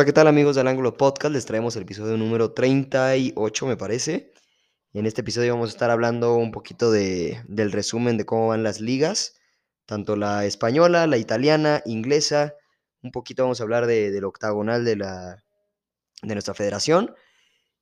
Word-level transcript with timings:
Hola, 0.00 0.06
¿qué 0.06 0.14
tal 0.14 0.28
amigos 0.28 0.56
del 0.56 0.66
Ángulo 0.66 0.96
Podcast? 0.96 1.34
Les 1.34 1.44
traemos 1.44 1.76
el 1.76 1.82
episodio 1.82 2.16
número 2.16 2.54
38, 2.54 3.66
me 3.66 3.76
parece. 3.76 4.32
En 4.94 5.04
este 5.04 5.20
episodio 5.20 5.52
vamos 5.52 5.68
a 5.68 5.72
estar 5.72 5.90
hablando 5.90 6.36
un 6.36 6.52
poquito 6.52 6.90
de, 6.90 7.42
del 7.48 7.70
resumen 7.70 8.16
de 8.16 8.24
cómo 8.24 8.48
van 8.48 8.62
las 8.62 8.80
ligas, 8.80 9.34
tanto 9.84 10.16
la 10.16 10.46
española, 10.46 11.06
la 11.06 11.18
italiana, 11.18 11.82
inglesa. 11.84 12.54
Un 13.02 13.10
poquito 13.10 13.42
vamos 13.42 13.60
a 13.60 13.64
hablar 13.64 13.86
de, 13.86 14.10
del 14.10 14.24
octagonal 14.24 14.86
de, 14.86 14.96
la, 14.96 15.44
de 16.22 16.34
nuestra 16.34 16.54
federación. 16.54 17.14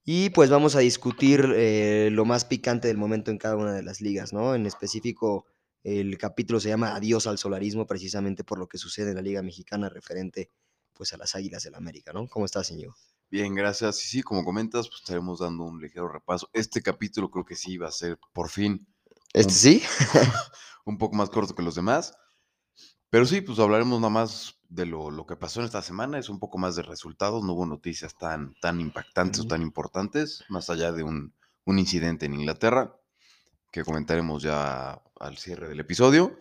Y 0.05 0.31
pues 0.31 0.51
vamos 0.51 0.75
a 0.75 0.81
discutir 0.81 1.53
eh, 1.55 2.09
lo 2.11 2.25
más 2.25 2.45
picante 2.45 2.89
del 2.89 2.97
momento 2.97 3.31
en 3.31 3.39
cada 3.39 3.55
una 3.55 3.75
de 3.75 3.85
las 3.85 4.01
ligas, 4.01 4.33
¿no? 4.33 4.57
En 4.57 4.67
específico, 4.67 5.47
el 5.85 6.19
capítulo 6.19 6.59
se 6.59 6.69
llama 6.69 6.97
Adiós 6.97 7.29
al 7.29 7.39
solarismo, 7.39 7.87
precisamente 7.87 8.43
por 8.43 8.59
lo 8.59 8.67
que 8.67 8.77
sucede 8.77 9.11
en 9.11 9.17
la 9.19 9.23
Liga 9.23 9.41
Mexicana 9.41 9.89
referente 9.89 10.51
pues 10.99 11.13
a 11.13 11.17
las 11.17 11.35
Águilas 11.37 11.63
del 11.63 11.77
América, 11.77 12.13
¿no? 12.13 12.29
¿Cómo 12.29 12.45
estás, 12.45 12.67
señor? 12.67 12.93
Bien, 13.31 13.55
gracias. 13.55 14.05
Y 14.05 14.09
sí, 14.09 14.23
como 14.23 14.45
comentas, 14.45 14.89
pues 14.89 15.01
estaremos 15.01 15.39
dando 15.39 15.65
un 15.65 15.81
ligero 15.81 16.09
repaso. 16.09 16.51
Este 16.53 16.83
capítulo 16.83 17.31
creo 17.31 17.45
que 17.45 17.55
sí 17.55 17.79
va 17.79 17.89
a 17.89 17.93
ser 17.93 18.19
por 18.33 18.51
fin. 18.51 18.87
¿Este 19.33 19.53
sí? 19.53 19.83
un 20.85 20.99
poco 20.99 21.15
más 21.15 21.31
corto 21.31 21.55
que 21.55 21.63
los 21.63 21.77
demás. 21.77 22.19
Pero 23.11 23.25
sí, 23.25 23.41
pues 23.41 23.59
hablaremos 23.61 24.01
nada 24.01 24.11
más 24.11 24.57
de 24.69 24.87
lo, 24.87 25.11
lo, 25.11 25.25
que 25.25 25.37
pasó 25.37 25.61
en 25.61 25.67
esta 25.67 25.83
semana. 25.83 26.19
Es 26.19 26.29
un 26.29 26.41
poco 26.41 26.59
más 26.59 26.75
de 26.75 26.83
resultados. 26.83 27.45
No 27.45 27.53
hubo 27.53 27.65
noticias 27.65 28.19
tan, 28.19 28.55
tan 28.61 28.81
impactantes 28.81 29.43
o 29.43 29.47
tan 29.47 29.63
importantes, 29.63 30.45
más 30.49 30.69
allá 30.69 30.91
de 30.93 31.05
un, 31.05 31.33
un 31.65 31.79
incidente 31.79 32.27
en 32.27 32.35
Inglaterra, 32.35 32.99
que 33.71 33.85
comentaremos 33.85 34.43
ya 34.43 35.01
al 35.21 35.39
cierre 35.39 35.69
del 35.69 35.81
episodio. 35.81 36.37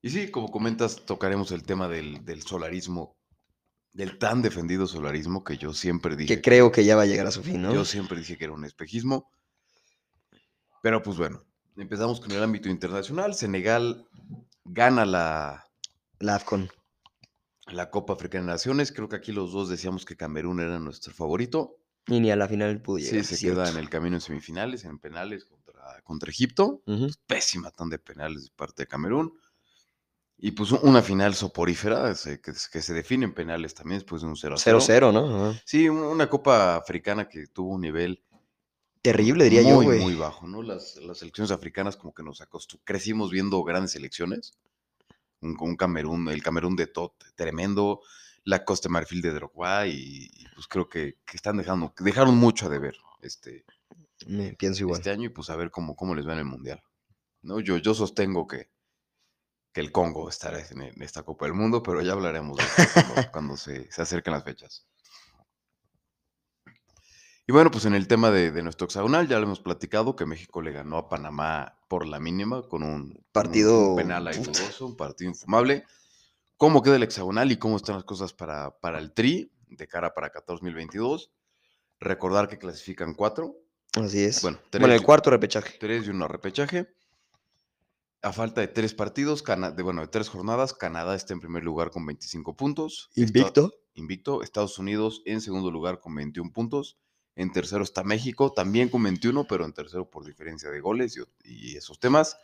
Y 0.00 0.10
sí, 0.10 0.30
como 0.30 0.50
comentas, 0.50 1.04
tocaremos 1.04 1.50
el 1.50 1.64
tema 1.64 1.88
del, 1.88 2.24
del 2.24 2.42
solarismo 2.42 3.17
del 3.92 4.18
tan 4.18 4.42
defendido 4.42 4.86
solarismo 4.86 5.42
que 5.42 5.56
yo 5.56 5.72
siempre 5.72 6.16
dije. 6.16 6.36
Que 6.36 6.42
creo 6.42 6.70
que 6.70 6.84
ya 6.84 6.96
va 6.96 7.02
a 7.02 7.06
llegar 7.06 7.26
a 7.26 7.30
su 7.30 7.42
fin, 7.42 7.62
¿no? 7.62 7.74
Yo 7.74 7.84
siempre 7.84 8.18
dije 8.18 8.36
que 8.36 8.44
era 8.44 8.52
un 8.52 8.64
espejismo. 8.64 9.30
Pero 10.82 11.02
pues 11.02 11.16
bueno, 11.16 11.42
empezamos 11.76 12.20
con 12.20 12.30
el 12.30 12.42
ámbito 12.42 12.68
internacional. 12.68 13.34
Senegal 13.34 14.06
gana 14.64 15.04
la... 15.04 15.64
La 16.20 16.36
AFCON. 16.36 16.68
La 17.66 17.90
Copa 17.90 18.12
Africana 18.12 18.46
de 18.46 18.52
Naciones. 18.52 18.92
Creo 18.92 19.08
que 19.08 19.16
aquí 19.16 19.32
los 19.32 19.52
dos 19.52 19.68
decíamos 19.68 20.04
que 20.04 20.16
Camerún 20.16 20.60
era 20.60 20.78
nuestro 20.78 21.12
favorito. 21.12 21.76
Y 22.06 22.20
ni 22.20 22.30
a 22.30 22.36
la 22.36 22.48
final 22.48 22.80
pudo 22.80 22.98
llegar. 22.98 23.24
Sí, 23.24 23.36
se 23.36 23.46
queda 23.46 23.68
en 23.68 23.76
el 23.76 23.90
camino 23.90 24.16
en 24.16 24.20
semifinales, 24.20 24.84
en 24.84 24.98
penales 24.98 25.44
contra, 25.44 26.00
contra 26.02 26.30
Egipto. 26.30 26.82
Uh 26.86 26.92
-huh. 26.92 27.18
Pésima 27.26 27.70
tan 27.70 27.90
de 27.90 27.98
penales 27.98 28.44
de 28.44 28.50
parte 28.56 28.84
de 28.84 28.86
Camerún. 28.86 29.38
Y 30.40 30.52
pues 30.52 30.70
una 30.70 31.02
final 31.02 31.34
soporífera 31.34 32.14
que, 32.14 32.40
que, 32.40 32.82
se 32.82 32.94
define 32.94 33.24
en 33.24 33.34
penales 33.34 33.74
también 33.74 33.98
después 33.98 34.22
de 34.22 34.28
un 34.28 34.36
0-0. 34.36 34.56
0-0, 34.56 35.12
¿no? 35.12 35.52
Sí, 35.64 35.88
una 35.88 36.28
copa 36.28 36.76
africana 36.76 37.28
que 37.28 37.48
tuvo 37.48 37.74
un 37.74 37.80
nivel 37.80 38.22
terrible, 39.02 39.44
diría 39.44 39.62
muy, 39.62 39.70
yo, 39.70 39.82
güey. 39.82 40.00
Muy 40.00 40.14
bajo, 40.14 40.46
¿no? 40.46 40.62
Las, 40.62 40.96
las 40.96 41.18
selecciones 41.18 41.50
africanas 41.50 41.96
como 41.96 42.14
que 42.14 42.22
nos 42.22 42.40
acostumbramos, 42.40 42.86
crecimos 42.86 43.30
viendo 43.30 43.62
grandes 43.64 43.92
selecciones. 43.92 44.56
Un, 45.40 45.56
un, 45.58 45.76
Camerún, 45.76 46.28
el 46.28 46.42
Camerún 46.42 46.76
de 46.76 46.86
Tot, 46.86 47.14
tremendo. 47.34 48.00
La 48.44 48.64
Costa 48.64 48.88
Marfil 48.88 49.20
de 49.20 49.32
Drogba 49.32 49.88
y, 49.88 50.30
y, 50.32 50.46
pues 50.54 50.66
creo 50.68 50.88
que, 50.88 51.18
que, 51.26 51.36
están 51.36 51.58
dejando, 51.58 51.92
dejaron 51.98 52.36
mucho 52.36 52.66
a 52.66 52.68
deber 52.70 52.96
este, 53.20 53.64
Me 54.26 54.54
pienso 54.54 54.84
igual. 54.84 55.00
este 55.00 55.10
año 55.10 55.24
y 55.24 55.28
pues 55.28 55.50
a 55.50 55.56
ver 55.56 55.70
cómo, 55.70 55.96
cómo 55.96 56.14
les 56.14 56.26
va 56.26 56.32
en 56.32 56.38
el 56.38 56.44
Mundial. 56.44 56.82
¿no? 57.42 57.60
Yo, 57.60 57.76
yo 57.76 57.94
sostengo 57.94 58.46
que, 58.46 58.70
que 59.72 59.80
el 59.80 59.92
Congo 59.92 60.28
estará 60.28 60.58
en 60.60 61.02
esta 61.02 61.22
Copa 61.22 61.46
del 61.46 61.54
Mundo, 61.54 61.82
pero 61.82 62.00
ya 62.02 62.12
hablaremos 62.12 62.56
de 62.56 62.64
eso 62.64 62.90
cuando, 62.92 63.30
cuando 63.32 63.56
se, 63.56 63.90
se, 63.90 64.02
acerquen 64.02 64.32
las 64.32 64.44
fechas. 64.44 64.86
Y 67.46 67.52
bueno, 67.52 67.70
pues 67.70 67.86
en 67.86 67.94
el 67.94 68.08
tema 68.08 68.30
de, 68.30 68.50
de, 68.50 68.62
nuestro 68.62 68.86
hexagonal 68.86 69.26
ya 69.26 69.38
lo 69.38 69.44
hemos 69.44 69.60
platicado 69.60 70.16
que 70.16 70.26
México 70.26 70.60
le 70.60 70.72
ganó 70.72 70.98
a 70.98 71.08
Panamá 71.08 71.78
por 71.88 72.06
la 72.06 72.20
mínima 72.20 72.68
con 72.68 72.82
un 72.82 73.24
partido 73.32 73.92
un, 73.92 73.96
penal 73.96 74.26
ahí 74.26 74.38
dudoso, 74.38 74.86
un 74.86 74.96
partido 74.96 75.30
infumable. 75.30 75.84
¿Cómo 76.58 76.82
queda 76.82 76.96
el 76.96 77.04
hexagonal 77.04 77.50
y 77.50 77.56
cómo 77.56 77.76
están 77.76 77.94
las 77.94 78.04
cosas 78.04 78.34
para, 78.34 78.78
para 78.80 78.98
el 78.98 79.12
TRI 79.14 79.50
de 79.68 79.88
cara 79.88 80.12
para 80.12 80.30
2022? 80.46 81.32
Recordar 82.00 82.48
que 82.48 82.58
clasifican 82.58 83.14
cuatro. 83.14 83.56
Así 83.94 84.22
es. 84.24 84.42
Bueno, 84.42 84.58
tres, 84.68 84.80
bueno 84.80 84.94
el 84.94 85.02
cuarto 85.02 85.30
repechaje. 85.30 85.78
Tres 85.78 86.06
y 86.06 86.10
uno 86.10 86.28
repechaje. 86.28 86.88
A 88.20 88.32
falta 88.32 88.60
de 88.60 88.68
tres 88.68 88.94
partidos, 88.94 89.44
de, 89.44 89.82
bueno, 89.82 90.00
de 90.00 90.08
tres 90.08 90.28
jornadas, 90.28 90.74
Canadá 90.74 91.14
está 91.14 91.34
en 91.34 91.40
primer 91.40 91.62
lugar 91.62 91.90
con 91.90 92.04
25 92.04 92.56
puntos. 92.56 93.10
Invicto. 93.14 93.66
Está, 93.66 93.76
invicto. 93.94 94.42
Estados 94.42 94.78
Unidos 94.78 95.22
en 95.24 95.40
segundo 95.40 95.70
lugar 95.70 96.00
con 96.00 96.14
21 96.16 96.52
puntos. 96.52 96.98
En 97.36 97.52
tercero 97.52 97.84
está 97.84 98.02
México, 98.02 98.52
también 98.52 98.88
con 98.88 99.04
21, 99.04 99.46
pero 99.46 99.64
en 99.64 99.72
tercero 99.72 100.10
por 100.10 100.24
diferencia 100.24 100.68
de 100.68 100.80
goles 100.80 101.16
y, 101.16 101.22
y 101.44 101.76
esos 101.76 102.00
temas. 102.00 102.36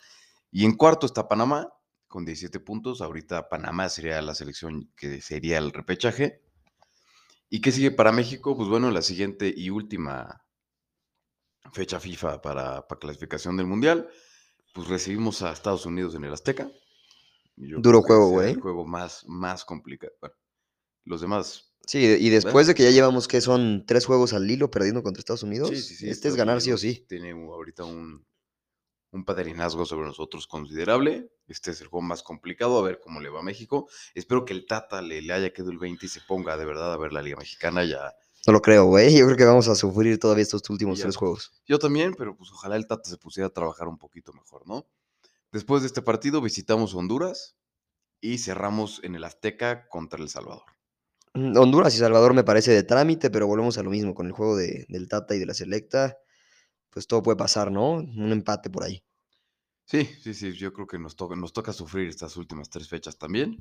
Y 0.49 0.63
en 0.63 0.77
cuarto 0.77 1.05
está 1.05 1.27
Panamá 1.27 1.73
con 2.07 2.23
17 2.23 2.61
puntos. 2.61 3.01
Ahorita 3.01 3.49
Panamá 3.49 3.89
sería 3.89 4.21
la 4.21 4.33
selección 4.33 4.89
que 4.95 5.19
sería 5.21 5.57
el 5.57 5.73
repechaje. 5.73 6.41
¿Y 7.49 7.59
qué 7.59 7.73
sigue 7.73 7.91
para 7.91 8.13
México? 8.13 8.55
Pues 8.55 8.69
bueno, 8.69 8.89
la 8.91 9.01
siguiente 9.01 9.53
y 9.55 9.69
última 9.69 10.45
fecha 11.73 11.99
FIFA 11.99 12.41
para, 12.41 12.87
para 12.87 12.99
clasificación 12.99 13.57
del 13.57 13.67
Mundial 13.67 14.09
pues 14.75 14.89
recibimos 14.89 15.41
a 15.41 15.53
Estados 15.53 15.85
Unidos 15.85 16.15
en 16.15 16.25
el 16.25 16.33
Azteca. 16.33 16.69
Duro 17.55 18.01
juego, 18.01 18.29
güey. 18.29 18.51
El 18.51 18.59
juego 18.59 18.85
más, 18.85 19.23
más 19.25 19.63
complicado. 19.63 20.11
Bueno, 20.19 20.35
los 21.05 21.21
demás. 21.21 21.73
Sí, 21.87 21.99
y 21.99 22.29
después 22.29 22.67
de 22.67 22.75
que 22.75 22.83
ya 22.83 22.91
llevamos 22.91 23.29
que 23.29 23.39
son 23.39 23.85
tres 23.87 24.05
juegos 24.05 24.33
al 24.33 24.51
hilo 24.51 24.69
perdiendo 24.69 25.01
contra 25.01 25.19
Estados 25.19 25.43
Unidos, 25.43 25.69
sí, 25.69 25.77
sí, 25.77 25.95
sí, 25.95 26.09
este 26.09 26.27
es 26.27 26.35
ganar 26.35 26.59
sí 26.59 26.73
o 26.73 26.77
sí. 26.77 27.05
Tiene 27.07 27.31
ahorita 27.31 27.85
un, 27.85 28.25
un 29.11 29.23
padrinazgo 29.23 29.85
sobre 29.85 30.07
nosotros 30.07 30.45
considerable. 30.45 31.31
Este 31.47 31.71
es 31.71 31.79
el 31.79 31.87
juego 31.87 32.01
más 32.01 32.21
complicado. 32.21 32.77
A 32.77 32.81
ver 32.81 32.99
cómo 32.99 33.21
le 33.21 33.29
va 33.29 33.39
a 33.39 33.43
México. 33.43 33.87
Espero 34.13 34.43
que 34.43 34.51
el 34.51 34.65
Tata 34.65 35.01
le, 35.01 35.21
le 35.21 35.31
haya 35.31 35.53
quedado 35.53 35.71
el 35.71 35.77
20 35.77 36.05
y 36.05 36.09
se 36.09 36.19
ponga 36.19 36.57
de 36.57 36.65
verdad 36.65 36.91
a 36.91 36.97
ver 36.97 37.13
la 37.13 37.21
Liga 37.21 37.37
Mexicana 37.37 37.85
ya. 37.85 38.13
No 38.45 38.53
lo 38.53 38.61
creo, 38.61 38.85
güey. 38.85 39.17
Yo 39.17 39.25
creo 39.25 39.37
que 39.37 39.45
vamos 39.45 39.67
a 39.67 39.75
sufrir 39.75 40.19
todavía 40.19 40.43
estos 40.43 40.69
últimos 40.69 40.99
tres 40.99 41.15
juegos. 41.15 41.51
Yo 41.65 41.79
también, 41.79 42.13
pero 42.13 42.37
pues 42.37 42.51
ojalá 42.51 42.75
el 42.75 42.85
Tata 42.85 43.09
se 43.09 43.17
pusiera 43.17 43.47
a 43.47 43.49
trabajar 43.49 43.87
un 43.87 43.97
poquito 43.97 44.33
mejor, 44.33 44.67
¿no? 44.67 44.87
Después 45.51 45.81
de 45.81 45.87
este 45.87 46.03
partido 46.03 46.41
visitamos 46.41 46.93
Honduras 46.93 47.57
y 48.21 48.37
cerramos 48.37 49.01
en 49.03 49.15
el 49.15 49.23
Azteca 49.23 49.87
contra 49.89 50.21
El 50.21 50.29
Salvador. 50.29 50.63
Mm, 51.33 51.57
Honduras 51.57 51.95
y 51.95 51.97
Salvador 51.97 52.35
me 52.35 52.43
parece 52.43 52.71
de 52.71 52.83
trámite, 52.83 53.31
pero 53.31 53.47
volvemos 53.47 53.79
a 53.79 53.83
lo 53.83 53.89
mismo 53.89 54.13
con 54.13 54.27
el 54.27 54.31
juego 54.33 54.55
de, 54.55 54.85
del 54.89 55.07
Tata 55.07 55.35
y 55.35 55.39
de 55.39 55.47
la 55.47 55.55
Selecta. 55.55 56.17
Pues 56.91 57.07
todo 57.07 57.23
puede 57.23 57.37
pasar, 57.37 57.71
¿no? 57.71 57.93
Un 57.93 58.31
empate 58.31 58.69
por 58.69 58.83
ahí. 58.83 59.03
Sí, 59.85 60.05
sí, 60.21 60.35
sí. 60.35 60.53
Yo 60.53 60.71
creo 60.71 60.85
que 60.85 60.99
nos 60.99 61.15
toca, 61.15 61.35
nos 61.35 61.51
toca 61.51 61.73
sufrir 61.73 62.09
estas 62.09 62.37
últimas 62.37 62.69
tres 62.69 62.87
fechas 62.87 63.17
también. 63.17 63.59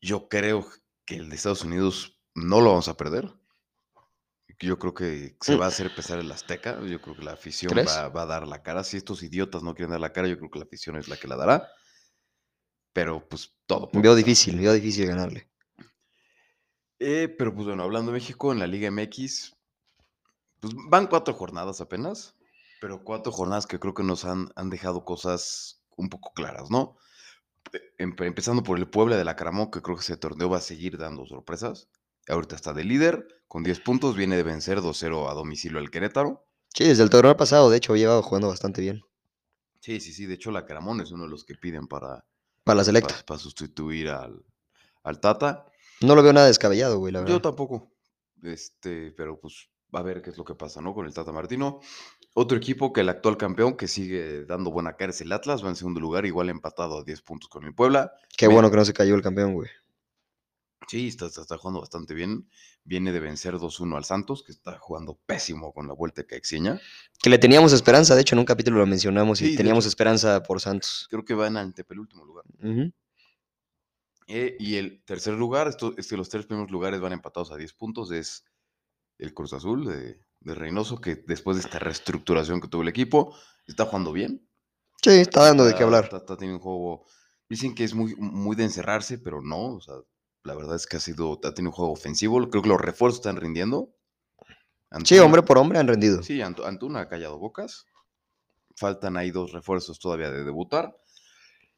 Yo 0.00 0.28
creo 0.28 0.66
que 1.04 1.14
el 1.14 1.28
de 1.28 1.36
Estados 1.36 1.62
Unidos 1.62 2.20
no 2.34 2.60
lo 2.60 2.70
vamos 2.70 2.88
a 2.88 2.96
perder 2.96 3.41
yo 4.62 4.78
creo 4.78 4.94
que 4.94 5.36
se 5.40 5.56
va 5.56 5.66
a 5.66 5.68
hacer 5.68 5.94
pesar 5.94 6.20
el 6.20 6.30
Azteca. 6.30 6.80
Yo 6.84 7.00
creo 7.02 7.16
que 7.16 7.24
la 7.24 7.32
afición 7.32 7.72
va, 7.76 8.08
va, 8.08 8.22
a 8.22 8.26
dar 8.26 8.46
la 8.46 8.62
cara. 8.62 8.84
Si 8.84 8.96
estos 8.96 9.22
idiotas 9.22 9.62
no 9.62 9.74
quieren 9.74 9.90
dar 9.90 10.00
la 10.00 10.12
cara, 10.12 10.28
yo 10.28 10.38
creo 10.38 10.50
que 10.50 10.58
la 10.58 10.64
afición 10.64 10.96
es 10.96 11.08
la 11.08 11.16
que 11.16 11.28
la 11.28 11.36
dará. 11.36 11.68
Pero 12.92 13.28
pues 13.28 13.56
todo. 13.66 13.90
Veo 13.92 14.14
difícil, 14.14 14.58
veo 14.58 14.72
difícil 14.72 15.06
ganarle. 15.06 15.50
Eh, 17.00 17.34
pero 17.36 17.52
pues 17.52 17.66
bueno, 17.66 17.82
hablando 17.82 18.12
de 18.12 18.18
México, 18.18 18.52
en 18.52 18.60
la 18.60 18.68
Liga 18.68 18.90
MX, 18.90 19.56
pues 20.60 20.74
van 20.88 21.08
cuatro 21.08 21.34
jornadas 21.34 21.80
apenas. 21.80 22.36
Pero 22.80 23.02
cuatro 23.02 23.32
jornadas 23.32 23.66
que 23.66 23.80
creo 23.80 23.94
que 23.94 24.02
nos 24.02 24.24
han, 24.24 24.50
han 24.54 24.70
dejado 24.70 25.04
cosas 25.04 25.84
un 25.96 26.08
poco 26.08 26.32
claras, 26.34 26.70
¿no? 26.70 26.96
Empezando 27.98 28.62
por 28.62 28.78
el 28.78 28.88
Puebla 28.88 29.16
de 29.16 29.24
la 29.24 29.36
Caramón, 29.36 29.70
que 29.70 29.82
creo 29.82 29.96
que 29.96 30.02
ese 30.02 30.16
torneo 30.16 30.50
va 30.50 30.58
a 30.58 30.62
seguir 30.62 30.98
dando 30.98 31.26
sorpresas. 31.26 31.88
Ahorita 32.28 32.56
está 32.56 32.72
de 32.72 32.84
líder 32.84 33.26
con 33.48 33.62
10 33.62 33.80
puntos, 33.80 34.16
viene 34.16 34.36
de 34.36 34.42
vencer 34.42 34.80
2-0 34.80 35.30
a 35.30 35.34
domicilio 35.34 35.78
al 35.78 35.90
Querétaro. 35.90 36.46
Sí, 36.74 36.84
desde 36.84 37.02
el 37.02 37.10
torneo 37.10 37.36
pasado, 37.36 37.68
de 37.68 37.76
hecho, 37.76 37.96
lleva 37.96 38.22
jugando 38.22 38.48
bastante 38.48 38.80
bien. 38.80 39.02
Sí, 39.80 40.00
sí, 40.00 40.12
sí, 40.12 40.26
de 40.26 40.34
hecho 40.34 40.50
la 40.50 40.64
Caramón 40.64 41.00
es 41.00 41.10
uno 41.10 41.24
de 41.24 41.30
los 41.30 41.44
que 41.44 41.54
piden 41.54 41.86
para... 41.86 42.24
Para 42.64 42.76
la 42.76 42.84
selecta. 42.84 43.12
Para, 43.12 43.26
para 43.26 43.40
sustituir 43.40 44.08
al, 44.08 44.44
al, 45.02 45.20
Tata. 45.20 45.66
No 46.00 46.14
lo 46.14 46.22
veo 46.22 46.32
nada 46.32 46.46
descabellado, 46.46 46.98
güey, 46.98 47.12
la 47.12 47.20
verdad. 47.20 47.34
Yo 47.34 47.42
tampoco. 47.42 47.92
Este, 48.42 49.12
pero 49.12 49.38
pues 49.40 49.68
va 49.94 50.00
a 50.00 50.04
ver 50.04 50.22
qué 50.22 50.30
es 50.30 50.38
lo 50.38 50.44
que 50.44 50.54
pasa, 50.54 50.80
¿no? 50.80 50.94
Con 50.94 51.06
el 51.06 51.12
Tata 51.12 51.32
Martino. 51.32 51.80
Otro 52.34 52.56
equipo 52.56 52.92
que 52.92 53.02
el 53.02 53.08
actual 53.08 53.36
campeón, 53.36 53.76
que 53.76 53.88
sigue 53.88 54.44
dando 54.46 54.70
buena 54.70 54.96
cara, 54.96 55.10
es 55.10 55.20
el 55.20 55.32
Atlas, 55.32 55.62
va 55.62 55.68
en 55.68 55.76
segundo 55.76 56.00
lugar, 56.00 56.24
igual 56.24 56.48
empatado 56.48 56.98
a 56.98 57.04
10 57.04 57.20
puntos 57.22 57.50
con 57.50 57.64
el 57.64 57.74
Puebla. 57.74 58.12
Qué 58.36 58.46
bueno 58.46 58.70
que 58.70 58.76
no 58.76 58.84
se 58.84 58.94
cayó 58.94 59.14
el 59.14 59.22
campeón, 59.22 59.52
güey. 59.52 59.68
Sí, 60.88 61.08
está, 61.08 61.26
está, 61.26 61.42
está, 61.42 61.56
jugando 61.58 61.80
bastante 61.80 62.12
bien. 62.14 62.48
Viene 62.84 63.12
de 63.12 63.20
vencer 63.20 63.54
2-1 63.54 63.96
al 63.96 64.04
Santos, 64.04 64.42
que 64.42 64.52
está 64.52 64.78
jugando 64.78 65.18
pésimo 65.26 65.72
con 65.72 65.86
la 65.86 65.94
vuelta 65.94 66.22
de 66.22 66.26
Caixinha. 66.26 66.80
Que 67.22 67.30
le 67.30 67.38
teníamos 67.38 67.72
esperanza, 67.72 68.14
de 68.14 68.20
hecho 68.22 68.34
en 68.34 68.40
un 68.40 68.44
capítulo 68.44 68.78
lo 68.78 68.86
mencionamos 68.86 69.40
y 69.40 69.56
teníamos 69.56 69.84
hecho, 69.84 69.88
esperanza 69.90 70.42
por 70.42 70.60
Santos. 70.60 71.06
Creo 71.10 71.24
que 71.24 71.34
va 71.34 71.46
en 71.46 71.56
antepenúltimo 71.56 72.24
lugar. 72.24 72.44
Uh 72.60 72.66
-huh. 72.66 72.92
Eh, 74.28 74.56
y 74.58 74.76
el 74.76 75.02
tercer 75.04 75.34
lugar, 75.34 75.68
esto, 75.68 75.94
es 75.96 76.08
que 76.08 76.16
los 76.16 76.28
tres 76.28 76.46
primeros 76.46 76.70
lugares 76.70 77.00
van 77.00 77.12
empatados 77.12 77.50
a 77.52 77.56
10 77.56 77.72
puntos, 77.74 78.10
es 78.12 78.44
el 79.18 79.34
Cruz 79.34 79.52
Azul 79.52 79.86
de, 79.86 80.20
de 80.40 80.54
Reynoso, 80.54 81.00
que 81.00 81.16
después 81.16 81.56
de 81.56 81.62
esta 81.62 81.78
reestructuración 81.78 82.60
que 82.60 82.68
tuvo 82.68 82.82
el 82.82 82.88
equipo, 82.88 83.36
está 83.66 83.84
jugando 83.86 84.12
bien. 84.12 84.48
Sí, 85.02 85.10
está 85.10 85.44
dando 85.44 85.64
de 85.64 85.70
qué 85.70 85.74
Está- 85.74 85.84
hablar. 85.84 86.04
Está, 86.04 86.16
está 86.18 86.36
teniendo 86.36 86.58
un 86.58 86.62
juego. 86.62 87.04
Dicen 87.48 87.74
que 87.74 87.84
es 87.84 87.94
muy, 87.94 88.14
muy 88.16 88.56
de 88.56 88.64
encerrarse, 88.64 89.18
pero 89.18 89.42
no. 89.42 89.74
O 89.74 89.80
sea, 89.80 89.94
la 90.44 90.54
verdad 90.54 90.76
es 90.76 90.86
que 90.86 90.96
ha 90.96 91.00
sido, 91.00 91.40
ha 91.44 91.54
tenido 91.54 91.70
un 91.70 91.76
juego 91.76 91.92
ofensivo. 91.92 92.38
Creo 92.50 92.62
que 92.62 92.68
los 92.68 92.80
refuerzos 92.80 93.20
están 93.20 93.36
rindiendo. 93.36 93.90
Sí, 95.04 95.18
hombre 95.18 95.42
por 95.42 95.56
hombre 95.58 95.78
han 95.78 95.88
rendido. 95.88 96.22
Sí, 96.22 96.38
Antu- 96.38 96.66
Antuna 96.66 97.00
ha 97.00 97.08
callado 97.08 97.38
bocas. 97.38 97.86
Faltan 98.76 99.16
ahí 99.16 99.30
dos 99.30 99.52
refuerzos 99.52 99.98
todavía 99.98 100.30
de 100.30 100.44
debutar. 100.44 100.96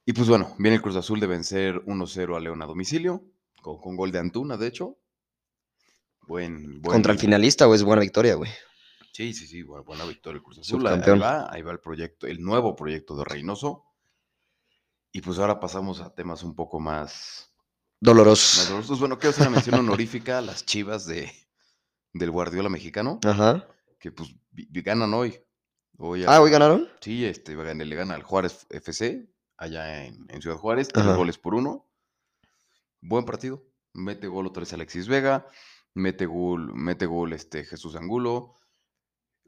Y 0.05 0.13
pues 0.13 0.29
bueno, 0.29 0.55
viene 0.59 0.77
el 0.77 0.83
Cruz 0.83 0.97
Azul 0.97 1.21
de 1.21 1.27
vencer 1.27 1.77
1-0 1.87 2.37
a 2.37 2.41
León 2.41 2.61
a 2.63 2.67
domicilio, 2.67 3.23
con, 3.63 3.79
con 3.81 3.97
gol 3.97 4.11
de 4.13 4.19
Antuna, 4.19 4.57
de 4.57 4.67
hecho. 4.67 4.99
Buen, 6.27 6.81
buen- 6.81 6.95
Contra 6.95 7.13
el 7.13 7.19
finalista, 7.19 7.67
güey, 7.67 7.77
es 7.79 7.85
buena 7.85 8.03
victoria, 8.03 8.35
güey. 8.35 8.51
Sí, 9.13 9.33
sí, 9.33 9.47
sí, 9.47 9.63
bu- 9.63 9.85
buena 9.85 10.05
victoria 10.05 10.39
el 10.39 10.43
Cruz 10.43 10.59
Azul. 10.59 10.83
Ahí, 10.87 11.21
va, 11.23 11.53
ahí 11.53 11.63
va 11.63 11.73
el 11.73 11.81
proyecto, 11.81 12.27
el 12.27 12.41
nuevo 12.43 12.75
proyecto 12.75 13.17
de 13.17 13.25
Reynoso. 13.25 13.85
Y 15.13 15.21
pues 15.21 15.39
ahora 15.39 15.61
pasamos 15.61 16.01
a 16.01 16.13
temas 16.15 16.43
un 16.43 16.55
poco 16.57 16.81
más, 16.81 17.54
más 18.05 18.69
Dolorosos. 18.69 18.99
Bueno, 19.01 19.19
quiero 19.19 19.31
hacer 19.31 19.43
una 19.49 19.51
mención 19.57 19.75
honorífica 19.81 20.39
a 20.39 20.41
las 20.43 20.65
chivas 20.65 21.07
de, 21.07 21.31
del 22.13 22.31
Guardiola 22.31 22.69
mexicano, 22.69 23.19
Ajá. 23.25 23.67
que 23.99 24.13
pues 24.13 24.35
ganan 24.53 25.15
hoy. 25.15 25.39
Hoy 25.97 26.25
Ah, 26.27 26.41
¿hoy 26.41 26.51
ganaron? 26.51 26.89
Sí, 27.01 27.25
este, 27.25 27.55
le 27.55 27.97
gana 27.97 28.15
al 28.15 28.23
Juárez 28.25 28.67
FC, 28.71 29.29
allá 29.57 30.05
en, 30.05 30.27
en 30.29 30.43
Ciudad 30.43 30.57
Juárez, 30.57 30.89
tres 30.89 31.07
Ajá. 31.07 31.15
goles 31.17 31.39
por 31.39 31.55
uno. 31.55 31.89
Buen 33.01 33.25
partido. 33.25 33.63
Mete 33.93 34.27
gol 34.27 34.47
otra 34.49 34.61
vez 34.61 34.73
Alexis 34.73 35.07
Vega, 35.07 35.47
mete 35.95 36.27
gol, 36.27 36.75
mete 36.75 37.07
gol 37.07 37.33
este, 37.33 37.65
Jesús 37.65 37.95
Angulo. 37.95 38.55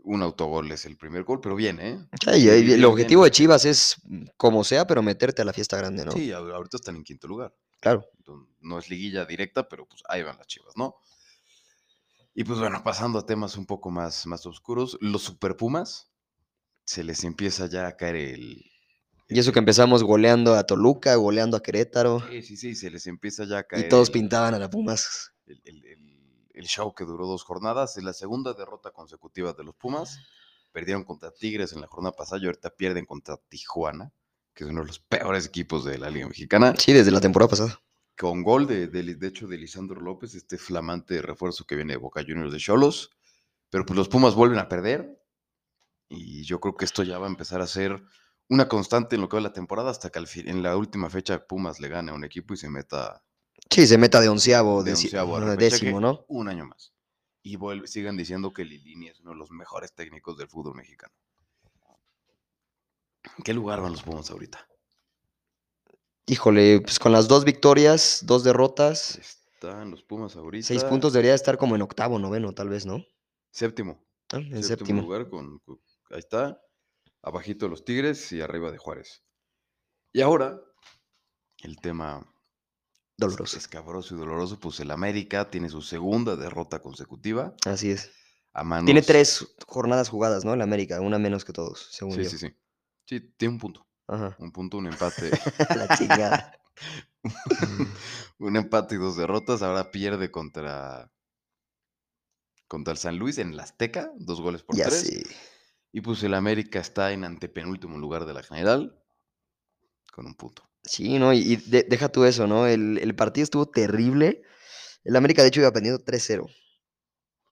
Un 0.04 0.22
autogol 0.22 0.70
es 0.70 0.84
el 0.84 0.96
primer 0.96 1.24
gol, 1.24 1.40
pero 1.40 1.56
bien, 1.56 1.80
¿eh? 1.80 1.98
Bien, 2.24 2.48
el 2.54 2.62
bien, 2.64 2.84
objetivo 2.84 3.24
de. 3.24 3.32
Chivas 3.32 3.64
es, 3.64 3.96
como 4.36 4.62
sea, 4.62 4.86
pero 4.86 5.02
meterte 5.02 5.42
a 5.42 5.44
la 5.44 5.52
fiesta 5.52 5.76
grande, 5.76 6.04
¿no? 6.04 6.12
Sí, 6.12 6.30
ahor- 6.30 6.54
ahorita 6.54 6.76
están 6.76 6.94
en 6.94 7.02
quinto 7.02 7.26
lugar. 7.26 7.52
Claro. 7.80 8.04
No 8.60 8.78
es 8.78 8.88
liguilla 8.90 9.24
directa, 9.24 9.68
pero 9.68 9.86
pues 9.86 10.02
ahí 10.08 10.22
van 10.22 10.36
las 10.38 10.46
chivas, 10.46 10.76
¿no? 10.76 10.96
Y 12.34 12.44
pues 12.44 12.58
bueno, 12.58 12.82
pasando 12.84 13.18
a 13.20 13.26
temas 13.26 13.56
un 13.56 13.64
poco 13.66 13.90
más, 13.90 14.26
más 14.26 14.44
oscuros, 14.46 14.98
los 15.00 15.22
Super 15.22 15.56
Pumas 15.56 16.10
se 16.84 17.02
les 17.04 17.24
empieza 17.24 17.66
ya 17.66 17.86
a 17.86 17.96
caer 17.96 18.16
el. 18.16 18.64
Y 19.28 19.38
eso 19.38 19.52
que 19.52 19.58
empezamos 19.58 20.02
goleando 20.04 20.54
a 20.54 20.64
Toluca, 20.64 21.14
goleando 21.16 21.56
a 21.56 21.62
Querétaro, 21.62 22.20
Sí, 22.28 22.42
sí, 22.42 22.56
sí, 22.56 22.74
se 22.74 22.90
les 22.90 23.06
empieza 23.06 23.44
ya 23.44 23.58
a 23.58 23.62
caer. 23.64 23.86
y 23.86 23.88
todos 23.88 24.08
el- 24.08 24.12
pintaban 24.12 24.54
a 24.54 24.58
la 24.58 24.68
Pumas. 24.70 25.32
el- 25.46 25.62
el 26.52 26.66
show 26.66 26.94
que 26.94 27.04
duró 27.04 27.26
dos 27.26 27.42
jornadas. 27.44 27.96
Es 27.96 28.04
la 28.04 28.12
segunda 28.12 28.52
derrota 28.54 28.90
consecutiva 28.90 29.52
de 29.52 29.62
los 29.64 29.74
Pumas. 29.76 30.18
Perdieron 30.72 31.04
contra 31.04 31.30
Tigres 31.32 31.72
en 31.72 31.80
la 31.80 31.86
jornada 31.86 32.14
pasada 32.16 32.40
y 32.42 32.46
ahorita 32.46 32.70
pierden 32.70 33.04
contra 33.06 33.36
Tijuana, 33.48 34.12
que 34.56 34.64
es 34.64 34.70
uno 34.70 34.80
de 34.80 34.86
los 34.88 34.98
peores 34.98 35.46
equipos 35.46 35.84
de 35.84 35.98
la 35.98 36.10
Liga 36.10 36.26
Mexicana. 36.26 36.74
Sí, 36.76 36.92
desde 36.92 37.10
la 37.12 37.20
temporada 37.20 37.50
pasada. 37.50 37.80
Con 38.18 38.42
gol 38.42 38.66
de, 38.66 38.88
de, 38.88 39.14
de 39.14 39.26
hecho 39.28 39.46
de 39.46 39.58
Lisandro 39.58 40.00
López, 40.00 40.34
este 40.34 40.56
flamante 40.56 41.20
refuerzo 41.20 41.66
que 41.66 41.76
viene 41.76 41.92
de 41.92 41.98
Boca 41.98 42.22
Juniors 42.26 42.52
de 42.52 42.58
Cholos. 42.58 43.10
Pero 43.68 43.84
pues 43.84 43.96
los 43.98 44.08
Pumas 44.08 44.34
vuelven 44.34 44.58
a 44.58 44.68
perder. 44.68 45.22
Y 46.08 46.44
yo 46.44 46.58
creo 46.60 46.74
que 46.76 46.86
esto 46.86 47.02
ya 47.02 47.18
va 47.18 47.26
a 47.26 47.30
empezar 47.30 47.60
a 47.60 47.66
ser 47.66 48.02
una 48.48 48.68
constante 48.68 49.16
en 49.16 49.20
lo 49.22 49.28
que 49.28 49.36
va 49.36 49.42
la 49.42 49.52
temporada 49.52 49.90
hasta 49.90 50.08
que 50.08 50.18
al 50.18 50.26
fin, 50.28 50.48
en 50.48 50.62
la 50.62 50.76
última 50.76 51.10
fecha 51.10 51.46
Pumas 51.46 51.78
le 51.80 51.88
gane 51.88 52.10
a 52.10 52.14
un 52.14 52.24
equipo 52.24 52.54
y 52.54 52.56
se 52.56 52.70
meta 52.70 53.22
Sí, 53.68 53.86
se 53.86 53.98
meta 53.98 54.20
de 54.20 54.28
onceavo, 54.28 54.82
de 54.84 54.92
onceavo 54.92 55.36
a 55.36 55.56
décimo, 55.56 56.00
¿no? 56.00 56.24
Un 56.28 56.48
año 56.48 56.64
más. 56.64 56.94
Y 57.42 57.56
vuelve- 57.56 57.88
sigan 57.88 58.16
diciendo 58.16 58.52
que 58.52 58.64
Lilini 58.64 59.08
es 59.08 59.20
uno 59.20 59.32
de 59.32 59.36
los 59.36 59.50
mejores 59.50 59.92
técnicos 59.92 60.38
del 60.38 60.48
fútbol 60.48 60.76
mexicano. 60.76 61.12
¿En 63.38 63.42
qué 63.44 63.52
lugar 63.54 63.80
van 63.80 63.92
los 63.92 64.02
Pumas 64.02 64.30
ahorita? 64.30 64.66
Híjole, 66.26 66.80
pues 66.80 66.98
con 66.98 67.12
las 67.12 67.28
dos 67.28 67.44
victorias, 67.44 68.20
dos 68.24 68.42
derrotas, 68.42 69.16
Están 69.18 69.90
los 69.90 70.02
Pumas 70.02 70.36
ahorita. 70.36 70.66
seis 70.66 70.82
puntos 70.84 71.12
debería 71.12 71.34
estar 71.34 71.56
como 71.56 71.76
en 71.76 71.82
octavo, 71.82 72.18
noveno, 72.18 72.52
tal 72.52 72.68
vez, 72.68 72.84
¿no? 72.84 73.04
Séptimo. 73.52 74.04
Ah, 74.32 74.38
En 74.38 74.62
séptimo, 74.62 74.62
séptimo. 74.62 75.02
lugar 75.02 75.28
con, 75.28 75.58
con- 75.60 75.80
ahí 76.10 76.18
está. 76.18 76.60
Abajito 77.22 77.66
de 77.66 77.70
los 77.70 77.84
Tigres 77.84 78.30
y 78.32 78.40
arriba 78.40 78.70
de 78.70 78.78
Juárez. 78.78 79.22
Y 80.12 80.20
ahora, 80.20 80.60
el 81.62 81.76
tema 81.80 82.26
Doloroso. 83.16 83.56
escabroso 83.56 84.14
y 84.14 84.18
doloroso, 84.18 84.58
pues 84.60 84.78
el 84.80 84.90
América 84.90 85.50
tiene 85.50 85.68
su 85.68 85.80
segunda 85.82 86.36
derrota 86.36 86.80
consecutiva 86.80 87.54
Así 87.64 87.90
es. 87.90 88.10
a 88.52 88.62
manos... 88.62 88.84
Tiene 88.86 89.02
tres 89.02 89.54
jornadas 89.66 90.08
jugadas, 90.08 90.44
¿no? 90.44 90.54
El 90.54 90.60
América, 90.62 91.00
una 91.00 91.18
menos 91.18 91.44
que 91.44 91.52
todos, 91.52 91.88
según 91.90 92.14
Sí, 92.14 92.24
yo. 92.24 92.30
sí, 92.30 92.38
sí. 92.38 92.48
Sí, 92.48 92.56
tiene 93.06 93.54
un 93.54 93.58
punto. 93.58 93.86
Ajá. 94.08 94.36
Un 94.38 94.52
punto, 94.52 94.78
un 94.78 94.86
empate. 94.86 95.30
La 95.76 95.96
chingada. 95.96 96.52
un 98.38 98.56
empate 98.56 98.94
y 98.94 98.98
dos 98.98 99.16
derrotas. 99.16 99.62
Ahora 99.62 99.90
pierde 99.90 100.30
contra 100.30 101.10
contra 102.68 102.92
el 102.92 102.98
San 102.98 103.16
Luis 103.16 103.38
en 103.38 103.52
el 103.52 103.60
Azteca, 103.60 104.10
dos 104.18 104.40
goles 104.40 104.62
por 104.62 104.76
ya 104.76 104.86
tres. 104.86 105.00
sí. 105.02 105.22
Y 105.92 106.00
pues 106.00 106.22
el 106.24 106.34
América 106.34 106.80
está 106.80 107.12
en 107.12 107.24
antepenúltimo 107.24 107.96
lugar 107.96 108.26
de 108.26 108.34
la 108.34 108.42
general 108.42 109.00
con 110.12 110.26
un 110.26 110.34
punto. 110.34 110.68
Sí, 110.82 111.18
¿no? 111.18 111.32
Y, 111.32 111.38
y 111.38 111.56
de- 111.56 111.84
deja 111.84 112.08
tú 112.10 112.24
eso, 112.24 112.46
¿no? 112.46 112.66
El, 112.66 112.98
el 112.98 113.14
partido 113.14 113.44
estuvo 113.44 113.66
terrible. 113.66 114.42
El 115.04 115.16
América, 115.16 115.42
de 115.42 115.48
hecho, 115.48 115.60
iba 115.60 115.72
perdiendo 115.72 116.02
3-0. 116.04 116.48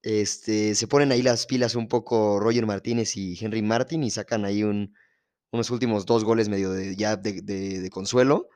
Este, 0.02 0.74
se 0.74 0.86
ponen 0.86 1.12
ahí 1.12 1.22
las 1.22 1.46
pilas 1.46 1.74
un 1.74 1.88
poco 1.88 2.38
Roger 2.38 2.66
Martínez 2.66 3.16
y 3.16 3.38
Henry 3.42 3.62
Martin 3.62 4.02
y 4.04 4.10
sacan 4.10 4.44
ahí 4.44 4.62
un, 4.62 4.94
unos 5.54 5.70
últimos 5.70 6.04
dos 6.04 6.24
goles 6.24 6.48
medio 6.48 6.72
de, 6.72 6.96
ya 6.96 7.16
de, 7.16 7.40
de- 7.40 7.80
de 7.80 7.90
consuelo. 7.90 8.48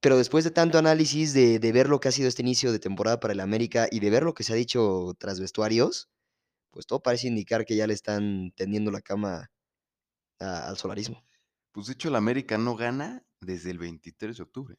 Pero 0.00 0.16
después 0.16 0.42
de 0.44 0.50
tanto 0.50 0.78
análisis, 0.78 1.32
de, 1.32 1.58
de 1.60 1.72
ver 1.72 1.88
lo 1.88 2.00
que 2.00 2.08
ha 2.08 2.12
sido 2.12 2.26
este 2.28 2.42
inicio 2.42 2.72
de 2.72 2.80
temporada 2.80 3.20
para 3.20 3.34
el 3.34 3.40
América 3.40 3.86
y 3.90 4.00
de 4.00 4.10
ver 4.10 4.24
lo 4.24 4.34
que 4.34 4.42
se 4.42 4.52
ha 4.52 4.56
dicho 4.56 5.14
tras 5.18 5.38
vestuarios, 5.38 6.08
pues 6.70 6.86
todo 6.86 7.00
parece 7.02 7.28
indicar 7.28 7.64
que 7.64 7.76
ya 7.76 7.86
le 7.86 7.94
están 7.94 8.52
tendiendo 8.56 8.90
la 8.90 9.00
cama 9.02 9.50
a- 10.40 10.68
al 10.68 10.76
solarismo. 10.76 11.22
Pues 11.72 11.86
de 11.86 11.92
hecho 11.92 12.08
el 12.08 12.16
América 12.16 12.58
no 12.58 12.74
gana 12.74 13.22
desde 13.40 13.70
el 13.70 13.78
23 13.78 14.36
de 14.38 14.42
octubre. 14.42 14.76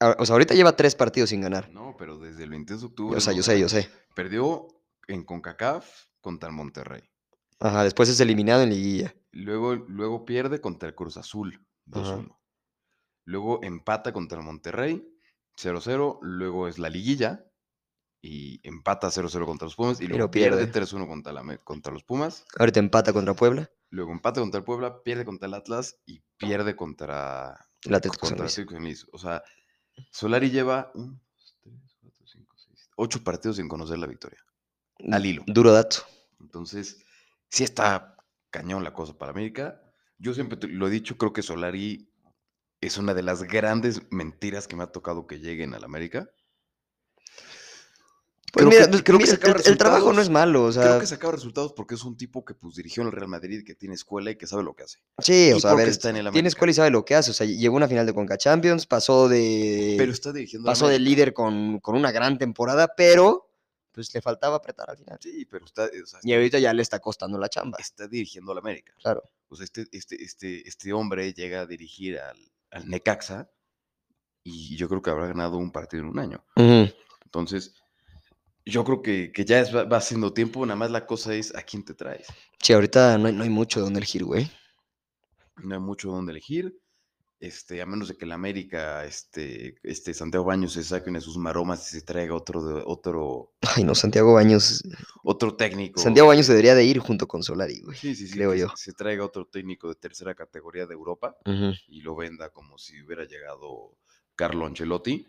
Ah, 0.00 0.16
O 0.18 0.26
sea, 0.26 0.34
ahorita 0.34 0.54
lleva 0.54 0.74
tres 0.76 0.94
partidos 0.94 1.30
sin 1.30 1.40
ganar. 1.42 1.70
No, 1.70 1.94
pero 1.98 2.18
desde 2.18 2.44
el 2.44 2.50
23 2.50 2.80
de 2.80 2.86
octubre. 2.86 3.16
O 3.16 3.20
sea, 3.20 3.32
yo 3.32 3.42
sé, 3.42 3.58
yo 3.60 3.68
sé. 3.68 3.88
Perdió 4.14 4.66
en 5.06 5.24
CONCACAF 5.24 5.88
contra 6.20 6.48
el 6.48 6.54
Monterrey. 6.54 7.02
Ajá, 7.60 7.84
después 7.84 8.08
es 8.08 8.20
eliminado 8.20 8.62
en 8.62 8.70
liguilla. 8.70 9.14
Luego, 9.32 9.74
luego 9.74 10.24
pierde 10.24 10.60
contra 10.60 10.88
el 10.88 10.94
Cruz 10.94 11.16
Azul, 11.16 11.66
2-1. 11.86 12.36
Luego 13.24 13.62
empata 13.62 14.12
contra 14.12 14.38
el 14.38 14.44
Monterrey, 14.44 15.06
0-0. 15.60 16.18
Luego 16.22 16.68
es 16.68 16.78
la 16.78 16.88
liguilla 16.88 17.44
y 18.22 18.60
empata 18.66 19.08
0-0 19.08 19.44
contra 19.44 19.66
los 19.66 19.76
Pumas. 19.76 20.00
Y 20.00 20.04
Pero 20.06 20.16
luego 20.18 20.30
pierde 20.30 20.66
pierde. 20.66 20.86
3-1 20.86 21.06
contra, 21.06 21.32
la 21.32 21.58
contra 21.58 21.92
los 21.92 22.04
Pumas. 22.04 22.46
Ahorita 22.58 22.80
empata 22.80 23.12
contra 23.12 23.34
Puebla. 23.34 23.70
Luego 23.90 24.12
empata 24.12 24.40
contra 24.40 24.58
el 24.58 24.64
Puebla, 24.64 25.02
pierde 25.02 25.24
contra 25.24 25.46
el 25.46 25.54
Atlas 25.54 25.98
y 26.06 26.22
pierde 26.36 26.76
contra, 26.76 27.66
El 27.84 27.94
Atlético. 27.94 28.28
O 29.12 29.18
sea, 29.18 29.42
Solari 30.10 30.50
lleva 30.50 30.90
1, 30.94 31.20
2, 31.34 31.56
3, 31.62 31.96
4, 32.00 32.26
5, 32.26 32.54
6, 32.56 32.90
8 32.96 33.24
partidos 33.24 33.56
sin 33.56 33.68
conocer 33.68 33.98
la 33.98 34.06
victoria. 34.06 34.38
Al 35.10 35.24
hilo. 35.24 35.42
Duro 35.46 35.72
dato. 35.72 35.98
Entonces, 36.40 37.04
sí 37.50 37.64
está 37.64 38.16
cañón 38.50 38.84
la 38.84 38.92
cosa 38.94 39.16
para 39.16 39.30
América. 39.32 39.80
Yo 40.18 40.34
siempre 40.34 40.58
lo 40.68 40.86
he 40.88 40.90
dicho, 40.90 41.16
creo 41.16 41.32
que 41.32 41.42
Solari 41.42 42.10
es 42.80 42.96
una 42.98 43.14
de 43.14 43.22
las 43.22 43.42
grandes 43.42 44.02
mentiras 44.10 44.66
que 44.68 44.76
me 44.76 44.84
ha 44.84 44.88
tocado 44.92 45.26
que 45.26 45.38
lleguen 45.40 45.74
a 45.74 45.78
la 45.78 45.86
América. 45.86 46.28
Pues 48.50 48.64
Creo 48.66 48.70
mira, 48.70 48.90
que- 48.90 49.04
creo 49.04 49.18
mira, 49.18 49.32
el, 49.34 49.66
el 49.72 49.76
trabajo 49.78 50.10
no 50.14 50.22
es 50.22 50.30
malo, 50.30 50.64
o 50.64 50.72
Creo 50.72 50.82
sea, 50.92 50.98
que 50.98 51.06
sacaba 51.06 51.32
resultados 51.34 51.74
porque 51.74 51.94
es 51.96 52.02
un 52.02 52.16
tipo 52.16 52.46
que 52.46 52.54
pues 52.54 52.76
dirigió 52.76 53.02
en 53.02 53.08
el 53.08 53.12
Real 53.12 53.28
Madrid, 53.28 53.62
que 53.64 53.74
tiene 53.74 53.94
escuela 53.94 54.30
y 54.30 54.36
que 54.36 54.46
sabe 54.46 54.62
lo 54.62 54.74
que 54.74 54.84
hace. 54.84 55.00
sí, 55.18 55.52
o 55.52 55.60
sea, 55.60 55.72
a 55.72 55.74
ver, 55.74 55.88
está 55.88 56.08
en 56.10 56.16
el 56.16 56.30
tiene 56.32 56.48
escuela 56.48 56.70
y 56.70 56.74
sabe 56.74 56.90
lo 56.90 57.04
que 57.04 57.14
hace, 57.14 57.30
o 57.30 57.34
sea, 57.34 57.46
llegó 57.46 57.74
a 57.74 57.76
una 57.76 57.88
final 57.88 58.06
de 58.06 58.14
Conca 58.14 58.38
Champions, 58.38 58.86
pasó 58.86 59.28
de 59.28 59.96
Pero 59.98 60.12
está 60.12 60.32
dirigiendo 60.32 60.66
al 60.66 60.72
pasó 60.72 60.88
de 60.88 60.98
líder 60.98 61.34
con, 61.34 61.78
con 61.80 61.94
una 61.94 62.10
gran 62.10 62.38
temporada, 62.38 62.94
pero 62.96 63.47
pues 63.98 64.14
le 64.14 64.22
faltaba 64.22 64.56
apretar 64.56 64.88
al 64.90 64.96
final. 64.96 65.18
Sí, 65.20 65.44
pero 65.46 65.64
está, 65.66 65.84
o 65.86 66.06
sea, 66.06 66.20
Y 66.22 66.32
ahorita 66.32 66.58
ya 66.58 66.72
le 66.72 66.82
está 66.82 67.00
costando 67.00 67.38
la 67.38 67.48
chamba. 67.48 67.78
está 67.80 68.06
dirigiendo 68.06 68.52
al 68.52 68.58
América. 68.58 68.92
Claro. 69.02 69.22
O 69.48 69.56
sea, 69.56 69.64
este, 69.64 69.86
este, 69.92 70.22
este, 70.22 70.68
este 70.68 70.92
hombre 70.92 71.32
llega 71.34 71.62
a 71.62 71.66
dirigir 71.66 72.18
al, 72.18 72.36
al 72.70 72.88
Necaxa 72.88 73.50
y 74.44 74.76
yo 74.76 74.88
creo 74.88 75.02
que 75.02 75.10
habrá 75.10 75.26
ganado 75.26 75.56
un 75.58 75.72
partido 75.72 76.02
en 76.04 76.08
un 76.10 76.18
año. 76.18 76.44
Entonces, 77.24 77.74
yo 78.64 78.84
creo 78.84 79.02
que, 79.02 79.32
que 79.32 79.44
ya 79.44 79.60
es- 79.60 79.74
va, 79.74 79.84
va 79.84 80.00
siendo 80.00 80.32
tiempo, 80.32 80.64
nada 80.64 80.76
más 80.76 80.90
la 80.90 81.06
cosa 81.06 81.34
es 81.34 81.54
a 81.54 81.62
quién 81.62 81.84
te 81.84 81.94
traes. 81.94 82.26
Sí, 82.62 82.72
ahorita 82.72 83.18
no 83.18 83.26
hay, 83.28 83.32
no 83.34 83.42
hay 83.42 83.50
mucho 83.50 83.80
donde 83.80 83.98
elegir, 83.98 84.24
güey. 84.24 84.50
No 85.56 85.74
hay 85.74 85.80
mucho 85.80 86.10
donde 86.10 86.32
elegir. 86.32 86.78
Este, 87.40 87.80
a 87.80 87.86
menos 87.86 88.08
de 88.08 88.16
que 88.16 88.24
el 88.24 88.32
América, 88.32 89.04
este, 89.04 89.76
este 89.84 90.12
Santiago 90.12 90.44
Baños 90.44 90.72
se 90.72 90.82
saque 90.82 91.08
una 91.08 91.20
de 91.20 91.24
sus 91.24 91.36
maromas 91.38 91.86
y 91.86 91.98
se 92.00 92.02
traiga 92.04 92.34
otro, 92.34 92.64
de- 92.64 92.82
otro, 92.84 93.52
Ay, 93.76 93.84
no, 93.84 93.94
Santiago 93.94 94.34
Baños. 94.34 94.82
otro 95.22 95.54
técnico. 95.54 96.00
Santiago 96.00 96.28
Baños 96.28 96.46
se 96.46 96.52
debería 96.52 96.74
de 96.74 96.84
ir 96.84 96.98
junto 96.98 97.28
con 97.28 97.44
Solari, 97.44 97.80
güey. 97.80 97.96
Sí, 97.96 98.16
sí, 98.16 98.26
sí, 98.26 98.34
creo 98.34 98.54
yo. 98.54 98.66
Se 98.74 98.92
traiga 98.92 99.24
otro 99.24 99.46
técnico 99.46 99.88
de 99.88 99.94
tercera 99.94 100.34
categoría 100.34 100.86
de 100.86 100.94
Europa 100.94 101.36
y 101.86 102.00
lo 102.00 102.16
venda 102.16 102.50
como 102.50 102.76
si 102.76 103.00
hubiera 103.02 103.24
llegado 103.24 103.96
Carlo 104.34 104.66
Ancelotti. 104.66 105.24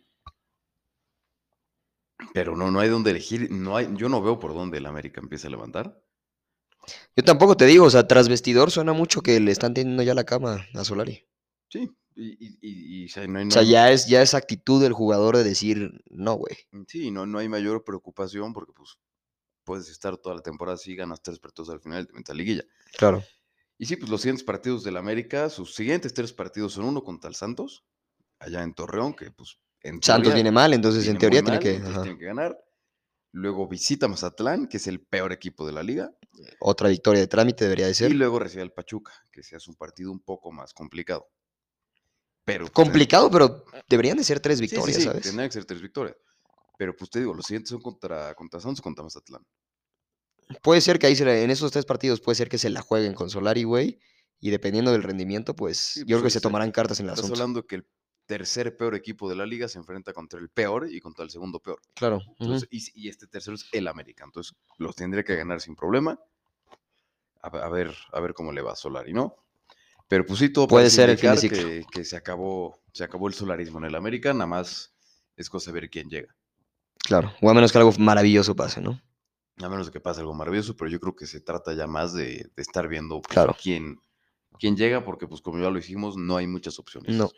Pero 2.33 2.55
no, 2.55 2.71
no 2.71 2.79
hay 2.79 2.89
donde 2.89 3.11
elegir. 3.11 3.51
No 3.51 3.77
hay, 3.77 3.87
yo 3.95 4.09
no 4.09 4.21
veo 4.21 4.39
por 4.39 4.53
dónde 4.53 4.79
el 4.79 4.85
América 4.87 5.21
empieza 5.21 5.47
a 5.47 5.51
levantar. 5.51 6.01
Yo 7.15 7.23
tampoco 7.23 7.55
te 7.55 7.65
digo, 7.65 7.85
o 7.85 7.89
sea, 7.89 8.07
tras 8.07 8.29
vestidor 8.29 8.71
suena 8.71 8.93
mucho 8.93 9.21
que 9.21 9.39
le 9.39 9.51
están 9.51 9.73
teniendo 9.75 10.01
ya 10.01 10.15
la 10.15 10.23
cama 10.23 10.65
a 10.73 10.83
Solari. 10.83 11.25
Sí, 11.69 11.89
y, 12.15 12.27
y- 12.45 12.57
y- 12.61 13.03
y, 13.03 13.05
o 13.05 13.09
sea, 13.09 13.27
no 13.27 13.39
hay, 13.39 13.47
O 13.47 13.51
sea, 13.51 13.63
ya 13.63 13.91
es, 13.91 14.07
ya 14.07 14.21
es 14.21 14.33
actitud 14.33 14.81
del 14.81 14.93
jugador 14.93 15.37
de 15.37 15.43
decir, 15.43 15.91
no, 16.09 16.33
güey. 16.35 16.57
sí, 16.87 17.11
no, 17.11 17.25
no 17.25 17.37
hay 17.39 17.47
mayor 17.47 17.83
preocupación 17.83 18.53
porque 18.53 18.73
pues 18.75 18.97
puedes 19.63 19.87
estar 19.89 20.17
toda 20.17 20.35
la 20.35 20.41
temporada 20.41 20.75
así, 20.75 20.95
ganas 20.95 21.21
tres 21.21 21.39
partidos 21.39 21.69
al 21.69 21.79
final 21.79 22.03
y 22.03 22.07
te 22.07 22.13
metes 22.13 22.35
liguilla. 22.35 22.63
Claro. 22.97 23.23
Y 23.77 23.85
sí, 23.85 23.95
pues 23.95 24.09
los 24.09 24.21
siguientes 24.21 24.43
partidos 24.43 24.83
del 24.83 24.97
América, 24.97 25.49
sus 25.49 25.73
siguientes 25.75 26.13
tres 26.13 26.33
partidos 26.33 26.73
son 26.73 26.85
uno 26.85 27.03
contra 27.03 27.29
el 27.29 27.35
Santos, 27.35 27.85
allá 28.39 28.63
en 28.63 28.73
Torreón, 28.73 29.13
que 29.13 29.31
pues 29.31 29.57
en 29.81 30.01
Santos 30.01 30.23
teoría 30.23 30.33
viene 30.33 30.51
mal, 30.51 30.73
entonces 30.73 31.03
en 31.03 31.17
viene 31.17 31.19
teoría 31.19 31.41
tiene 31.41 31.55
mal, 31.57 31.63
que. 31.63 31.75
entonces 31.75 32.01
tiene 32.03 32.17
que 32.19 32.25
ganar. 32.25 32.57
Luego 33.31 33.67
visita 33.67 34.07
Mazatlán, 34.07 34.67
que 34.67 34.77
es 34.77 34.87
el 34.87 35.01
peor 35.01 35.31
equipo 35.31 35.65
de 35.67 35.71
la 35.71 35.83
liga. 35.83 36.11
Otra 36.59 36.89
victoria 36.89 37.21
de 37.21 37.27
trámite 37.27 37.63
debería 37.65 37.85
de 37.85 37.91
Y 37.91 37.95
ser. 37.95 38.11
luego 38.15 38.39
recibe 38.39 38.63
al 38.63 38.73
Pachuca, 38.73 39.13
que 39.31 39.43
se 39.43 39.55
hace 39.55 39.69
un 39.69 39.75
partido 39.75 40.11
un 40.11 40.19
poco 40.19 40.51
más 40.51 40.73
complicado. 40.73 41.27
Pero, 42.53 42.65
pues, 42.65 42.73
Complicado, 42.73 43.29
pero 43.29 43.63
deberían 43.87 44.17
de 44.17 44.23
ser 44.23 44.39
tres 44.39 44.57
Sí, 44.57 44.67
sí, 44.67 44.75
victorias, 44.75 44.97
sí, 44.97 45.03
¿sabes? 45.03 45.23
tendrían 45.23 45.49
que 45.49 45.53
ser 45.53 45.65
tres 45.65 45.81
victorias. 45.81 46.15
Pero 46.77 46.95
pues 46.95 47.09
te 47.11 47.19
digo, 47.19 47.33
los 47.33 47.45
siguientes 47.45 47.69
son 47.69 47.81
contra, 47.81 48.33
contra 48.35 48.59
Santos 48.59 48.81
contra 48.81 49.03
Mazatlán. 49.03 49.45
Puede 50.63 50.81
ser 50.81 50.97
que 50.97 51.07
ahí 51.07 51.15
se 51.15 51.25
la- 51.25 51.37
en 51.37 51.51
esos 51.51 51.71
tres 51.71 51.85
partidos 51.85 52.21
puede 52.21 52.35
ser 52.35 52.49
que 52.49 52.57
se 52.57 52.69
la 52.69 52.81
jueguen 52.81 53.13
con 53.13 53.29
Solari, 53.29 53.63
güey. 53.63 53.99
Y 54.39 54.49
dependiendo 54.49 54.91
del 54.91 55.03
rendimiento, 55.03 55.55
pues 55.55 55.77
Sí, 55.77 55.99
yo 56.01 56.05
creo 56.05 56.17
que 56.19 56.23
pues, 56.23 56.33
se 56.33 56.41
tomarán 56.41 56.71
cartas 56.71 56.99
en 57.01 57.07
Estás 57.07 57.19
asunto. 57.19 57.35
hablando 57.35 57.67
que 57.67 57.75
el 57.75 57.87
tercer 58.25 58.77
peor 58.77 58.95
equipo 58.95 59.29
de 59.29 59.35
la 59.35 59.45
liga 59.45 59.67
se 59.67 59.77
enfrenta 59.77 60.13
contra 60.13 60.39
el 60.39 60.49
peor 60.49 60.87
y 60.89 60.99
contra 61.01 61.23
el 61.25 61.29
segundo 61.29 61.59
peor. 61.59 61.79
Claro. 61.95 62.21
Entonces, 62.39 62.67
y, 62.71 63.09
este 63.09 63.27
tercero 63.27 63.55
es 63.55 63.65
el 63.73 63.87
América. 63.87 64.23
Entonces, 64.23 64.55
los 64.77 64.95
tendría 64.95 65.23
que 65.23 65.35
ganar 65.35 65.59
sin 65.61 65.75
problema. 65.75 66.17
A 67.41 67.69
ver, 67.69 67.93
a 68.11 68.19
ver 68.19 68.33
cómo 68.33 68.51
le 68.51 68.61
va 68.61 68.71
a 68.73 68.75
Solari, 68.75 69.13
¿no? 69.13 69.35
Pero 70.09 70.25
pues 70.25 70.39
sí, 70.39 70.49
todo 70.49 70.67
Puede 70.67 70.89
ser 70.89 71.09
el 71.09 71.17
fin 71.17 71.29
de 71.29 71.35
indicar 71.35 71.57
ciclo. 71.59 71.69
que, 71.69 71.85
que 71.91 72.03
se 72.03 72.17
acabó, 72.17 72.81
se 72.91 73.03
acabó 73.05 73.27
el 73.29 73.33
solarismo 73.33 73.77
en 73.77 73.85
el 73.85 73.95
América, 73.95 74.33
nada 74.33 74.47
más 74.47 74.93
es 75.37 75.49
cosa 75.49 75.71
de 75.71 75.79
ver 75.79 75.89
quién 75.89 76.09
llega. 76.09 76.35
Claro. 76.97 77.31
O 77.41 77.49
a 77.49 77.53
menos 77.53 77.71
que 77.71 77.77
algo 77.77 77.93
maravilloso 77.97 78.55
pase, 78.55 78.81
¿no? 78.81 78.99
A 79.61 79.69
menos 79.69 79.85
de 79.85 79.91
que 79.93 79.99
pase 80.01 80.19
algo 80.21 80.33
maravilloso, 80.33 80.75
pero 80.75 80.89
yo 80.89 80.99
creo 80.99 81.15
que 81.15 81.27
se 81.27 81.39
trata 81.41 81.73
ya 81.73 81.85
más 81.87 82.13
de, 82.13 82.49
de 82.55 82.61
estar 82.61 82.87
viendo 82.87 83.21
pues, 83.21 83.33
Claro. 83.33 83.55
quién, 83.61 83.99
quién 84.59 84.75
llega, 84.75 85.05
porque 85.05 85.27
pues 85.27 85.41
como 85.41 85.59
ya 85.59 85.69
lo 85.69 85.75
dijimos, 85.77 86.17
no 86.17 86.35
hay 86.37 86.47
muchas 86.47 86.79
opciones. 86.79 87.15
No. 87.15 87.29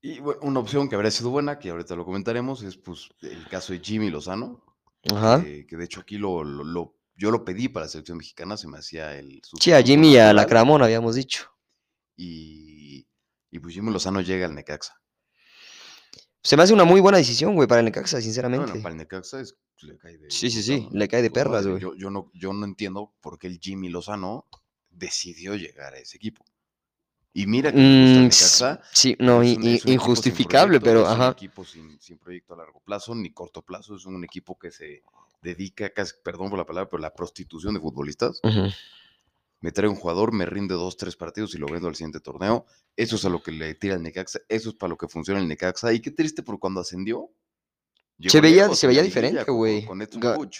Y 0.00 0.20
bueno, 0.20 0.40
una 0.42 0.60
opción 0.60 0.88
que 0.88 0.94
habría 0.94 1.10
sido 1.10 1.30
buena, 1.30 1.58
que 1.58 1.70
ahorita 1.70 1.96
lo 1.96 2.04
comentaremos, 2.04 2.62
es 2.62 2.76
pues 2.76 3.08
el 3.20 3.46
caso 3.48 3.72
de 3.72 3.80
Jimmy 3.80 4.10
Lozano, 4.10 4.62
Ajá. 5.14 5.42
que, 5.42 5.66
que 5.66 5.76
de 5.76 5.84
hecho 5.84 6.00
aquí 6.00 6.18
lo, 6.18 6.44
lo- 6.44 6.64
lo- 6.64 6.94
yo 7.18 7.30
lo 7.30 7.44
pedí 7.44 7.68
para 7.68 7.84
la 7.86 7.90
selección 7.90 8.16
mexicana, 8.16 8.56
se 8.56 8.68
me 8.68 8.78
hacía 8.78 9.14
el 9.18 9.42
Sí, 9.60 9.72
a 9.72 9.82
Jimmy 9.82 10.12
y 10.14 10.18
a 10.18 10.32
la 10.32 10.46
Cramón 10.46 10.82
habíamos 10.82 11.14
dicho. 11.16 11.50
y, 12.16 13.06
y 13.50 13.58
pues 13.58 13.74
Jimmy 13.74 13.92
Lozano 13.92 14.20
llega 14.20 14.46
al 14.46 14.54
Necaxa. 14.54 14.94
Se 16.42 16.56
me 16.56 16.62
hace 16.62 16.72
una 16.72 16.84
muy 16.84 17.00
buena 17.00 17.18
decisión, 17.18 17.54
güey, 17.54 17.68
para 17.68 17.80
el 17.80 17.84
Necaxa, 17.86 18.16
Bueno, 18.16 18.24
sinceramente. 18.24 18.80
para 18.80 18.92
el 18.92 18.96
Necaxa 18.98 19.40
es- 19.40 19.56
le 19.82 19.96
cae 19.98 20.18
de 20.18 20.30
Sí, 20.30 20.50
sí, 20.50 20.62
sí, 20.62 20.88
le 20.92 21.06
cae 21.08 21.22
de 21.22 21.30
perlas, 21.30 21.66
güey. 21.66 21.80
Yo, 21.80 21.94
yo 21.94 22.10
no, 22.10 22.30
yo 22.34 22.52
no 22.52 22.64
entiendo 22.64 23.14
por 23.20 23.38
qué 23.38 23.46
el 23.48 23.58
Jimmy 23.60 23.88
Lozano 23.88 24.46
decidió 24.90 25.54
llegar 25.54 25.94
a 25.94 25.98
ese 25.98 26.16
equipo. 26.16 26.44
Y 27.32 27.46
mira 27.46 27.70
que 27.70 27.78
Mm, 27.78 28.22
Necaxa, 28.24 28.80
sí, 28.92 29.14
no, 29.20 29.42
es 29.42 29.56
un- 29.56 29.64
es 29.68 29.84
un 29.84 29.92
injustificable, 29.92 30.80
proyecto, 30.80 30.84
pero 30.84 31.00
es 31.10 31.16
un 31.16 31.22
ajá. 31.22 31.30
equipo 31.32 31.64
sin, 31.64 32.00
sin 32.00 32.18
proyecto 32.18 32.54
a 32.54 32.56
largo 32.56 32.80
plazo 32.80 33.14
ni 33.14 33.30
corto 33.32 33.62
plazo. 33.62 33.94
Es 33.94 34.06
un 34.06 34.24
equipo 34.24 34.58
que 34.58 34.70
se 34.72 35.02
dedica, 35.40 35.90
casi, 35.90 36.14
perdón 36.24 36.50
por 36.50 36.58
la 36.58 36.66
palabra, 36.66 36.88
pero 36.90 37.00
la 37.00 37.14
prostitución 37.14 37.74
de 37.74 37.80
futbolistas. 37.80 38.40
Me 39.60 39.72
trae 39.72 39.88
un 39.88 39.96
jugador, 39.96 40.32
me 40.32 40.46
rinde 40.46 40.74
dos, 40.74 40.96
tres 40.96 41.16
partidos 41.16 41.54
y 41.54 41.58
lo 41.58 41.66
vendo 41.66 41.88
al 41.88 41.96
siguiente 41.96 42.20
torneo. 42.20 42.64
Eso 42.94 43.16
es 43.16 43.24
a 43.24 43.28
lo 43.28 43.42
que 43.42 43.50
le 43.50 43.74
tira 43.74 43.96
el 43.96 44.02
Necaxa. 44.02 44.38
Eso 44.48 44.68
es 44.70 44.76
para 44.76 44.90
lo 44.90 44.96
que 44.96 45.08
funciona 45.08 45.40
el 45.40 45.48
Necaxa. 45.48 45.92
Y 45.92 46.00
qué 46.00 46.12
triste 46.12 46.42
porque 46.44 46.60
cuando 46.60 46.80
ascendió. 46.80 47.30
Se 48.20 48.40
veía, 48.40 48.62
lejos 48.62 48.78
se 48.78 48.88
diferente, 49.02 49.48
güey. 49.50 49.84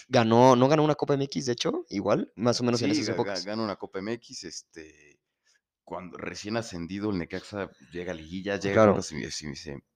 Ganó, 0.07 0.55
no 0.55 0.67
ganó 0.69 0.83
una 0.83 0.95
Copa 0.95 1.15
MX, 1.17 1.45
de 1.45 1.51
hecho, 1.53 1.85
igual, 1.89 2.31
más 2.35 2.59
o 2.61 2.63
menos 2.63 2.81
en 2.81 2.91
esas 2.91 3.09
épocas. 3.09 3.45
gana 3.45 3.63
una 3.63 3.75
Copa 3.75 4.01
MX, 4.01 4.45
este, 4.45 5.19
cuando 5.83 6.17
recién 6.17 6.55
ascendido 6.55 7.09
el 7.09 7.17
Necaxa 7.17 7.69
llega 7.91 8.13
a 8.13 8.15
liguilla, 8.15 8.57
llega 8.59 8.75
Claro. 8.75 8.91
a, 8.91 8.93
una 8.95 9.01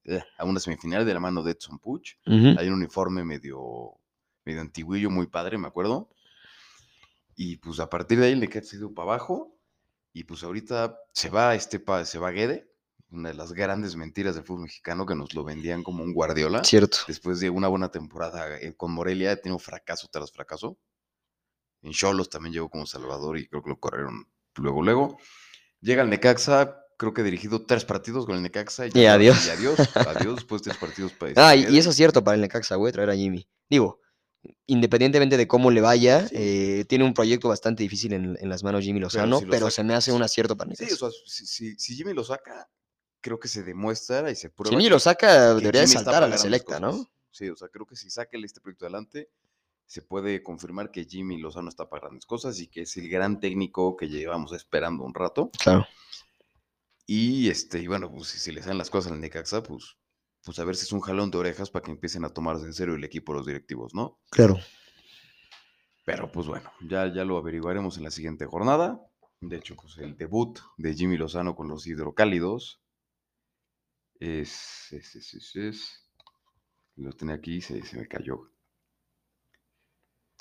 eh, 0.05 0.23
a 0.37 0.43
una 0.43 0.59
semifinal 0.59 1.05
de 1.05 1.13
la 1.13 1.21
mano 1.21 1.41
de 1.41 1.51
Edson 1.51 1.79
Puch. 1.79 2.15
Hay 2.25 2.67
un 2.67 2.73
uniforme 2.73 3.23
medio, 3.23 3.97
medio 4.45 4.61
antiguillo, 4.61 5.09
muy 5.09 5.27
padre, 5.27 5.57
me 5.57 5.67
acuerdo. 5.67 6.09
Y 7.35 7.57
pues 7.57 7.79
a 7.79 7.89
partir 7.89 8.19
de 8.19 8.27
ahí 8.27 8.31
el 8.33 8.39
Necaxa 8.39 8.71
se 8.71 8.77
dio 8.77 8.93
para 8.93 9.09
abajo. 9.13 9.57
Y 10.13 10.25
pues 10.25 10.43
ahorita 10.43 10.95
se 11.11 11.29
va 11.29 11.55
este 11.55 11.79
pa- 11.79 12.05
se 12.05 12.19
va 12.19 12.29
Guede, 12.31 12.71
una 13.09 13.29
de 13.29 13.35
las 13.35 13.51
grandes 13.53 13.95
mentiras 13.95 14.35
del 14.35 14.43
fútbol 14.43 14.63
mexicano 14.63 15.05
que 15.07 15.15
nos 15.15 15.33
lo 15.33 15.43
vendían 15.43 15.81
como 15.81 16.03
un 16.03 16.13
Guardiola 16.13 16.63
Cierto. 16.63 16.99
después 17.07 17.39
de 17.39 17.49
una 17.49 17.67
buena 17.67 17.89
temporada 17.89 18.59
eh, 18.59 18.75
con 18.77 18.91
Morelia, 18.91 19.31
ha 19.31 19.35
tenido 19.37 19.57
fracaso 19.57 20.07
tras 20.11 20.31
fracaso. 20.31 20.77
En 21.81 21.91
Cholos 21.93 22.29
también 22.29 22.53
llegó 22.53 22.69
como 22.69 22.85
Salvador 22.85 23.37
y 23.39 23.47
creo 23.47 23.63
que 23.63 23.69
lo 23.71 23.79
corrieron 23.79 24.27
luego, 24.55 24.83
luego. 24.83 25.17
Llega 25.81 26.03
al 26.03 26.09
Necaxa, 26.11 26.77
creo 26.97 27.13
que 27.13 27.21
ha 27.21 27.23
dirigido 27.25 27.65
tres 27.65 27.83
partidos 27.83 28.25
con 28.27 28.35
el 28.35 28.43
Necaxa. 28.43 28.85
Y 28.85 28.91
ya- 28.91 29.13
adiós. 29.15 29.47
Y 29.47 29.49
adiós, 29.49 29.79
adiós, 29.95 30.35
después 30.35 30.61
de 30.61 30.69
tres 30.69 30.77
partidos 30.77 31.11
para 31.19 31.33
Ah, 31.37 31.55
y, 31.55 31.65
y 31.73 31.77
eso 31.79 31.89
es 31.89 31.95
cierto 31.95 32.23
para 32.23 32.35
el 32.35 32.41
Necaxa, 32.41 32.75
güey, 32.75 32.93
traer 32.93 33.09
a 33.09 33.15
Jimmy. 33.15 33.47
Digo, 33.67 33.99
independientemente 34.65 35.37
de 35.37 35.47
cómo 35.47 35.71
le 35.71 35.81
vaya, 35.81 36.27
Sí. 36.27 36.35
eh, 36.37 36.85
tiene 36.87 37.03
un 37.05 37.13
proyecto 37.13 37.49
bastante 37.49 37.83
difícil 37.83 38.13
en, 38.13 38.37
en 38.39 38.49
las 38.49 38.63
manos 38.63 38.83
Jimmy 38.83 38.99
Lozano, 38.99 39.39
si 39.39 39.45
pero, 39.45 39.69
se 39.69 39.83
me 39.83 39.93
hace 39.93 40.11
sí. 40.11 40.15
un 40.17 40.23
acierto 40.23 40.55
para 40.55 40.73
Sí, 40.75 40.83
Necaxa. 40.83 41.05
o 41.05 41.11
sea, 41.11 41.19
si, 41.25 41.45
si- 41.45 41.75
si 41.77 41.95
Jimmy 41.95 42.13
lo 42.13 42.23
saca, 42.23 42.69
creo 43.21 43.39
que 43.39 43.47
se 43.47 43.63
demuestra 43.63 44.29
y 44.31 44.35
se 44.35 44.49
prueba. 44.49 44.69
Jimmy 44.71 44.85
que- 44.85 44.89
lo 44.91 44.99
saca, 44.99 45.53
debería 45.55 45.81
de 45.81 45.87
Jimmy 45.87 46.03
saltar 46.03 46.23
a 46.23 46.27
la 46.27 46.37
selecta. 46.37 46.79
¿no? 46.79 47.09
Sí, 47.31 47.49
o 47.49 47.55
sea, 47.55 47.67
creo 47.69 47.85
que 47.85 47.95
si 47.95 48.09
saca 48.09 48.37
este 48.43 48.61
proyecto 48.61 48.85
adelante, 48.85 49.29
se 49.85 50.01
puede 50.01 50.41
confirmar 50.43 50.91
que 50.91 51.03
Jimmy 51.05 51.37
Lozano 51.39 51.67
está 51.69 51.89
para 51.89 52.03
grandes 52.07 52.25
cosas 52.25 52.59
y 52.59 52.67
que 52.67 52.81
es 52.83 52.95
el 52.97 53.09
gran 53.09 53.39
técnico 53.39 53.97
que 53.97 54.07
llevamos 54.07 54.53
esperando 54.53 55.03
un 55.03 55.13
rato. 55.13 55.51
Claro. 55.61 55.85
Y 57.05 57.49
este, 57.49 57.79
y 57.79 57.87
bueno, 57.87 58.09
pues 58.09 58.29
si, 58.29 58.39
si 58.39 58.51
le 58.53 58.61
salen 58.61 58.77
las 58.77 58.89
cosas 58.89 59.11
al 59.11 59.19
Necaxa, 59.19 59.61
pues, 59.61 59.97
pues 60.45 60.59
a 60.59 60.63
ver 60.65 60.75
si 60.75 60.83
es 60.85 60.91
un 60.91 60.99
jalón 61.01 61.31
de 61.31 61.37
orejas 61.37 61.69
para 61.69 61.83
que 61.83 61.91
empiecen 61.91 62.25
a 62.25 62.29
tomarse 62.29 62.65
en 62.65 62.73
serio 62.73 62.95
el 62.95 63.03
equipo 63.03 63.33
los 63.33 63.45
directivos, 63.45 63.93
¿no? 63.93 64.19
Claro. 64.29 64.59
Pero 66.05 66.31
pues 66.31 66.47
bueno, 66.47 66.69
ya, 66.81 67.11
ya 67.13 67.23
lo 67.23 67.37
averiguaremos 67.37 67.97
en 67.97 68.03
la 68.03 68.11
siguiente 68.11 68.45
jornada. 68.45 68.99
De 69.39 69.57
hecho, 69.57 69.75
pues 69.75 69.97
el 69.97 70.17
debut 70.17 70.59
de 70.77 70.93
Jimmy 70.93 71.17
Lozano 71.17 71.55
con 71.55 71.67
los 71.67 71.87
hidrocálidos 71.87 72.81
es. 74.19 74.91
es, 74.91 75.15
es, 75.15 75.33
es, 75.33 75.55
es- 75.55 75.99
lo 76.95 77.11
tenía 77.11 77.35
aquí 77.35 77.55
y 77.55 77.61
se, 77.61 77.81
se 77.83 77.97
me 77.97 78.07
cayó. 78.07 78.51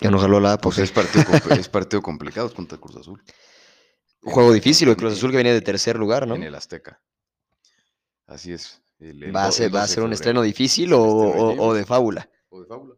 Ya 0.00 0.11
no 0.11 0.18
jaló 0.18 0.38
la 0.40 0.59
Pues 0.59 0.76
pues 0.76 0.90
es 0.90 0.92
partido, 0.92 1.25
es 1.56 1.68
partido 1.68 2.02
complicado 2.02 2.49
es 2.49 2.52
contra 2.54 2.76
Cruz 2.78 2.97
Azul. 2.97 3.23
Juego 4.23 4.50
En- 4.50 4.56
difícil, 4.56 4.88
el 4.88 4.97
Cruz 4.97 5.14
Azul 5.14 5.30
que 5.30 5.37
viene 5.38 5.52
de 5.52 5.62
tercer 5.62 5.97
lugar, 5.97 6.26
¿no? 6.26 6.35
En 6.35 6.42
el 6.42 6.54
Azteca. 6.54 7.00
Así 8.26 8.52
es. 8.52 8.82
El- 9.02 9.23
el 9.25 9.35
¿Va 9.37 9.47
a 9.47 9.52
ser, 9.52 9.75
va 9.75 9.78
a 9.78 9.82
12 9.82 9.90
de 9.90 9.94
ser 9.94 10.04
un 10.04 10.12
estreno 10.12 10.42
difícil 10.42 10.92
o, 10.92 11.02
o- 11.02 11.75
de 11.75 11.85
fábula? 11.85 12.28
O 12.50 12.61
de 12.61 12.66
fábula. 12.66 12.94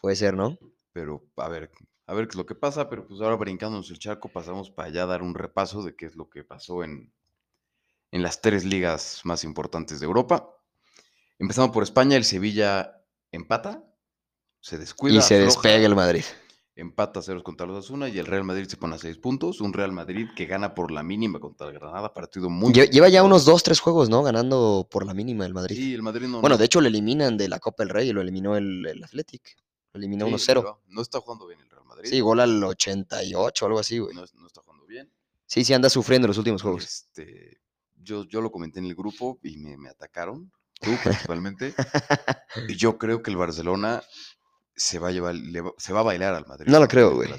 Puede 0.00 0.16
ser, 0.16 0.34
¿no? 0.34 0.58
Pero 0.92 1.24
a 1.36 1.48
ver, 1.48 1.70
a 2.06 2.14
ver 2.14 2.26
qué 2.26 2.32
es 2.32 2.36
lo 2.36 2.46
que 2.46 2.54
pasa. 2.54 2.88
Pero 2.88 3.06
pues 3.06 3.20
ahora 3.20 3.36
brincándonos 3.36 3.90
el 3.90 3.98
charco, 3.98 4.28
pasamos 4.28 4.70
para 4.70 4.88
allá 4.88 5.02
a 5.04 5.06
dar 5.06 5.22
un 5.22 5.34
repaso 5.34 5.82
de 5.82 5.94
qué 5.96 6.06
es 6.06 6.16
lo 6.16 6.28
que 6.28 6.44
pasó 6.44 6.84
en, 6.84 7.12
en 8.10 8.22
las 8.22 8.40
tres 8.40 8.64
ligas 8.64 9.20
más 9.24 9.44
importantes 9.44 10.00
de 10.00 10.06
Europa. 10.06 10.54
Empezando 11.38 11.72
por 11.72 11.82
España, 11.82 12.16
el 12.16 12.24
Sevilla 12.24 13.00
empata, 13.30 13.84
se 14.60 14.78
descuida. 14.78 15.18
y 15.18 15.22
se 15.22 15.36
afloja, 15.36 15.44
despega 15.62 15.86
el 15.86 15.94
Madrid. 15.94 16.24
Empata 16.80 17.18
a 17.18 17.22
ceros 17.22 17.42
contra 17.42 17.66
los 17.66 17.84
Asuna 17.84 18.08
y 18.08 18.18
el 18.20 18.26
Real 18.26 18.44
Madrid 18.44 18.66
se 18.68 18.76
pone 18.76 18.94
a 18.94 18.98
seis 18.98 19.18
puntos. 19.18 19.60
Un 19.60 19.72
Real 19.72 19.90
Madrid 19.90 20.28
que 20.36 20.46
gana 20.46 20.74
por 20.76 20.92
la 20.92 21.02
mínima 21.02 21.40
contra 21.40 21.66
el 21.66 21.72
Granada, 21.74 22.14
partido 22.14 22.48
muy. 22.48 22.72
Lle- 22.72 22.88
Lleva 22.88 23.08
ya 23.08 23.24
unos 23.24 23.44
dos, 23.44 23.64
tres 23.64 23.80
juegos, 23.80 24.08
¿no? 24.08 24.22
Ganando 24.22 24.86
por 24.88 25.04
la 25.04 25.12
mínima 25.12 25.44
el 25.44 25.54
Madrid. 25.54 25.76
Sí, 25.76 25.92
el 25.94 26.02
Madrid 26.02 26.28
no. 26.28 26.40
bueno, 26.40 26.54
no- 26.54 26.58
de 26.58 26.64
hecho, 26.66 26.80
le 26.80 26.88
eliminan 26.88 27.36
de 27.36 27.48
la 27.48 27.58
Copa 27.58 27.82
del 27.82 27.90
Rey, 27.90 28.12
lo 28.12 28.20
eliminó 28.20 28.56
el, 28.56 28.86
el 28.86 29.02
Athletic. 29.02 29.56
Lo 29.92 29.98
eliminó 29.98 30.26
sí, 30.26 30.32
1-0. 30.52 30.78
no, 30.86 31.02
está 31.02 31.18
jugando 31.20 31.48
bien 31.48 31.58
el 31.60 31.68
Real 31.68 31.84
Madrid. 31.84 32.10
Sí, 32.10 32.20
gol 32.20 32.38
al 32.38 32.62
88 32.62 33.64
o 33.64 33.66
algo 33.66 33.80
así, 33.80 33.98
güey. 33.98 34.14
no, 34.14 34.22
es- 34.22 34.34
no 34.34 34.46
está 34.46 34.60
jugando 34.62 34.86
bien. 34.86 35.10
Sí, 35.46 35.64
sí, 35.64 35.74
anda 35.74 35.90
sufriendo 35.90 36.28
los 36.28 36.38
últimos 36.38 36.62
juegos. 36.62 36.84
Este, 36.84 37.58
yo, 37.96 38.24
yo 38.26 38.40
lo 38.40 38.52
comenté 38.52 38.78
en 38.78 38.84
el 38.86 38.94
grupo 38.94 39.40
y 39.42 39.56
me, 39.58 39.76
me 39.76 39.88
atacaron, 39.88 40.52
tú 40.80 40.90
principalmente. 41.32 41.74
y 42.68 42.76
yo 42.76 42.98
creo 42.98 43.20
que 43.22 43.30
el 43.32 43.36
Barcelona 43.36 44.02
se 44.78 44.98
va 44.98 45.08
a 45.08 45.12
llevar, 45.12 45.34
le 45.34 45.60
va- 45.60 45.72
se 45.76 45.92
va 45.92 46.00
a 46.00 46.04
bailar 46.04 46.34
al 46.34 46.46
Madrid. 46.46 46.70
No 46.70 46.80
lo 46.80 46.88
creo, 46.88 47.14
güey. 47.14 47.30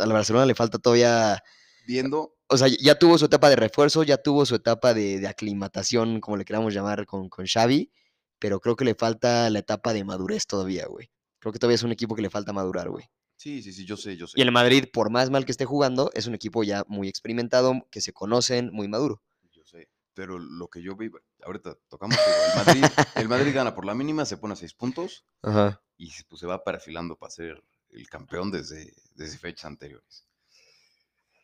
Al 0.00 0.12
Barcelona 0.12 0.46
le 0.46 0.54
falta 0.56 0.78
todavía. 0.78 1.40
Viendo, 1.86 2.34
O 2.48 2.56
sea, 2.58 2.66
ya 2.68 2.98
tuvo 2.98 3.16
su 3.18 3.26
etapa 3.26 3.48
de 3.48 3.56
refuerzo, 3.56 4.02
ya 4.02 4.16
tuvo 4.18 4.44
su 4.46 4.54
etapa 4.56 4.92
de, 4.94 5.18
de 5.20 5.28
aclimatación, 5.28 6.20
como 6.20 6.36
le 6.36 6.44
queramos 6.44 6.74
llamar, 6.74 7.06
con, 7.06 7.28
con 7.28 7.46
Xavi, 7.46 7.90
pero 8.38 8.60
creo 8.60 8.76
que 8.76 8.84
le 8.84 8.94
falta 8.94 9.48
la 9.50 9.58
etapa 9.60 9.92
de 9.92 10.04
madurez 10.04 10.46
todavía, 10.46 10.86
güey. 10.86 11.10
Creo 11.38 11.52
que 11.52 11.58
todavía 11.58 11.76
es 11.76 11.82
un 11.82 11.92
equipo 11.92 12.14
que 12.14 12.22
le 12.22 12.30
falta 12.30 12.52
madurar, 12.52 12.90
güey. 12.90 13.04
sí, 13.36 13.62
sí, 13.62 13.72
sí, 13.72 13.84
yo 13.86 13.96
sé, 13.96 14.16
yo 14.16 14.26
sé. 14.26 14.38
Y 14.38 14.42
el 14.42 14.52
Madrid, 14.52 14.84
por 14.92 15.10
más 15.10 15.30
mal 15.30 15.44
que 15.46 15.52
esté 15.52 15.64
jugando, 15.64 16.10
es 16.14 16.26
un 16.26 16.34
equipo 16.34 16.62
ya 16.64 16.84
muy 16.86 17.08
experimentado, 17.08 17.72
que 17.90 18.00
se 18.02 18.12
conocen, 18.12 18.70
muy 18.72 18.86
maduro. 18.88 19.22
Yo 19.50 19.62
sé, 19.64 19.88
pero 20.14 20.38
lo 20.38 20.68
que 20.68 20.82
yo 20.82 20.96
vi, 20.96 21.10
ahorita 21.44 21.76
tocamos, 21.88 22.18
el 22.18 22.56
Madrid, 22.66 22.84
el 23.16 23.28
Madrid 23.28 23.54
gana 23.54 23.74
por 23.74 23.84
la 23.86 23.94
mínima, 23.94 24.24
se 24.26 24.36
pone 24.36 24.52
a 24.52 24.56
seis 24.56 24.74
puntos 24.74 25.24
Ajá. 25.42 25.80
Y 26.00 26.10
se- 26.10 26.24
pues, 26.24 26.40
se 26.40 26.46
va 26.46 26.64
perfilando 26.64 27.14
para 27.16 27.30
ser 27.30 27.62
el 27.90 28.08
campeón 28.08 28.50
desde, 28.50 28.94
desde 29.14 29.36
fechas 29.38 29.66
anteriores. 29.66 30.24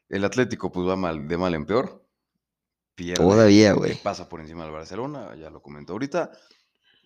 El 0.08 0.25
Atlético 0.25 0.70
pues 0.72 0.88
va 0.88 0.96
mal, 0.96 1.28
de 1.28 1.36
mal 1.36 1.54
en 1.54 1.66
peor. 1.66 2.02
Pierde, 2.94 3.22
Todavía, 3.22 3.75
güey. 3.75 4.00
Pasa 4.02 4.28
por 4.28 4.40
encima 4.40 4.62
del 4.64 4.72
Barcelona, 4.72 5.34
ya 5.36 5.50
lo 5.50 5.60
comentó 5.60 5.92
ahorita. 5.92 6.30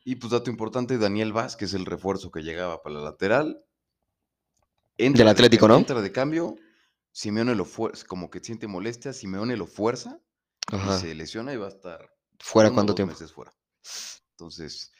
Y 0.04 0.14
pues 0.16 0.30
dato 0.30 0.48
importante, 0.50 0.96
Daniel 0.98 1.32
Vaz, 1.32 1.56
que 1.56 1.64
es 1.64 1.74
el 1.74 1.86
refuerzo 1.86 2.30
que 2.30 2.42
llegaba 2.42 2.82
para 2.82 2.94
la 2.96 3.00
lateral. 3.02 3.64
entra 4.96 5.18
Del 5.24 5.26
de 5.26 5.30
Atlético, 5.32 5.62
cambio- 5.66 5.74
¿no? 5.74 5.80
Entra 5.80 6.00
de 6.02 6.12
cambio, 6.12 6.56
Simeone 7.10 7.54
lo 7.56 7.64
fuerza, 7.64 8.06
como 8.06 8.30
que 8.30 8.38
siente 8.40 8.66
molestia, 8.68 9.12
Simeone 9.12 9.56
lo 9.56 9.66
fuerza 9.66 10.20
Ajá. 10.68 10.96
y 10.98 11.00
se 11.00 11.14
lesiona 11.14 11.52
y 11.52 11.56
va 11.56 11.66
a 11.66 11.70
estar 11.70 12.14
¿Fuera 12.38 12.70
cuánto 12.70 12.94
tiempo? 12.94 13.12
meses 13.14 13.32
fuera. 13.32 13.52
Entonces, 14.32 14.92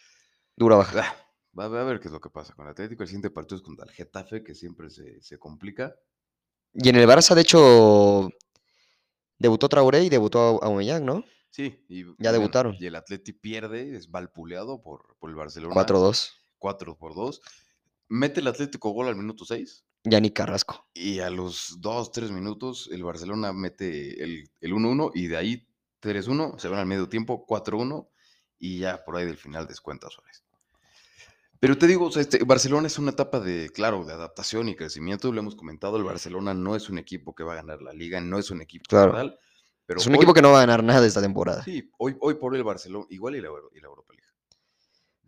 Dura 0.57 0.76
baja. 0.76 1.14
Va 1.59 1.64
a 1.64 1.85
ver 1.85 2.00
qué 2.00 2.09
es 2.09 2.12
lo 2.12 2.21
que 2.21 2.30
pasa 2.30 2.54
con 2.54 2.66
el 2.66 2.73
Atlético. 2.73 3.02
El 3.02 3.09
siguiente 3.09 3.30
partido 3.30 3.57
es 3.57 3.62
contra 3.62 3.85
el 3.85 3.92
Getafe, 3.92 4.42
que 4.42 4.54
siempre 4.54 4.90
se, 4.90 5.21
se 5.21 5.38
complica. 5.38 5.95
Y 6.73 6.88
en 6.88 6.97
el 6.97 7.09
Barça, 7.09 7.35
de 7.35 7.42
hecho, 7.42 8.30
debutó 9.38 9.69
Traoré 9.69 10.04
y 10.04 10.09
debutó 10.09 10.62
Aubameyang, 10.62 11.04
¿no? 11.04 11.25
Sí, 11.50 11.85
y, 11.88 12.04
Ya 12.04 12.14
bueno, 12.19 12.33
debutaron. 12.33 12.76
Y 12.78 12.87
el 12.87 12.95
Atleti 12.95 13.33
pierde, 13.33 13.97
es 13.97 14.11
valpuleado 14.11 14.83
por, 14.83 15.16
por 15.19 15.30
el 15.30 15.37
Barcelona. 15.37 15.75
4-2. 15.75 16.30
4 16.59 16.97
por 16.97 17.14
2. 17.14 17.40
Mete 18.09 18.40
el 18.40 18.47
Atlético 18.47 18.90
gol 18.90 19.09
al 19.09 19.16
minuto 19.16 19.45
6. 19.45 19.85
Yannick 20.04 20.35
Carrasco. 20.35 20.88
Y 20.95 21.21
a 21.21 21.30
los 21.30 21.80
2, 21.80 22.12
3 22.12 22.30
minutos 22.30 22.88
el 22.92 23.02
Barcelona 23.02 23.52
mete 23.52 24.23
el 24.23 24.50
el 24.61 24.73
1-1 24.73 25.11
y 25.14 25.26
de 25.26 25.37
ahí 25.37 25.66
3-1, 26.00 26.59
se 26.59 26.69
van 26.69 26.80
al 26.80 26.87
medio 26.87 27.09
tiempo, 27.09 27.47
4-1 27.47 28.09
y 28.59 28.78
ya 28.78 29.04
por 29.04 29.16
ahí 29.16 29.26
del 29.26 29.37
final 29.37 29.66
descuenta 29.66 30.09
Suárez. 30.09 30.45
Pero 31.61 31.76
te 31.76 31.87
digo, 31.87 32.07
o 32.07 32.11
sea, 32.11 32.23
este, 32.23 32.43
Barcelona 32.45 32.87
es 32.87 32.99
una 32.99 33.11
etapa 33.11 33.38
de, 33.38 33.69
claro, 33.69 34.05
de 34.07 34.14
adaptación 34.14 34.69
y 34.71 34.76
crecimiento, 34.76 35.31
lo 35.31 35.40
hemos 35.40 35.55
comentado, 35.57 35.99
el 35.99 36.05
Barcelona 36.05 36.55
no 36.55 36.75
es 36.75 36.88
un 36.88 36.97
equipo 36.99 37.35
que 37.35 37.45
va 37.45 37.52
a 37.52 37.57
ganar 37.57 37.83
la 37.83 37.93
liga, 37.93 38.19
no 38.21 38.38
es 38.38 38.50
un 38.50 38.62
equipo 38.62 38.85
Claro. 38.88 39.12
tal, 39.12 39.38
pero 39.85 40.00
es 40.00 40.07
un 40.07 40.12
hoy- 40.14 40.17
equipo 40.19 40.33
que 40.33 40.40
no 40.40 40.52
va 40.52 40.59
a 40.59 40.67
ganar 40.67 40.83
nada 40.83 41.07
esta 41.07 41.21
temporada. 41.21 41.62
Sí, 41.62 41.90
hoy, 41.99 42.17
hoy 42.21 42.35
por 42.35 42.57
el 42.57 42.64
Barcelona, 42.64 43.05
igual 43.11 43.37
y 43.37 43.43
la, 43.43 43.49
Euro- 43.49 43.71
y 43.75 43.81
la 43.81 43.88
Europa 43.88 44.14
League. 44.14 44.26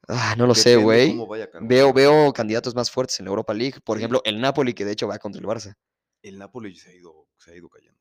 Ah, 0.09 0.35
no 0.37 0.47
lo 0.47 0.55
sé, 0.55 0.77
güey. 0.77 1.17
Veo, 1.61 1.93
veo 1.93 2.33
candidatos 2.33 2.75
más 2.75 2.91
fuertes 2.91 3.21
en 3.21 3.27
la 3.27 3.31
Europa 3.31 3.53
League. 3.55 3.81
Por 3.85 3.99
Sí. 3.99 4.01
ejemplo, 4.01 4.21
el 4.25 4.41
Napoli, 4.41 4.73
que 4.75 4.85
de 4.85 4.93
hecho 4.93 5.07
va 5.07 5.19
contra 5.19 5.39
el 5.41 5.47
Barça. 5.47 5.75
El 6.23 6.39
Napoli 6.39 6.75
se 6.77 6.91
ha 6.91 6.95
ido, 6.95 7.29
se 7.37 7.51
ha 7.53 7.57
ido 7.57 7.69
cayendo. 7.69 8.01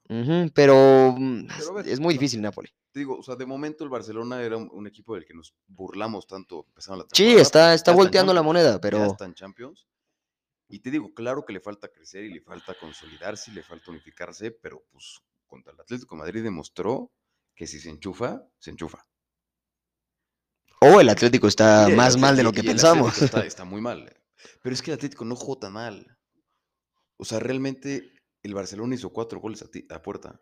Pero 0.54 1.16
mm, 1.18 1.48
Pero 1.58 1.80
es 1.82 2.00
muy 2.00 2.14
difícil 2.14 2.42
Napoli. 2.42 2.70
Te 2.92 3.00
digo, 3.00 3.18
o 3.18 3.24
sea, 3.24 3.36
de 3.36 3.46
momento 3.46 3.84
el 3.84 3.90
Barcelona 3.90 4.44
era 4.44 4.58
un, 4.58 4.70
un 4.72 4.86
equipo 4.86 5.16
del 5.16 5.26
que 5.26 5.34
nos 5.34 5.56
burlamos 5.68 6.28
tanto 6.28 6.66
empezando 6.68 7.00
la 7.04 7.04
Sí, 7.12 7.24
temporada, 7.24 7.42
está, 7.42 7.60
pues, 7.70 7.76
está 7.76 7.92
ya 7.92 7.94
en 7.94 7.98
volteando 7.98 8.34
la 8.34 8.42
moneda, 8.44 8.74
Ya 8.74 8.80
pero 8.82 9.06
está 9.06 9.26
en 9.26 9.34
Champions. 9.34 9.88
Y 10.70 10.80
te 10.80 10.92
digo, 10.92 11.14
claro 11.14 11.44
que 11.46 11.52
le 11.54 11.60
falta 11.62 11.88
crecer 11.90 12.24
y 12.26 12.34
le 12.34 12.42
falta 12.42 12.74
consolidarse 12.80 13.52
y 13.52 13.56
le 13.56 13.64
falta 13.64 13.92
unificarse, 13.92 14.52
pero 14.52 14.84
pues 14.92 15.20
contra 15.48 15.74
el 15.74 15.80
Atlético 15.82 16.16
de 16.16 16.20
Madrid 16.22 16.44
demostró 16.44 17.12
que 17.56 17.66
si 17.68 17.80
se 17.80 17.90
enchufa, 17.90 18.42
se 18.60 18.70
enchufa. 18.72 19.06
o 20.82 21.00
el 21.02 21.10
Atlético 21.10 21.48
está 21.48 21.88
el 21.90 21.96
más 21.96 22.18
mal 22.18 22.36
de 22.36 22.44
lo 22.44 22.52
que 22.52 22.62
el 22.62 22.66
pensamos. 22.68 23.22
Está, 23.22 23.46
está 23.46 23.66
muy 23.66 23.82
mal. 23.82 24.08
eh. 24.08 24.16
Pero 24.62 24.74
es 24.74 24.82
que 24.82 24.92
el 24.92 24.96
Atlético 24.96 25.26
no 25.26 25.36
jugó 25.36 25.58
tan 25.60 25.74
mal. 25.74 26.18
O 27.22 27.26
sea, 27.26 27.40
realmente 27.40 28.12
el 28.42 28.54
Barcelona 28.56 28.96
hizo 28.96 29.12
cuatro 29.14 29.40
goles 29.40 29.62
a, 29.62 29.70
ti- 29.70 29.86
a 29.92 30.02
puerta 30.02 30.42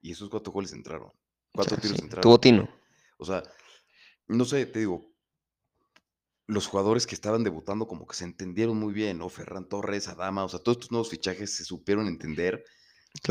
y 0.00 0.10
esos 0.12 0.30
cuatro 0.30 0.50
goles 0.52 0.72
entraron. 0.72 1.08
o 1.08 1.12
Cuatro 1.52 1.76
sea, 1.76 1.82
tiros 1.82 1.98
sí, 1.98 2.02
entraron. 2.04 2.22
Tuvo 2.22 2.40
tino. 2.40 2.68
O 3.18 3.24
sea, 3.26 3.42
no 4.28 4.44
sé, 4.46 4.64
te 4.64 4.78
digo, 4.78 5.12
los 6.46 6.66
jugadores 6.66 7.06
que 7.06 7.14
estaban 7.14 7.44
debutando 7.44 7.86
como 7.86 8.06
que 8.06 8.16
se 8.16 8.24
entendieron 8.24 8.78
muy 8.78 8.92
bien, 8.92 9.18
¿no? 9.18 9.28
Ferran 9.28 9.68
Torres, 9.68 10.08
Adama, 10.08 10.44
o 10.44 10.48
sea, 10.48 10.58
todos 10.60 10.76
estos 10.76 10.90
nuevos 10.90 11.10
fichajes 11.10 11.54
se 11.54 11.64
supieron 11.64 12.06
entender 12.06 12.64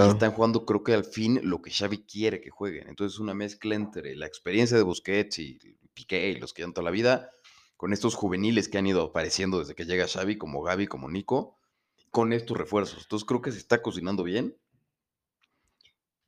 y 0.08 0.14
están 0.14 0.32
jugando, 0.32 0.66
creo 0.66 0.84
que 0.84 0.94
al 0.94 1.06
fin, 1.06 1.40
lo 1.44 1.62
que 1.62 1.70
Xavi 1.72 2.06
quiere 2.06 2.40
que 2.42 2.50
jueguen. 2.50 2.88
Entonces, 2.88 3.20
una 3.20 3.34
mezcla 3.34 3.76
entre 3.76 4.16
la 4.16 4.26
experiencia 4.28 4.78
de 4.78 4.84
Busquets 4.84 5.40
y 5.40 5.60
Piqué 5.94 6.30
y 6.30 6.36
los 6.40 6.54
que 6.54 6.62
llevan 6.62 6.74
toda 6.74 6.86
la 6.86 6.92
vida, 6.92 7.30
con 7.78 7.94
estos 7.94 8.16
juveniles 8.16 8.70
que 8.70 8.78
han 8.78 8.88
ido 8.88 9.02
apareciendo 9.04 9.60
desde 9.60 9.76
que 9.76 9.86
llega 9.86 10.08
Xavi, 10.08 10.38
como 10.38 10.62
Gaby, 10.64 10.88
como 10.88 11.10
Nico, 11.10 11.60
con 12.14 12.32
estos 12.32 12.56
refuerzos. 12.56 13.02
Entonces, 13.02 13.26
creo 13.28 13.42
que 13.42 13.52
se 13.52 13.58
está 13.58 13.82
cocinando 13.82 14.22
bien. 14.24 14.56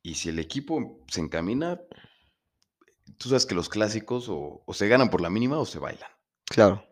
Y 0.02 0.14
si 0.16 0.28
el 0.30 0.38
equipo 0.40 1.04
se 1.08 1.20
encamina, 1.20 1.80
tú 3.18 3.28
sabes 3.28 3.46
que 3.46 3.54
los 3.54 3.68
clásicos 3.68 4.28
o, 4.28 4.64
o 4.66 4.74
se 4.74 4.88
ganan 4.88 5.10
por 5.10 5.20
la 5.20 5.30
mínima 5.30 5.58
o 5.60 5.64
se 5.64 5.78
bailan. 5.78 6.10
Claro. 6.44 6.84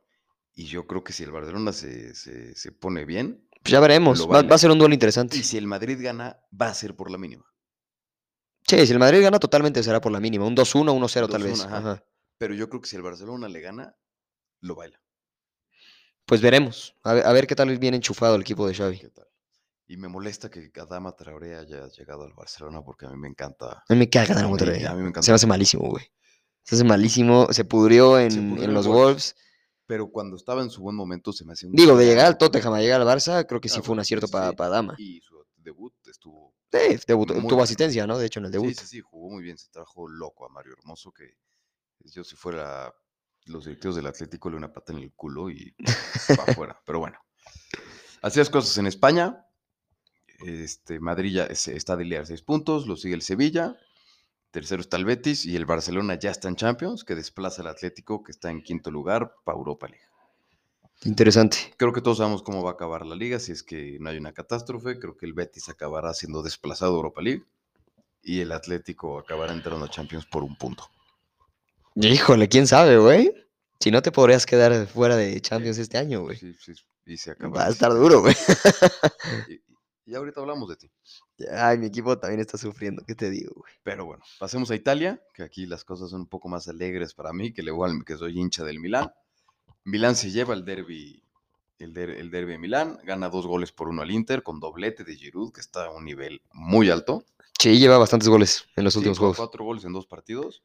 Y 0.54 0.66
yo 0.66 0.86
creo 0.86 1.02
que 1.02 1.12
si 1.12 1.24
el 1.24 1.32
Barcelona 1.32 1.72
se, 1.72 2.14
se- 2.14 2.54
se 2.54 2.70
pone 2.72 3.04
bien, 3.04 3.48
Pues 3.62 3.72
ya 3.72 3.80
veremos. 3.80 4.28
Va, 4.30 4.38
a 4.40 4.58
ser 4.58 4.70
un 4.70 4.78
duelo 4.78 4.94
interesante. 4.94 5.36
y 5.36 5.42
si 5.42 5.56
el 5.58 5.66
Madrid 5.66 5.98
gana, 6.00 6.38
va 6.60 6.68
a 6.68 6.74
ser 6.74 6.94
por 6.94 7.10
la 7.10 7.18
mínima. 7.18 7.44
Sí, 8.66 8.86
si 8.86 8.92
el 8.92 8.98
Madrid 9.00 9.22
gana, 9.22 9.38
totalmente 9.40 9.82
será 9.82 10.00
por 10.00 10.12
la 10.12 10.20
mínima. 10.20 10.46
Un 10.46 10.54
2-1, 10.56 10.92
1-0 10.96 11.28
tal 11.28 11.42
2-1, 11.42 11.44
vez. 11.44 11.60
ajá. 11.64 11.76
Ajá. 11.78 12.04
Pero 12.38 12.54
yo 12.54 12.68
creo 12.68 12.80
que 12.80 12.88
si 12.88 12.96
el 12.96 13.02
Barcelona 13.02 13.48
le 13.48 13.60
gana, 13.60 13.96
lo 14.60 14.74
baila. 14.76 15.00
Pues 16.26 16.40
veremos. 16.40 16.94
A 17.02 17.12
ver, 17.14 17.26
a 17.26 17.32
ver 17.32 17.46
qué 17.46 17.54
tal 17.54 17.76
viene 17.78 17.96
enchufado 17.98 18.34
el 18.36 18.42
equipo 18.42 18.66
de 18.66 18.74
Xavi. 18.74 18.98
¿Qué 18.98 19.08
tal? 19.10 19.26
Y 19.86 19.96
me 19.98 20.08
molesta 20.08 20.48
que 20.50 20.70
Adama 20.80 21.12
Traoré 21.14 21.56
haya 21.56 21.86
llegado 21.88 22.24
al 22.24 22.32
Barcelona 22.32 22.82
porque 22.82 23.04
a 23.06 23.10
mí 23.10 23.16
me 23.18 23.28
encanta. 23.28 23.84
A 23.86 23.92
mí 23.92 23.96
me 23.96 24.08
caga 24.08 24.32
A 24.32 24.34
Dani 24.36 24.44
mí- 24.46 24.50
Monterrey. 24.50 24.84
a 24.84 24.94
mí 24.94 25.02
me 25.02 25.08
encanta. 25.08 25.22
Se 25.22 25.30
me 25.30 25.34
hace 25.36 25.46
malísimo, 25.46 25.88
güey. 25.90 26.04
Se 26.62 26.76
hace 26.76 26.84
malísimo. 26.84 27.48
Se 27.52 27.64
pudrió 27.66 28.18
en, 28.18 28.28
pudrió 28.30 28.56
en 28.56 28.70
en 28.70 28.74
los 28.74 28.86
Wolves. 28.86 29.36
Pero 29.86 30.08
cuando 30.10 30.36
estaba 30.36 30.62
en 30.62 30.70
su 30.70 30.80
buen 30.80 30.96
momento 30.96 31.30
se 31.32 31.44
me 31.44 31.52
hacía 31.52 31.68
un. 31.68 31.74
Digo, 31.74 31.94
de 31.98 32.06
llegar 32.06 32.24
al. 32.26 32.38
Tottenham 32.38 32.72
a 32.72 32.80
llegar 32.80 33.02
al 33.02 33.06
Barça, 33.06 33.44
creo 33.46 33.60
que 33.60 33.68
sí 33.68 33.80
Ah, 33.80 33.82
fue 33.82 33.92
un 33.92 34.00
acierto 34.00 34.26
sí, 34.26 34.32
para. 34.32 34.52
Dama. 34.70 34.94
Y 34.96 35.20
su 35.20 35.36
debut 35.58 35.92
estuvo. 36.08 36.54
Sí, 36.72 36.96
debutó- 37.06 37.34
muy 37.34 37.48
tuvo 37.48 37.62
asistencia, 37.62 38.06
¿no? 38.06 38.16
De 38.16 38.24
hecho, 38.26 38.38
en 38.40 38.46
el 38.46 38.50
debut. 38.52 38.68
Sí, 38.70 38.74
sí, 38.76 38.86
sí, 38.86 39.00
jugó 39.02 39.28
muy 39.28 39.42
bien. 39.42 39.58
Se 39.58 39.68
trajo 39.70 40.08
loco 40.08 40.46
a 40.46 40.48
Mario 40.48 40.72
Hermoso. 40.72 41.12
Que 41.12 41.36
yo, 42.00 42.24
si 42.24 42.34
fuera 42.34 42.92
los 43.46 43.64
directivos 43.66 43.96
del 43.96 44.06
Atlético, 44.06 44.50
le 44.50 44.56
una 44.56 44.72
pata 44.72 44.92
en 44.92 44.98
el 45.00 45.12
culo 45.12 45.50
y 45.50 45.74
va 46.38 46.44
afuera. 46.44 46.80
Pero 46.84 46.98
bueno. 47.00 47.18
Así 48.22 48.38
las 48.38 48.50
cosas 48.50 48.76
en 48.78 48.86
España. 48.86 49.44
Este, 50.40 50.98
Madrid 51.00 51.32
ya 51.32 51.44
es- 51.44 51.68
está 51.68 51.96
de 51.96 52.04
líder 52.04 52.26
seis 52.26 52.42
puntos, 52.42 52.86
lo 52.86 52.96
sigue 52.96 53.14
el 53.14 53.22
Sevilla, 53.22 53.76
tercero 54.50 54.80
está 54.82 54.96
el 54.96 55.04
Betis 55.04 55.44
y 55.46 55.56
el 55.56 55.64
Barcelona 55.66 56.16
ya 56.18 56.30
está 56.30 56.48
en 56.48 56.56
Champions, 56.56 57.04
que 57.04 57.14
desplaza 57.14 57.62
al 57.62 57.68
Atlético, 57.68 58.22
que 58.22 58.32
está 58.32 58.50
en 58.50 58.62
quinto 58.62 58.90
lugar 58.90 59.34
para 59.44 59.56
Europa 59.58 59.86
League. 59.88 60.04
Interesante. 61.04 61.74
Creo 61.76 61.92
que 61.92 62.00
todos 62.00 62.18
sabemos 62.18 62.42
cómo 62.42 62.62
va 62.62 62.70
a 62.70 62.72
acabar 62.74 63.04
la 63.06 63.14
liga, 63.14 63.38
si 63.38 63.52
es 63.52 63.62
que 63.62 63.98
no 64.00 64.10
hay 64.10 64.16
una 64.18 64.32
catástrofe. 64.32 64.98
Creo 64.98 65.16
que 65.16 65.26
el 65.26 65.34
Betis 65.34 65.68
acabará 65.68 66.14
siendo 66.14 66.42
desplazado 66.42 66.92
a 66.92 66.96
Europa 66.96 67.20
League 67.22 67.44
y 68.22 68.40
el 68.40 68.52
Atlético 68.52 69.18
acabará 69.18 69.52
entrando 69.52 69.84
a 69.84 69.90
Champions 69.90 70.24
por 70.26 70.42
un 70.42 70.56
punto. 70.56 70.88
Híjole, 71.94 72.48
quién 72.48 72.66
sabe, 72.66 72.98
güey. 72.98 73.32
Si 73.80 73.90
no 73.90 74.02
te 74.02 74.10
podrías 74.12 74.46
quedar 74.46 74.86
fuera 74.86 75.16
de 75.16 75.40
Champions 75.40 75.78
este 75.78 75.98
año, 75.98 76.22
güey. 76.22 76.36
Sí, 76.38 76.54
sí, 76.58 76.72
y 77.06 77.16
se 77.16 77.32
acaba. 77.32 77.58
Va 77.58 77.66
a 77.66 77.70
estar 77.70 77.92
duro, 77.92 78.20
güey. 78.20 78.34
Y, 80.06 80.10
y- 80.12 80.14
ahorita 80.14 80.40
hablamos 80.40 80.68
de 80.68 80.76
ti. 80.76 80.90
Ay, 81.52 81.78
mi 81.78 81.86
equipo 81.86 82.18
también 82.18 82.40
está 82.40 82.56
sufriendo. 82.58 83.02
¿Qué 83.06 83.14
te 83.14 83.30
digo, 83.30 83.52
güey? 83.56 83.72
Pero 83.82 84.04
bueno, 84.06 84.22
pasemos 84.38 84.70
a 84.70 84.74
Italia, 84.74 85.22
que 85.34 85.42
aquí 85.42 85.66
las 85.66 85.84
cosas 85.84 86.10
son 86.10 86.22
un 86.22 86.26
poco 86.26 86.48
más 86.48 86.68
alegres 86.68 87.14
para 87.14 87.32
mí, 87.32 87.52
que 87.52 87.62
le 87.62 87.70
voy 87.70 87.90
al- 87.90 88.04
que 88.04 88.16
soy 88.16 88.38
hincha 88.38 88.64
del 88.64 88.80
Milán. 88.80 89.12
Milán 89.84 90.16
se 90.16 90.30
lleva 90.30 90.54
el 90.54 90.64
derby, 90.64 91.22
el, 91.78 91.92
der- 91.94 92.10
el 92.10 92.30
derby 92.30 92.52
de 92.52 92.58
Milán, 92.58 92.98
gana 93.04 93.28
dos 93.28 93.46
goles 93.46 93.72
por 93.72 93.88
uno 93.88 94.02
al 94.02 94.10
Inter 94.10 94.42
con 94.42 94.60
doblete 94.60 95.04
de 95.04 95.14
Giroud, 95.16 95.52
que 95.52 95.60
está 95.60 95.86
a 95.86 95.90
un 95.90 96.04
nivel 96.04 96.42
muy 96.52 96.90
alto. 96.90 97.24
Sí, 97.58 97.78
lleva 97.78 97.98
bastantes 97.98 98.28
goles 98.28 98.66
en 98.76 98.84
los 98.84 98.92
Sí, 98.94 98.98
últimos 98.98 99.18
juegos. 99.18 99.36
Cuatro 99.36 99.64
goles 99.64 99.84
en 99.84 99.92
dos 99.92 100.06
partidos. 100.06 100.62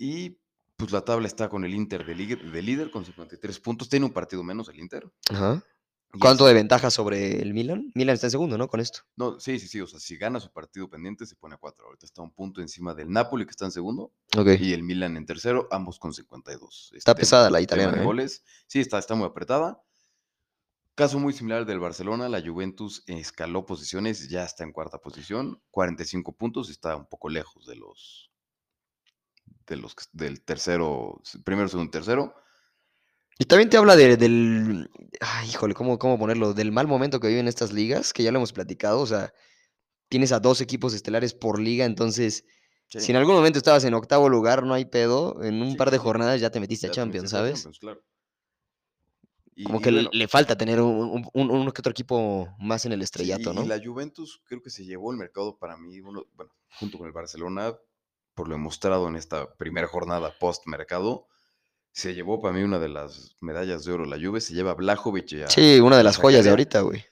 Y 0.00 0.38
pues 0.76 0.92
la 0.92 1.02
tabla 1.04 1.26
está 1.26 1.50
con 1.50 1.62
el 1.64 1.74
Inter 1.74 2.06
de 2.06 2.14
líder, 2.14 2.50
de 2.50 2.62
líder 2.62 2.90
con 2.90 3.04
53 3.04 3.60
puntos. 3.60 3.90
Tiene 3.90 4.06
un 4.06 4.12
partido 4.12 4.42
menos 4.42 4.68
el 4.70 4.78
Inter. 4.80 5.06
Ajá. 5.30 5.62
¿Cuánto 6.18 6.46
de 6.46 6.54
ventaja 6.54 6.90
sobre 6.90 7.40
el 7.40 7.52
Milan? 7.52 7.92
Milan 7.94 8.14
está 8.14 8.26
en 8.26 8.30
segundo, 8.32 8.56
¿no? 8.56 8.66
Con 8.66 8.80
esto. 8.80 9.00
No, 9.14 9.38
sí, 9.38 9.60
sí, 9.60 9.68
sí. 9.68 9.80
O 9.80 9.86
sea, 9.86 10.00
si 10.00 10.16
gana 10.16 10.40
su 10.40 10.50
partido 10.50 10.88
pendiente, 10.88 11.26
se 11.26 11.36
pone 11.36 11.54
a 11.54 11.58
cuatro. 11.58 11.84
Ahorita 11.86 12.06
está 12.06 12.22
un 12.22 12.32
punto 12.32 12.62
encima 12.62 12.94
del 12.94 13.10
Napoli, 13.10 13.44
que 13.44 13.50
está 13.50 13.66
en 13.66 13.70
segundo, 13.72 14.12
y 14.58 14.72
el 14.72 14.82
Milan 14.82 15.16
en 15.18 15.26
tercero, 15.26 15.68
ambos 15.70 15.98
con 16.00 16.12
52. 16.14 16.92
Está 16.96 17.12
Este, 17.12 17.20
pesada 17.20 17.50
la 17.50 17.60
italiana, 17.60 17.92
de 17.92 18.00
¿eh? 18.00 18.04
goles. 18.04 18.42
Sí, 18.66 18.80
está, 18.80 18.98
está 18.98 19.14
muy 19.14 19.26
apretada. 19.26 19.80
Caso 20.96 21.20
muy 21.20 21.32
similar 21.32 21.64
del 21.64 21.78
Barcelona, 21.78 22.28
la 22.28 22.42
Juventus 22.42 23.04
escaló 23.06 23.64
posiciones, 23.64 24.28
ya 24.28 24.44
está 24.44 24.64
en 24.64 24.72
cuarta 24.72 24.98
posición, 24.98 25.62
45 25.70 26.32
puntos, 26.36 26.70
está 26.70 26.96
un 26.96 27.06
poco 27.06 27.28
lejos 27.28 27.66
de 27.66 27.76
los, 27.76 28.29
de 29.70 29.76
los 29.76 29.94
que- 29.94 30.04
del 30.12 30.42
tercero, 30.42 31.22
primero, 31.44 31.68
segundo, 31.68 31.90
tercero. 31.90 32.34
Y 33.38 33.44
también 33.46 33.70
te 33.70 33.78
habla 33.78 33.96
de- 33.96 34.16
del. 34.18 34.90
Ay, 35.20 35.48
híjole, 35.48 35.72
¿cómo, 35.72 35.98
¿cómo 35.98 36.18
ponerlo? 36.18 36.52
Del 36.52 36.72
mal 36.72 36.86
momento 36.86 37.20
que 37.20 37.28
viven 37.28 37.48
estas 37.48 37.72
ligas, 37.72 38.12
que 38.12 38.22
ya 38.22 38.32
lo 38.32 38.38
hemos 38.38 38.52
platicado. 38.52 39.00
O 39.00 39.06
sea, 39.06 39.32
tienes 40.08 40.32
a 40.32 40.40
dos 40.40 40.60
equipos 40.60 40.92
estelares 40.92 41.32
por 41.32 41.58
liga, 41.58 41.86
entonces. 41.86 42.44
Sí, 42.88 42.98
Si 43.00 43.12
en 43.12 43.16
algún 43.16 43.36
momento 43.36 43.56
estabas 43.58 43.84
en 43.84 43.94
octavo 43.94 44.28
lugar, 44.28 44.64
no 44.64 44.74
hay 44.74 44.84
pedo. 44.84 45.42
En 45.44 45.62
un 45.62 45.70
Sí, 45.70 45.76
par 45.76 45.92
de 45.92 45.98
sí. 45.98 46.02
jornadas 46.02 46.40
ya 46.40 46.50
te 46.50 46.58
metiste 46.58 46.88
ya 46.88 46.90
a 46.90 46.94
Champions, 46.94 47.22
metiste 47.22 47.36
a 47.36 47.38
¿sabes? 47.38 47.54
Champions, 47.54 47.78
claro. 47.78 48.02
Y- 49.54 49.64
Como 49.64 49.78
y 49.78 49.82
que 49.82 49.90
le- 49.92 49.96
bueno, 49.98 50.10
le 50.12 50.28
falta 50.28 50.56
tener 50.58 50.80
un, 50.80 50.96
un- 50.96 51.28
un- 51.32 51.50
uno 51.50 51.72
que 51.72 51.80
otro 51.80 51.92
equipo 51.92 52.48
más 52.58 52.84
en 52.86 52.92
el 52.92 53.00
Sí, 53.00 53.04
estrellato, 53.04 53.52
y, 53.52 53.54
¿no? 53.54 53.62
y 53.62 53.66
la 53.66 53.80
Juventus 53.82 54.42
creo 54.44 54.60
que 54.60 54.70
se 54.70 54.84
llevó 54.84 55.12
el 55.12 55.18
mercado 55.18 55.56
para 55.56 55.76
mí, 55.76 56.00
uno, 56.00 56.24
bueno, 56.34 56.52
junto 56.78 56.98
con 56.98 57.06
el 57.06 57.12
Barcelona, 57.12 57.74
por 58.34 58.48
lo 58.48 58.58
mostrado 58.58 59.08
en 59.08 59.16
esta 59.16 59.52
primera 59.54 59.86
jornada 59.86 60.32
post-mercado, 60.38 61.26
se 61.92 62.14
llevó 62.14 62.40
para 62.40 62.54
mí 62.54 62.62
una 62.62 62.78
de 62.78 62.88
las 62.88 63.36
medallas 63.40 63.84
de 63.84 63.92
oro. 63.92 64.04
La 64.04 64.16
Juve 64.16 64.40
se 64.40 64.54
lleva 64.54 64.72
a 64.72 64.74
Blajovic 64.74 65.32
y 65.32 65.42
a, 65.42 65.48
Sí, 65.48 65.80
una 65.80 65.96
de 65.96 66.04
las 66.04 66.16
joyas 66.16 66.44
de 66.44 66.50
ahorita, 66.50 66.80
güey. 66.82 67.04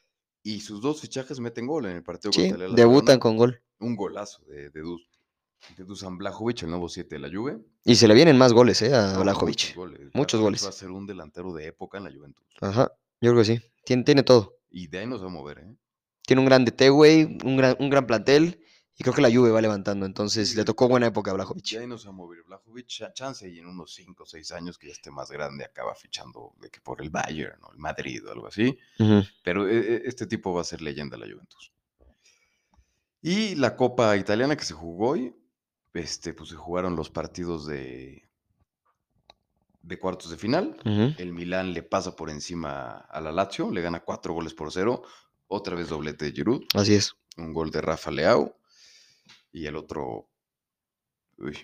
Y 0.42 0.61
sus 0.61 0.81
dos 0.81 1.00
fichajes 1.00 1.40
meten 1.40 1.66
gol 1.66 1.87
en 1.87 1.96
el 1.96 2.02
partido 2.02 2.33
Sí, 2.33 2.48
contra 2.48 2.66
el 2.66 2.74
debutan 2.74 3.18
con 3.18 3.37
gol. 3.37 3.61
Un 3.81 3.96
golazo 3.96 4.42
de, 4.46 4.70
de, 4.70 4.81
Dus- 4.83 5.09
de 5.76 5.85
Dusan 5.85 6.16
Blajovic, 6.16 6.62
el 6.62 6.70
nuevo 6.70 6.88
7 6.88 7.16
de 7.16 7.18
la 7.18 7.28
Juve. 7.28 7.59
Y 7.85 7.96
se 7.96 8.07
le 8.09 8.14
vienen 8.14 8.38
más 8.38 8.52
goles, 8.52 8.81
¿eh? 8.83 8.94
A 8.94 9.14
No, 9.14 9.22
Blajovic. 9.22 9.57
Muchos 9.57 9.76
goles. 9.76 10.00
Muchos 10.14 10.40
Blajovic 10.40 10.42
goles. 10.42 10.64
Va 10.64 10.68
a 10.68 10.72
ser 10.72 10.90
un 10.90 11.07
delantero 11.07 11.52
de 11.52 11.66
época 11.66 11.98
en 11.98 12.04
la 12.04 12.12
Juventus. 12.12 12.46
Ajá, 12.61 12.92
yo 13.20 13.33
creo 13.33 13.42
que 13.42 13.44
sí. 13.44 13.61
Tiene, 13.85 14.04
tiene 14.04 14.22
todo. 14.22 14.54
Y 14.70 14.87
de 14.87 14.98
ahí 15.00 15.07
no 15.07 15.16
se 15.16 15.24
va 15.24 15.31
a 15.31 15.33
mover, 15.33 15.59
¿eh? 15.59 15.76
Tiene 16.22 16.40
un 16.40 16.46
gran 16.46 16.64
DT, 16.64 16.90
güey, 16.90 17.24
un 17.44 17.57
gran, 17.57 17.76
un 17.81 17.90
gran 17.90 18.07
plantel. 18.07 18.61
Y 19.00 19.04
creo 19.04 19.14
que 19.14 19.22
la 19.22 19.30
Juve 19.32 19.50
va 19.52 19.61
levantando. 19.61 20.04
Entonces 20.06 20.50
Sí, 20.50 20.56
le 20.56 20.64
tocó 20.64 20.88
buena 20.88 21.06
época 21.06 21.30
a 21.30 21.34
Blajovic. 21.34 21.64
Ya 21.64 21.80
ahí 21.80 21.87
no 21.87 21.96
se 21.98 22.06
va 22.08 22.11
a 22.11 22.16
mover 22.16 22.42
Blajovic, 22.42 22.87
cha- 22.88 23.12
chance 23.12 23.48
y 23.48 23.61
en 23.61 23.66
unos 23.66 23.94
5 23.94 24.24
o 24.24 24.26
6 24.26 24.50
años 24.50 24.76
que 24.76 24.88
ya 24.88 24.92
esté 24.92 25.11
más 25.12 25.30
grande 25.30 25.64
acaba 25.64 25.94
fichando 25.94 26.52
de 26.61 26.68
que 26.68 26.80
por 26.80 27.00
el 27.00 27.08
Bayern 27.11 27.62
o 27.62 27.70
el 27.72 27.78
Madrid 27.78 28.26
o 28.26 28.32
algo 28.32 28.48
así. 28.48 28.76
Pero 29.44 29.68
e- 29.68 29.78
e- 29.78 30.02
este 30.06 30.26
tipo 30.26 30.52
va 30.52 30.62
a 30.62 30.64
ser 30.64 30.82
leyenda 30.82 31.16
de 31.16 31.26
la 31.26 31.32
Juventus. 31.32 31.70
Y 33.22 33.54
la 33.54 33.76
Copa 33.76 34.16
Italiana 34.16 34.56
que 34.56 34.64
se 34.64 34.74
jugó 34.74 35.11
hoy, 35.11 35.34
este, 35.94 36.34
pues 36.34 36.48
se 36.50 36.56
jugaron 36.56 36.96
los 36.96 37.11
partidos 37.11 37.66
de, 37.66 38.28
de 39.82 39.98
cuartos 39.98 40.30
de 40.30 40.37
final. 40.38 40.76
El 41.18 41.32
Milán 41.32 41.72
le 41.72 41.82
pasa 41.84 42.14
por 42.16 42.30
encima 42.30 42.96
a 42.98 43.20
la 43.20 43.30
Lazio, 43.32 43.70
le 43.70 43.80
gana 43.80 44.00
4 44.00 44.34
goles 44.34 44.54
por 44.54 44.72
0. 44.72 45.02
Otra 45.46 45.74
vez 45.76 45.88
doblete 45.88 46.26
de 46.26 46.32
Giroud, 46.32 46.62
Así 46.74 46.94
es. 46.94 47.14
un 47.37 47.52
gol 47.54 47.70
de 47.70 47.80
Rafa 47.80 48.11
Leao 48.11 48.54
y 49.52 49.66
el 49.66 49.76
otro... 49.76 50.30
Uy, 51.38 51.56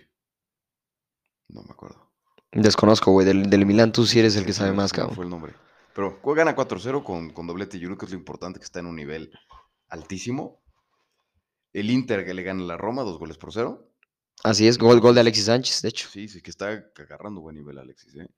no 1.48 1.62
me 1.62 1.70
acuerdo. 1.70 2.12
Desconozco, 2.52 3.10
güey. 3.10 3.26
Del, 3.26 3.50
del 3.50 3.66
Milán 3.66 3.92
tú 3.92 4.06
sí 4.06 4.18
eres 4.20 4.36
el 4.36 4.46
que 4.46 4.52
sabe 4.52 4.72
más, 4.72 4.92
cabrón. 4.92 5.14
Fue 5.16 5.24
el 5.24 5.30
nombre. 5.30 5.54
Pero 5.94 6.20
gana 6.34 6.54
4-0 6.56 7.02
con, 7.04 7.30
con 7.30 7.46
doblete 7.46 7.78
Giroud, 7.78 7.98
que 7.98 8.06
es 8.06 8.12
lo 8.12 8.18
importante, 8.18 8.58
que 8.58 8.64
está 8.64 8.80
en 8.80 8.86
un 8.86 8.96
nivel 8.96 9.30
altísimo. 9.88 10.62
El 11.72 11.90
Inter 11.90 12.24
que 12.24 12.34
le 12.34 12.42
gana 12.42 12.62
a 12.62 12.66
la 12.66 12.76
Roma, 12.76 13.02
dos 13.02 13.18
goles 13.18 13.36
por 13.38 13.52
cero. 13.52 13.90
Así 14.42 14.66
es, 14.68 14.78
gol, 14.78 15.00
gol 15.00 15.14
de 15.14 15.20
Alexis 15.20 15.46
Sánchez, 15.46 15.82
de 15.82 15.88
hecho. 15.88 16.08
Sí, 16.08 16.28
sí, 16.28 16.40
que 16.42 16.50
está 16.50 16.84
agarrando 16.96 17.40
buen 17.40 17.56
nivel 17.56 17.78
Alexis, 17.78 18.14
¿eh? 18.16 18.28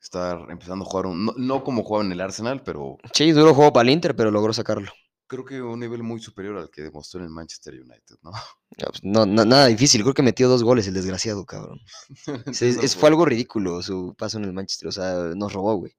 Está 0.00 0.32
empezando 0.48 0.84
a 0.84 0.88
jugar, 0.88 1.06
un- 1.06 1.24
no, 1.26 1.32
no 1.36 1.64
como 1.64 1.82
jugaba 1.82 2.04
en 2.04 2.12
el 2.12 2.20
Arsenal, 2.20 2.62
pero 2.62 2.98
Sí, 3.12 3.32
duro 3.32 3.54
juego 3.54 3.72
para 3.72 3.82
el 3.88 3.92
Inter, 3.94 4.14
pero 4.14 4.30
logró 4.30 4.52
sacarlo. 4.52 4.92
Creo 5.28 5.44
que 5.44 5.62
un 5.62 5.78
nivel 5.78 6.02
muy 6.02 6.20
superior 6.20 6.56
al 6.58 6.70
que 6.70 6.82
demostró 6.82 7.20
en 7.20 7.26
el 7.26 7.30
Manchester 7.30 7.74
United, 7.80 8.16
¿no? 8.22 8.32
Ya, 8.76 8.86
pues, 8.86 9.04
No, 9.04 9.24
na- 9.26 9.44
nada 9.44 9.66
difícil. 9.66 10.02
Creo 10.02 10.14
que 10.14 10.22
metió 10.22 10.48
dos 10.48 10.64
goles 10.64 10.88
el 10.88 10.94
desgraciado, 10.94 11.46
cabrón. 11.46 11.78
Es- 12.46 12.76
no 12.76 12.82
es- 12.82 12.96
fue- 12.96 13.08
algo 13.10 13.24
ridículo 13.24 13.80
su 13.82 14.14
paso 14.18 14.38
en 14.38 14.44
el 14.44 14.52
Manchester. 14.52 14.88
O 14.88 14.92
sea, 14.92 15.14
nos 15.36 15.52
robó, 15.52 15.76
güey. 15.76 15.92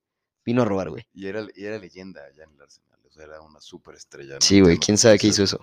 Vino 0.45 0.63
a 0.63 0.65
robar, 0.65 0.89
güey. 0.89 1.05
Y 1.13 1.27
era, 1.27 1.45
y 1.55 1.63
era 1.63 1.77
leyenda 1.77 2.21
allá 2.25 2.43
en 2.43 2.51
el 2.51 2.61
Arsenal, 2.61 2.99
o 3.05 3.11
sea, 3.11 3.23
era 3.23 3.39
una 3.41 3.61
súper 3.61 3.95
estrella. 3.95 4.33
no 4.35 4.41
Sí, 4.41 4.59
güey. 4.61 4.77
¿Quién 4.77 4.97
sabe 4.97 5.17
qué 5.19 5.27
hizo 5.27 5.43
eso? 5.43 5.59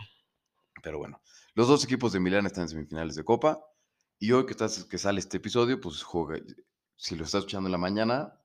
Pero 0.83 0.99
bueno, 0.99 1.21
los 1.55 1.67
dos 1.69 1.83
equipos 1.85 2.13
de 2.13 2.21
Milán 2.21 2.47
están 2.47 2.63
en 2.65 2.69
semifinales 2.69 3.17
de 3.17 3.25
Copa. 3.25 3.61
Y 4.19 4.33
hoy 4.33 4.47
que, 4.47 4.53
estás, 4.53 4.85
que 4.85 4.97
sale 4.99 5.19
este 5.21 5.39
episodio, 5.39 5.81
pues 5.81 6.03
juega, 6.03 6.41
si 6.97 7.17
lo 7.17 7.25
estás 7.25 7.41
escuchando 7.41 7.67
en 7.69 7.73
la 7.73 7.79
mañana, 7.79 8.39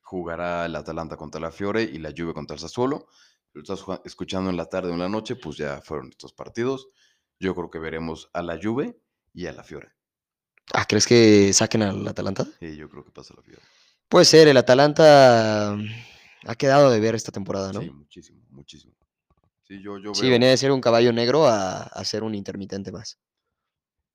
jugará 0.00 0.66
el 0.66 0.74
Atalanta 0.76 1.16
contra 1.16 1.40
la 1.40 1.50
Fiore 1.52 1.82
y 1.82 1.98
la 1.98 2.10
Juve 2.16 2.34
contra 2.34 2.54
el 2.54 2.60
Sassuolo. 2.60 3.06
Lo 3.54 3.60
estás 3.62 3.84
escuchando 4.04 4.50
en 4.50 4.56
la 4.56 4.66
tarde 4.66 4.90
o 4.90 4.92
en 4.94 4.98
la 4.98 5.08
noche, 5.08 5.36
pues 5.36 5.56
ya 5.56 5.80
fueron 5.82 6.08
estos 6.08 6.32
partidos. 6.32 6.88
Yo 7.38 7.54
creo 7.54 7.70
que 7.70 7.78
veremos 7.78 8.30
a 8.32 8.42
la 8.42 8.58
Juve 8.62 8.98
y 9.34 9.46
a 9.46 9.52
la 9.52 9.62
Fiore. 9.62 9.92
Ah, 10.72 10.86
¿crees 10.88 11.06
que 11.06 11.52
saquen 11.52 11.82
al 11.82 12.06
Atalanta? 12.08 12.46
Sí, 12.60 12.76
yo 12.76 12.88
creo 12.88 13.04
que 13.04 13.10
pasa 13.10 13.34
la 13.36 13.42
Fiore. 13.42 13.60
Puede 14.08 14.24
ser, 14.24 14.48
el 14.48 14.56
Atalanta 14.56 15.74
mm, 15.76 16.48
ha 16.48 16.54
quedado 16.54 16.90
de 16.90 17.00
ver 17.00 17.14
esta 17.14 17.32
temporada, 17.32 17.72
¿no? 17.72 17.80
Sí, 17.80 17.90
muchísimo, 17.90 18.40
muchísimo. 18.50 18.94
Sí, 19.64 19.82
yo, 19.82 19.98
yo 19.98 20.14
Sí, 20.14 20.22
veo, 20.22 20.30
venía 20.32 20.48
de 20.50 20.56
ser 20.56 20.72
un 20.72 20.80
caballo 20.80 21.12
negro 21.12 21.46
a, 21.46 21.82
a 21.82 22.04
ser 22.04 22.22
un 22.22 22.34
intermitente 22.34 22.90
más. 22.92 23.18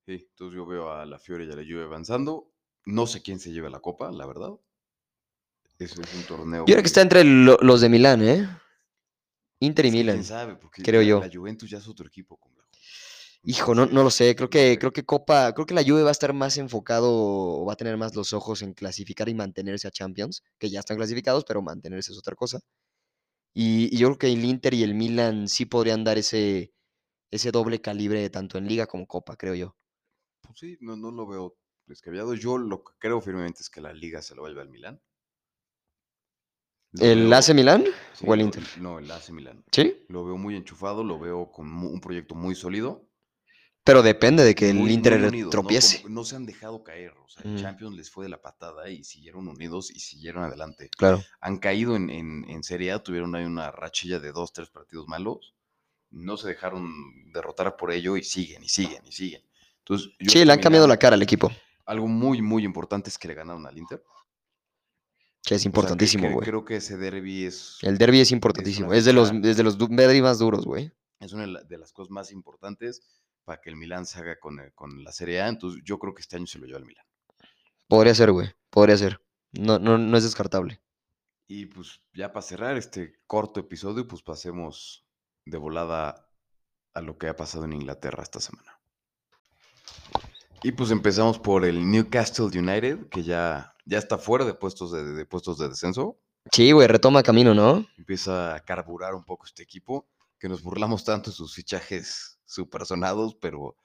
sí, 0.06 0.26
entonces 0.30 0.56
yo 0.56 0.66
veo 0.66 0.90
a 0.92 1.04
la 1.06 1.18
Fiore 1.18 1.44
y 1.44 1.50
a 1.52 1.56
la 1.56 1.62
Juve 1.62 1.84
avanzando. 1.84 2.50
No 2.86 3.06
sé 3.06 3.22
quién 3.22 3.38
se 3.38 3.52
lleve 3.52 3.70
la 3.70 3.80
copa, 3.80 4.10
la 4.10 4.26
verdad. 4.26 4.50
Es, 5.78 5.92
es 5.92 6.14
un 6.14 6.24
torneo. 6.26 6.66
Yo 6.66 6.74
creo 6.74 6.82
que 6.82 6.86
está 6.88 7.02
entre 7.02 7.24
lo- 7.24 7.58
los 7.60 7.80
de 7.80 7.88
Milán, 7.88 8.22
¿eh? 8.26 8.48
Inter 9.60 9.86
y 9.86 9.88
Es 9.88 9.94
que 9.96 9.98
Milan. 9.98 10.16
quién 10.16 10.24
sabe, 10.24 10.56
porque 10.56 10.82
creo 10.82 11.00
la, 11.00 11.06
yo. 11.06 11.20
la 11.20 11.30
Juventus 11.32 11.68
ya 11.70 11.78
es 11.78 11.88
otro 11.88 12.06
equipo 12.06 12.36
con. 12.36 12.52
Hijo, 13.44 13.74
no, 13.74 13.86
no 13.86 14.02
lo 14.02 14.10
sé. 14.10 14.34
Creo 14.36 14.50
que, 14.50 14.76
creo 14.78 14.92
que 14.92 15.04
Copa, 15.04 15.52
creo 15.54 15.64
que 15.66 15.74
la 15.74 15.82
Juve 15.84 16.02
va 16.02 16.08
a 16.10 16.12
estar 16.12 16.32
más 16.34 16.56
enfocado 16.58 17.08
o 17.10 17.64
va 17.64 17.72
a 17.74 17.76
tener 17.76 17.96
más 17.96 18.14
los 18.14 18.32
ojos 18.32 18.62
en 18.62 18.74
clasificar 18.74 19.28
y 19.28 19.34
mantenerse 19.34 19.88
a 19.88 19.90
Champions, 19.90 20.42
que 20.58 20.68
ya 20.70 20.80
están 20.80 20.96
clasificados, 20.96 21.44
pero 21.44 21.62
mantenerse 21.62 22.12
es 22.12 22.18
otra 22.18 22.34
cosa. 22.34 22.60
Y, 23.54 23.94
y 23.94 23.98
yo 23.98 24.08
creo 24.08 24.18
que 24.18 24.32
el 24.32 24.44
Inter 24.44 24.74
y 24.74 24.82
el 24.82 24.94
Milan 24.94 25.48
sí 25.48 25.66
podrían 25.66 26.04
dar 26.04 26.18
ese, 26.18 26.72
ese 27.30 27.50
doble 27.52 27.80
calibre 27.80 28.28
tanto 28.30 28.58
en 28.58 28.68
Liga 28.68 28.86
como 28.86 29.06
Copa, 29.06 29.36
creo 29.36 29.54
yo. 29.54 29.76
Pues 30.42 30.58
sí, 30.58 30.76
no, 30.80 30.96
no 30.96 31.10
lo 31.12 31.26
veo 31.26 31.56
descabellado. 31.86 32.34
Yo 32.34 32.58
lo 32.58 32.82
que 32.82 32.92
creo 32.98 33.20
firmemente 33.20 33.62
es 33.62 33.70
que 33.70 33.80
la 33.80 33.92
liga 33.92 34.20
se 34.22 34.34
lo 34.34 34.42
va 34.42 34.48
a 34.48 34.50
llevar 34.50 34.68
el 36.94 37.00
Milán. 37.00 37.00
Lo 37.00 37.04
¿El 37.04 37.28
veo- 37.28 37.38
AC 37.38 37.54
Milán 37.54 37.84
sí, 38.14 38.24
o 38.26 38.34
el 38.34 38.40
Inter? 38.40 38.62
No, 38.78 38.98
el 38.98 39.10
AC 39.10 39.30
Milán. 39.32 39.64
Sí, 39.72 39.94
Lo 40.08 40.24
veo 40.24 40.36
muy 40.36 40.56
enchufado, 40.56 41.04
lo 41.04 41.18
veo 41.18 41.50
con 41.50 41.66
un 41.72 42.00
proyecto 42.00 42.34
muy 42.34 42.54
sólido. 42.54 43.04
pero 43.84 44.02
depende 44.02 44.44
de 44.44 44.54
que 44.54 44.68
el 44.68 44.90
Inter 44.90 45.30
tropiece. 45.50 46.02
No, 46.10 46.22
se 46.22 46.36
han 46.36 46.44
dejado 46.44 46.84
caer. 46.84 47.12
O 47.24 47.28
sea, 47.28 47.42
el 47.44 47.54
Mm. 47.54 47.56
Champions 47.56 47.96
les 47.96 48.10
fue 48.10 48.26
de 48.26 48.28
la 48.28 48.42
patada 48.42 48.90
y 48.90 49.02
siguieron 49.02 49.48
unidos 49.48 49.90
y 49.90 49.98
siguieron 50.00 50.44
adelante. 50.44 50.90
Claro. 50.98 51.22
Han 51.40 51.56
caído 51.58 51.96
en, 51.96 52.10
en, 52.10 52.44
en 52.50 52.62
Serie 52.62 52.92
A, 52.92 53.02
tuvieron 53.02 53.34
ahí 53.34 53.44
una 53.46 53.70
rachilla 53.70 54.18
de 54.20 54.30
dos, 54.32 54.52
tres 54.52 54.68
partidos 54.68 55.08
malos. 55.08 55.54
No 56.10 56.36
se 56.36 56.48
dejaron 56.48 56.92
derrotar 57.32 57.76
por 57.76 57.90
ello 57.90 58.16
y 58.18 58.22
siguen 58.24 58.62
y 58.62 58.68
siguen 58.68 59.06
y 59.06 59.12
siguen. 59.12 59.42
Entonces, 59.78 60.10
yo 60.18 60.30
Sí, 60.30 60.44
le 60.44 60.52
han 60.52 60.60
cambiado 60.60 60.86
la 60.86 60.98
cara 60.98 61.14
al 61.14 61.22
equipo, 61.22 61.50
Algo 61.86 62.06
muy, 62.08 62.42
muy 62.42 62.64
importante 62.64 63.08
es 63.08 63.16
que 63.16 63.28
le 63.28 63.34
ganaron 63.34 63.66
al 63.66 63.78
Inter. 63.78 64.02
Que 65.48 65.54
es 65.54 65.60
O 65.60 65.62
sea, 65.62 65.72
que- 65.72 65.76
importantísimo, 65.78 66.30
güey. 66.30 66.46
creo 66.46 66.64
que 66.64 66.76
ese 66.76 66.96
derby 66.98 67.44
es, 67.44 67.78
El 67.82 67.96
derby 67.96 68.20
es 68.20 68.30
importantísimo. 68.32 68.92
Es 68.92 69.04
de 69.06 69.12
los, 69.14 69.32
es 69.32 69.56
de 69.56 69.62
los 69.62 69.78
más 69.78 70.38
duros, 70.38 70.64
güey. 70.66 70.92
es 71.20 71.32
una 71.32 71.42
de 71.42 71.48
la- 71.48 71.62
de 71.64 71.78
las 71.78 71.92
cosas 71.92 72.10
más 72.10 72.30
importantes 72.30 73.02
para 73.44 73.60
que 73.60 73.70
el 73.70 73.76
Milán 73.76 74.04
se 74.06 74.18
haga 74.20 74.38
con, 74.38 74.60
el- 74.60 74.72
con 74.74 75.02
la 75.02 75.10
Serie 75.10 75.40
A. 75.40 75.48
Entonces, 75.48 75.80
yo 75.84 75.98
creo 75.98 76.14
que 76.14 76.20
este 76.20 76.36
año 76.36 76.46
se 76.46 76.58
lo 76.58 76.66
lleva 76.66 76.78
el 76.78 76.84
Milán. 76.84 77.04
Podría 77.88 78.14
ser, 78.14 78.30
güey. 78.30 78.48
Podría 78.70 78.96
ser. 78.98 79.20
No, 79.52 79.78
no, 79.78 79.96
no 79.96 80.16
es 80.18 80.24
descartable. 80.24 80.80
Y 81.48 81.64
pues 81.66 82.02
ya 82.12 82.30
para 82.32 82.42
cerrar 82.42 82.76
este 82.76 83.14
corto 83.26 83.58
episodio, 83.60 84.06
pues 84.06 84.20
pasemos 84.22 85.06
de 85.46 85.56
volada 85.56 86.28
a 86.92 87.00
lo 87.00 87.16
que 87.16 87.28
ha 87.28 87.34
pasado 87.36 87.64
en 87.64 87.72
Inglaterra 87.72 88.22
esta 88.22 88.38
semana. 88.40 88.78
Y 90.62 90.72
pues 90.72 90.90
empezamos 90.90 91.38
por 91.38 91.64
el 91.64 91.90
Newcastle 91.90 92.46
United, 92.46 93.08
que 93.08 93.22
ya, 93.22 93.74
ya 93.88 93.98
está 93.98 94.18
fuera 94.18 94.44
de 94.44 94.54
puestos 94.54 94.92
de, 94.92 95.02
de 95.02 95.24
puestos 95.24 95.58
de 95.58 95.68
descenso. 95.68 96.18
Sí, 96.52 96.72
güey, 96.72 96.86
retoma 96.86 97.22
camino, 97.22 97.54
¿no? 97.54 97.86
Empieza 97.96 98.54
a 98.54 98.60
carburar 98.60 99.14
un 99.14 99.24
poco 99.24 99.46
este 99.46 99.62
equipo, 99.62 100.06
que 100.38 100.48
nos 100.48 100.62
burlamos 100.62 101.04
tanto 101.04 101.30
de 101.30 101.36
sus 101.36 101.54
fichajes 101.54 102.38
supersonados, 102.44 103.34
pero 103.34 103.76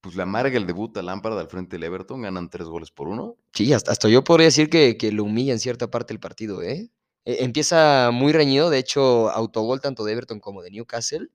pues 0.00 0.16
la 0.16 0.22
amarga 0.22 0.56
el 0.56 0.66
debut 0.66 0.96
a 0.96 1.02
Lampard 1.02 1.38
al 1.38 1.48
frente 1.48 1.76
del 1.76 1.84
Everton, 1.84 2.22
ganan 2.22 2.48
tres 2.48 2.66
goles 2.66 2.90
por 2.90 3.08
uno. 3.08 3.36
Sí, 3.52 3.72
hasta, 3.72 3.90
hasta 3.90 4.08
yo 4.08 4.22
podría 4.22 4.46
decir 4.46 4.70
que, 4.70 4.96
que 4.96 5.12
lo 5.12 5.24
humilla 5.24 5.52
en 5.52 5.60
cierta 5.60 5.90
parte 5.90 6.12
el 6.12 6.20
partido, 6.20 6.62
¿eh? 6.62 6.90
Eh, 7.24 7.38
empieza 7.40 8.10
muy 8.12 8.32
reñido, 8.32 8.70
de 8.70 8.78
hecho, 8.78 9.30
autogol 9.30 9.80
tanto 9.80 10.04
de 10.04 10.12
Everton 10.12 10.40
como 10.40 10.62
de 10.62 10.70
Newcastle. 10.70 11.28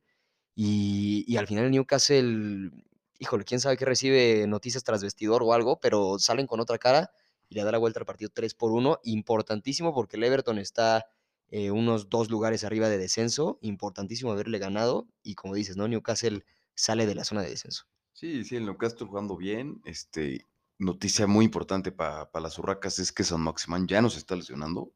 Y, 0.56 1.26
y 1.28 1.38
al 1.38 1.48
final 1.48 1.66
el 1.66 1.72
Newcastle, 1.72 2.72
híjole, 3.18 3.44
quién 3.44 3.60
sabe 3.60 3.78
qué 3.78 3.86
recibe 3.86 4.46
noticias 4.48 4.84
tras 4.84 5.02
vestidor 5.02 5.42
o 5.42 5.54
algo, 5.54 5.80
pero 5.80 6.20
salen 6.20 6.48
con 6.48 6.60
otra 6.60 6.78
cara 6.78 7.12
y 7.50 7.56
le 7.56 7.64
da 7.64 7.72
la 7.72 7.78
vuelta 7.80 8.00
al 8.00 8.06
partido 8.06 8.30
3 8.34 8.54
por 8.54 8.72
1. 8.72 9.00
Importantísimo 9.04 9.94
porque 9.94 10.18
el 10.18 10.24
Everton 10.24 10.60
está 10.60 11.06
eh, 11.50 11.72
unos 11.72 12.10
dos 12.10 12.30
lugares 12.30 12.64
arriba 12.64 12.90
de 12.90 12.98
descenso. 12.98 13.58
Importantísimo 13.62 14.32
haberle 14.32 14.60
ganado. 14.60 15.08
Y 15.24 15.36
como 15.36 15.56
dices, 15.56 15.76
¿no? 15.76 15.88
Newcastle 15.88 16.46
sale 16.76 17.06
de 17.06 17.16
la 17.16 17.24
zona 17.24 17.42
de 17.42 17.50
descenso. 17.50 17.86
Sí, 18.14 18.44
sí, 18.44 18.56
el 18.56 18.66
Newcastle 18.66 19.08
jugando 19.08 19.36
bien. 19.36 19.82
Este, 19.86 20.46
noticia 20.78 21.26
muy 21.26 21.46
importante 21.46 21.92
para 21.92 22.30
las 22.40 22.58
urracas 22.60 23.00
es 23.00 23.12
que 23.12 23.24
San 23.24 23.42
Maximán 23.42 23.88
ya 23.88 24.02
no 24.02 24.10
se 24.10 24.20
está 24.20 24.36
lesionando. 24.36 24.94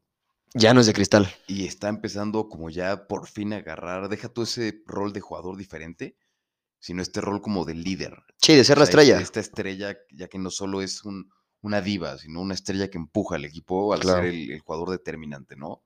Ya 0.54 0.72
no 0.72 0.80
es 0.80 0.86
de 0.86 0.92
cristal. 0.92 1.28
Y 1.48 1.66
está 1.66 1.88
empezando 1.88 2.48
como 2.48 2.70
ya 2.70 3.08
por 3.08 3.26
fin 3.26 3.52
a 3.52 3.56
agarrar, 3.56 4.08
deja 4.08 4.28
todo 4.28 4.44
ese 4.44 4.82
rol 4.86 5.12
de 5.12 5.20
jugador 5.20 5.56
diferente, 5.56 6.16
sino 6.78 7.02
este 7.02 7.20
rol 7.20 7.40
como 7.42 7.64
de 7.64 7.74
líder. 7.74 8.22
Sí, 8.40 8.54
de 8.54 8.62
ser 8.62 8.76
O 8.76 8.80
la 8.80 8.86
sea, 8.86 8.92
estrella. 9.00 9.20
Esta 9.20 9.40
estrella, 9.40 9.96
ya 10.12 10.28
que 10.28 10.38
no 10.38 10.50
solo 10.50 10.80
es 10.82 11.04
un- 11.04 11.28
una 11.66 11.80
diva, 11.80 12.16
sino 12.18 12.40
una 12.40 12.54
estrella 12.54 12.88
que 12.88 12.98
empuja 12.98 13.36
al 13.36 13.44
equipo 13.44 13.92
al 13.92 14.00
Claro. 14.00 14.22
ser 14.22 14.30
el, 14.30 14.50
el 14.52 14.60
jugador 14.60 14.90
determinante, 14.90 15.56
¿no? 15.56 15.82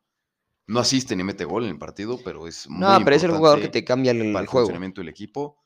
No 0.66 0.80
asiste 0.80 1.16
ni 1.16 1.24
mete 1.24 1.44
gol 1.44 1.64
en 1.64 1.70
el 1.70 1.78
partido, 1.78 2.18
pero 2.22 2.46
es 2.46 2.68
muy 2.68 2.80
No, 2.80 2.98
pero 3.04 3.16
es 3.16 3.22
el 3.24 3.30
jugador 3.30 3.60
que 3.60 3.68
te 3.68 3.84
cambia 3.84 4.10
el, 4.12 4.32
para 4.32 4.42
el 4.42 4.46
juego. 4.48 4.66
funcionamiento 4.66 5.00
del 5.00 5.08
equipo. 5.08 5.56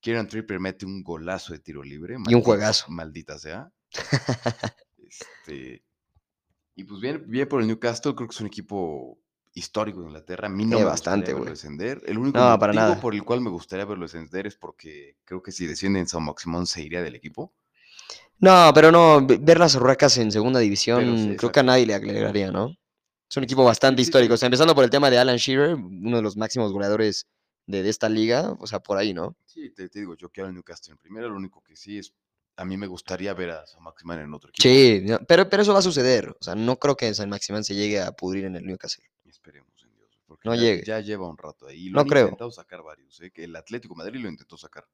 Kieran 0.00 0.28
Tripper 0.28 0.60
mete 0.60 0.86
un 0.86 1.02
golazo 1.02 1.52
de 1.54 1.58
tiro 1.58 1.82
libre. 1.82 2.14
Y 2.14 2.16
un 2.18 2.22
maldita- 2.24 2.44
juegazo. 2.44 2.90
Maldita 2.90 3.38
sea. 3.38 3.72
Este, 4.98 5.84
y 6.74 6.84
pues 6.84 7.00
bien, 7.00 7.24
bien 7.26 7.48
por 7.48 7.60
el 7.60 7.66
Newcastle, 7.68 8.14
creo 8.14 8.28
que 8.28 8.34
es 8.34 8.40
un 8.40 8.46
equipo 8.48 9.18
histórico 9.52 10.00
de 10.00 10.06
Inglaterra. 10.06 10.46
A 10.46 10.50
mí 10.50 10.64
no 10.64 10.78
me 10.78 10.84
bastante, 10.84 11.32
verlo 11.32 11.50
descender. 11.50 12.02
El 12.06 12.18
único 12.18 12.38
No, 12.38 12.58
para 12.58 12.72
motivo 12.72 12.88
nada. 12.90 13.00
por 13.00 13.14
el 13.14 13.22
cual 13.22 13.40
me 13.40 13.50
gustaría 13.50 13.84
verlo 13.84 14.04
descender 14.04 14.46
es 14.46 14.56
porque 14.56 15.16
creo 15.24 15.42
que 15.42 15.52
si 15.52 15.66
descienden 15.66 16.08
San 16.08 16.24
Maximón 16.24 16.66
se 16.66 16.82
iría 16.82 17.02
del 17.02 17.14
equipo. 17.14 17.54
No, 18.38 18.72
pero 18.74 18.90
no, 18.92 19.24
ve- 19.26 19.38
ver 19.40 19.58
las 19.58 19.74
urracas 19.74 20.16
en 20.18 20.30
segunda 20.32 20.60
división, 20.60 21.18
sí, 21.18 21.36
creo 21.36 21.52
que 21.52 21.60
a 21.60 21.62
nadie 21.62 21.86
le 21.86 21.94
alegraría, 21.94 22.50
¿no? 22.50 22.74
Es 23.28 23.36
un 23.36 23.44
equipo 23.44 23.64
bastante 23.64 24.02
sí, 24.02 24.08
histórico. 24.08 24.34
O 24.34 24.36
sea, 24.36 24.46
empezando 24.46 24.74
por 24.74 24.84
el 24.84 24.90
tema 24.90 25.10
de 25.10 25.18
Alan 25.18 25.36
Shearer, 25.38 25.74
uno 25.76 26.16
de 26.18 26.22
los 26.22 26.36
máximos 26.36 26.72
goleadores 26.72 27.26
de, 27.66 27.82
de 27.82 27.88
esta 27.88 28.08
liga, 28.08 28.54
o 28.60 28.66
sea, 28.66 28.80
por 28.80 28.98
ahí, 28.98 29.14
¿no? 29.14 29.36
Sí, 29.46 29.70
te, 29.70 29.88
te 29.88 30.00
digo, 30.00 30.14
yo 30.16 30.28
quiero 30.30 30.48
al 30.48 30.54
Newcastle 30.54 30.92
en 30.92 30.98
primera. 30.98 31.26
Lo 31.26 31.36
único 31.36 31.62
que 31.62 31.74
sí 31.74 31.98
es, 31.98 32.12
a 32.56 32.64
mí 32.64 32.76
me 32.76 32.86
gustaría 32.86 33.32
ver 33.32 33.50
a 33.50 33.66
San 33.66 33.82
Maximón 33.82 34.18
en 34.20 34.34
otro 34.34 34.50
equipo. 34.50 34.62
Sí, 34.68 35.00
no, 35.04 35.18
pero, 35.26 35.48
pero 35.48 35.62
eso 35.62 35.72
va 35.72 35.78
a 35.78 35.82
suceder. 35.82 36.28
O 36.38 36.44
sea, 36.44 36.54
no 36.54 36.76
creo 36.78 36.96
que 36.96 37.12
San 37.14 37.30
Maximán 37.30 37.64
se 37.64 37.74
llegue 37.74 38.00
a 38.00 38.12
pudrir 38.12 38.44
en 38.44 38.56
el 38.56 38.66
Newcastle. 38.66 39.04
Esperemos 39.24 39.72
en 39.84 39.94
Dios. 39.96 40.10
Porque 40.26 40.48
No 40.48 40.54
ya, 40.54 40.60
llegue. 40.60 40.84
ya 40.84 41.00
lleva 41.00 41.26
un 41.28 41.38
rato 41.38 41.66
ahí. 41.66 41.88
Lo 41.88 41.94
No 41.96 42.00
han 42.02 42.08
creo. 42.08 42.24
intentado 42.24 42.50
sacar 42.52 42.82
varios. 42.82 43.18
¿eh? 43.22 43.30
Que 43.30 43.44
el 43.44 43.56
Atlético 43.56 43.94
de 43.94 43.98
Madrid 44.04 44.20
lo 44.20 44.28
intentó 44.28 44.58
sacar. 44.58 44.84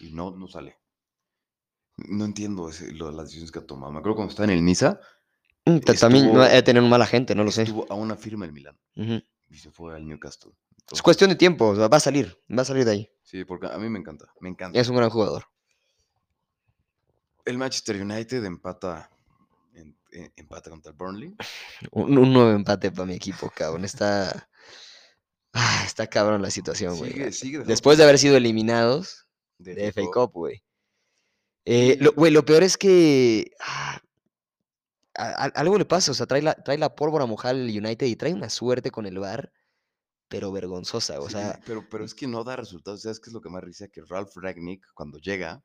Y 0.00 0.10
no, 0.10 0.30
no 0.30 0.48
sale. 0.48 0.78
No 2.06 2.24
entiendo 2.24 2.68
ese- 2.68 2.92
lo- 2.92 3.10
las 3.10 3.26
decisiones 3.26 3.50
que 3.52 3.58
ha 3.58 3.66
tomado. 3.66 3.92
Me 3.92 3.98
acuerdo 3.98 4.16
cuando 4.16 4.30
estaba 4.30 4.44
en 4.50 4.58
el 4.58 4.64
Niza. 4.64 5.00
Mm, 5.64 5.78
También 5.80 6.26
Estuvo- 6.26 6.40
de 6.44 6.62
tener 6.62 6.82
un 6.82 6.88
mala 6.88 7.06
gente, 7.06 7.34
no 7.34 7.44
lo 7.44 7.50
sé. 7.50 7.62
Estuvo 7.62 7.86
a 7.90 7.94
una 7.94 8.16
firma 8.16 8.44
el 8.46 8.52
Milán. 8.52 8.78
Ujú. 8.96 9.20
Y 9.50 9.56
se 9.58 9.70
fue 9.70 9.94
al 9.94 10.06
Newcastle. 10.06 10.52
Es 10.90 11.02
cuestión 11.02 11.28
de 11.30 11.36
tiempo, 11.36 11.74
va 11.76 11.96
a 11.96 12.00
salir, 12.00 12.38
va 12.56 12.62
a 12.62 12.64
salir 12.64 12.84
de 12.86 12.90
ahí. 12.92 13.10
Sí, 13.22 13.44
porque 13.44 13.66
a 13.66 13.76
mí 13.78 13.88
me 13.90 13.98
encanta. 13.98 14.32
Me 14.40 14.48
encanta. 14.48 14.78
Es 14.78 14.88
un 14.88 14.96
gran 14.96 15.10
jugador. 15.10 15.44
El 17.44 17.58
Manchester 17.58 18.00
United 18.00 18.44
empata, 18.44 19.10
en- 19.74 19.96
en- 20.12 20.32
empata 20.36 20.70
contra 20.70 20.90
el 20.92 20.96
Burnley. 20.96 21.34
Un, 21.92 22.16
un 22.18 22.32
nuevo 22.32 22.50
empate 22.52 22.90
para 22.90 23.06
mi 23.06 23.14
equipo, 23.14 23.50
cabrón. 23.54 23.84
Está. 23.84 24.48
Ah, 25.52 25.82
está 25.86 26.06
cabrón 26.06 26.42
la 26.42 26.50
situación, 26.50 26.96
güey. 26.98 27.12
Sigue, 27.12 27.32
sigue 27.32 27.52
dejando 27.52 27.70
Después 27.70 27.98
de 27.98 28.04
haber 28.04 28.18
sido 28.18 28.36
eliminados 28.36 29.26
de 29.58 29.88
FA 29.92 30.02
Cup, 30.12 30.32
güey. 30.32 30.62
Eh, 31.70 31.96
lo, 32.00 32.12
güey, 32.12 32.32
lo 32.32 32.44
peor 32.44 32.62
es 32.62 32.76
que 32.78 33.50
ah, 33.60 34.00
a- 35.14 35.44
a- 35.44 35.52
algo 35.60 35.78
le 35.78 35.84
pasa, 35.84 36.12
o 36.12 36.14
sea, 36.14 36.26
trae 36.26 36.42
la, 36.42 36.54
trae 36.54 36.78
la 36.78 36.94
pólvora 36.94 37.26
mojada 37.26 37.52
al 37.54 37.68
United 37.68 38.06
y 38.06 38.16
trae 38.16 38.32
una 38.34 38.48
suerte 38.48 38.90
con 38.90 39.06
el 39.06 39.18
VAR, 39.18 39.52
pero 40.28 40.52
vergonzosa, 40.52 41.20
o 41.20 41.26
Sí, 41.28 41.32
sea, 41.32 41.60
pero, 41.66 41.88
pero 41.90 42.04
es 42.04 42.14
que 42.14 42.26
no 42.26 42.44
da 42.44 42.56
resultados. 42.56 43.02
¿Sabes 43.02 43.20
qué 43.20 43.30
es 43.30 43.34
lo 43.34 43.40
que 43.40 43.50
más 43.50 43.62
risa? 43.64 43.88
Que 43.88 44.02
Ralph 44.08 44.34
Ragnick, 44.36 44.84
cuando 44.94 45.18
llega, 45.18 45.62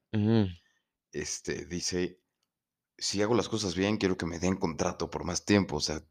este, 1.12 1.66
dice, 1.66 2.20
si 2.98 3.22
hago 3.22 3.36
las 3.36 3.50
cosas 3.50 3.76
bien, 3.76 3.98
quiero 3.98 4.18
que 4.18 4.26
me 4.26 4.40
den 4.40 4.58
contrato 4.58 5.10
por 5.10 5.24
más 5.26 5.46
tiempo. 5.46 5.78
O 5.78 5.82
sea, 5.82 6.02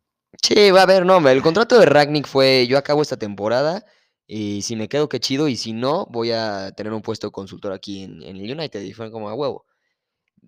Sí, 0.43 0.71
va 0.71 0.83
a 0.83 0.87
ver, 0.87 1.05
no, 1.07 1.27
el 1.29 1.43
contrato 1.43 1.79
de 1.79 1.87
Ragnick 1.87 2.27
fue, 2.27 2.67
yo 2.69 2.79
acabo 2.79 3.03
esta 3.03 3.17
temporada 3.19 3.85
y 4.27 4.63
si 4.63 4.77
me 4.77 4.89
quedo, 4.89 5.09
qué 5.09 5.21
chido, 5.21 5.49
y 5.49 5.57
si 5.57 5.73
no, 5.73 6.07
voy 6.11 6.33
a 6.33 6.73
tener 6.73 6.93
un 6.93 7.03
puesto 7.03 7.27
de 7.27 7.33
consultor 7.33 7.73
aquí 7.73 8.03
en, 8.05 8.23
en 8.23 8.37
el 8.37 8.53
United, 8.59 8.81
y 8.83 8.93
fue 8.95 9.11
como 9.11 9.29
a 9.29 9.35
huevo. 9.35 9.67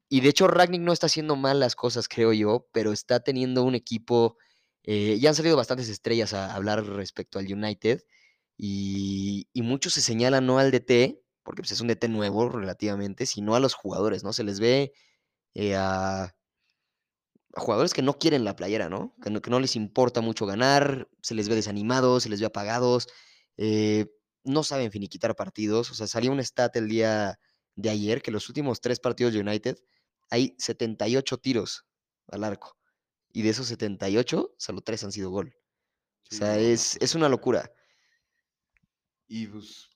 Y 0.08 0.20
de 0.20 0.28
hecho, 0.28 0.48
Ragnick 0.48 0.82
no 0.82 0.92
está 0.92 1.06
haciendo 1.06 1.36
mal 1.36 1.60
las 1.60 1.76
cosas, 1.76 2.08
creo 2.08 2.32
yo, 2.32 2.68
pero 2.72 2.92
está 2.92 3.20
teniendo 3.20 3.62
un 3.64 3.74
equipo, 3.74 4.36
eh, 4.84 5.18
ya 5.20 5.30
han 5.30 5.34
salido 5.34 5.56
bastantes 5.56 5.88
estrellas 5.88 6.34
a 6.34 6.54
hablar 6.54 6.84
respecto 6.84 7.38
al 7.38 7.52
United, 7.52 8.02
y, 8.56 9.48
y 9.52 9.62
muchos 9.62 9.94
se 9.94 10.00
señalan 10.02 10.46
no 10.46 10.58
al 10.58 10.70
DT, 10.70 11.20
porque 11.42 11.62
pues, 11.62 11.72
es 11.72 11.80
un 11.80 11.88
DT 11.88 12.08
nuevo 12.08 12.48
relativamente, 12.48 13.26
sino 13.26 13.54
a 13.54 13.60
los 13.60 13.74
jugadores, 13.74 14.24
¿no? 14.24 14.32
Se 14.32 14.44
les 14.44 14.60
ve 14.60 14.92
eh, 15.54 15.76
a 15.76 16.34
a 17.54 17.60
jugadores 17.60 17.94
que 17.94 18.02
no 18.02 18.18
quieren 18.18 18.44
la 18.44 18.56
playera, 18.56 18.88
¿no? 18.88 19.14
Que, 19.22 19.30
no? 19.30 19.40
que 19.40 19.50
no 19.50 19.60
les 19.60 19.76
importa 19.76 20.20
mucho 20.20 20.46
ganar, 20.46 21.08
se 21.22 21.34
les 21.34 21.48
ve 21.48 21.54
desanimados, 21.54 22.24
se 22.24 22.28
les 22.28 22.40
ve 22.40 22.46
apagados, 22.46 23.08
eh, 23.56 24.06
no 24.44 24.62
saben 24.64 24.90
finiquitar 24.90 25.36
partidos. 25.36 25.90
O 25.90 25.94
sea, 25.94 26.06
salió 26.06 26.32
un 26.32 26.40
stat 26.40 26.76
el 26.76 26.88
día 26.88 27.38
de 27.76 27.90
ayer 27.90 28.22
que 28.22 28.30
los 28.30 28.48
últimos 28.48 28.80
tres 28.80 29.00
partidos 29.00 29.32
de 29.32 29.40
United 29.40 29.76
hay 30.30 30.54
78 30.58 31.38
tiros 31.38 31.84
al 32.28 32.44
arco. 32.44 32.76
Y 33.32 33.42
de 33.42 33.50
esos 33.50 33.66
78, 33.66 34.54
solo 34.56 34.80
tres 34.80 35.02
han 35.04 35.12
sido 35.12 35.30
gol. 35.30 35.54
O 36.30 36.34
sea, 36.34 36.56
es, 36.58 36.96
pues, 36.98 37.10
es 37.10 37.14
una 37.14 37.28
locura. 37.28 37.70
Y 39.26 39.46
pues 39.46 39.88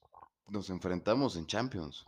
nos 0.47 0.69
enfrentamos 0.69 1.35
en 1.35 1.45
Champions. 1.47 2.03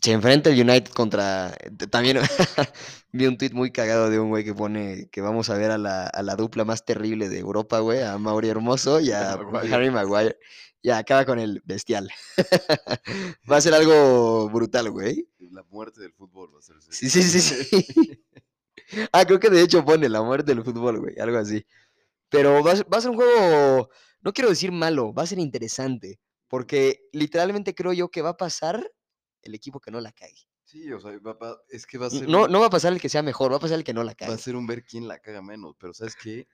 Se 0.00 0.12
enfrenta 0.12 0.50
el 0.50 0.60
United 0.60 0.92
contra. 0.92 1.52
t- 1.76 1.88
También 1.88 2.18
vi 3.12 3.26
un 3.26 3.36
tweet 3.36 3.50
muy 3.52 3.72
cagado 3.72 4.10
de 4.10 4.20
un 4.20 4.28
güey 4.28 4.44
que 4.44 4.54
pone 4.54 5.08
que 5.10 5.20
vamos 5.20 5.50
a 5.50 5.54
ver 5.56 5.72
a 5.72 5.78
la, 5.78 6.06
a 6.06 6.22
la 6.22 6.36
dupla 6.36 6.64
más 6.64 6.84
terrible 6.84 7.28
de 7.28 7.38
Europa, 7.40 7.80
güey, 7.80 8.02
a 8.02 8.16
Mauri 8.18 8.48
Hermoso 8.48 9.00
y 9.00 9.10
a 9.12 9.36
Maguire. 9.36 9.74
Harry 9.74 9.90
Maguire. 9.90 10.38
Y 10.82 10.90
acaba 10.90 11.24
con 11.24 11.38
el 11.38 11.60
bestial. 11.64 12.08
Va 13.50 13.56
a 13.56 13.60
ser 13.60 13.74
algo 13.74 14.48
brutal, 14.50 14.90
güey. 14.90 15.28
La 15.38 15.62
muerte 15.64 16.00
del 16.00 16.12
fútbol 16.12 16.54
va 16.54 16.60
a 16.60 16.62
ser 16.62 16.76
ese- 16.76 16.92
Sí, 16.92 17.08
sí, 17.10 17.22
sí, 17.22 17.40
sí. 17.40 18.24
Ah, 19.12 19.26
creo 19.26 19.38
que 19.38 19.50
de 19.50 19.60
hecho 19.60 19.84
pone 19.84 20.08
la 20.08 20.22
muerte 20.22 20.54
del 20.54 20.64
fútbol, 20.64 21.00
güey, 21.00 21.18
algo 21.18 21.36
así. 21.36 21.66
Pero 22.30 22.62
va 22.64 22.72
a, 22.72 22.76
ser, 22.76 22.86
va 22.92 22.98
a 22.98 23.00
ser 23.02 23.10
un 23.10 23.16
juego, 23.16 23.90
no 24.22 24.32
quiero 24.32 24.48
decir 24.48 24.72
malo, 24.72 25.12
va 25.12 25.24
a 25.24 25.26
ser 25.26 25.38
interesante. 25.38 26.20
Porque 26.46 27.00
literalmente 27.12 27.74
creo 27.74 27.92
yo 27.92 28.08
que 28.10 28.22
va 28.22 28.30
a 28.30 28.36
pasar 28.38 28.90
el 29.42 29.54
equipo 29.54 29.80
que 29.80 29.90
no 29.90 30.00
la 30.00 30.12
cague. 30.12 30.48
Sí, 30.64 30.90
o 30.92 31.00
sea, 31.00 31.18
va- 31.18 31.34
va- 31.34 31.58
es 31.68 31.86
que 31.86 31.98
va 31.98 32.06
a 32.06 32.10
ser 32.10 32.28
No, 32.28 32.44
un- 32.44 32.52
no 32.52 32.60
va 32.60 32.66
a 32.66 32.70
pasar 32.70 32.92
el 32.94 33.00
que 33.00 33.08
sea 33.10 33.22
mejor, 33.22 33.52
va 33.52 33.56
a 33.56 33.60
pasar 33.60 33.76
el 33.78 33.84
que 33.84 33.92
no 33.94 34.04
la 34.04 34.12
va 34.12 34.16
cague. 34.16 34.32
a 34.32 34.38
ser 34.38 34.56
un 34.56 34.66
ver 34.66 34.84
quién 34.84 35.06
la 35.08 35.18
caga 35.18 35.42
menos, 35.42 35.74
pero 35.78 35.92
¿sabes 35.92 36.14
qué? 36.16 36.46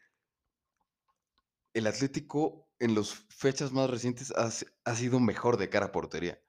El 1.74 1.86
Atlético 1.86 2.68
en 2.78 2.94
las 2.94 3.14
fechas 3.14 3.72
más 3.72 3.90
recientes 3.90 4.32
ha, 4.32 4.50
ha 4.84 4.94
sido 4.96 5.20
mejor 5.20 5.56
de 5.56 5.68
cara 5.68 5.86
a 5.86 5.92
portería, 5.92 6.40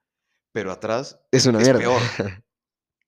pero 0.54 0.72
atrás 0.72 1.20
Es 1.32 1.46
una 1.46 1.60
es 1.60 1.66
mierda. 1.66 1.80
peor. 1.80 2.02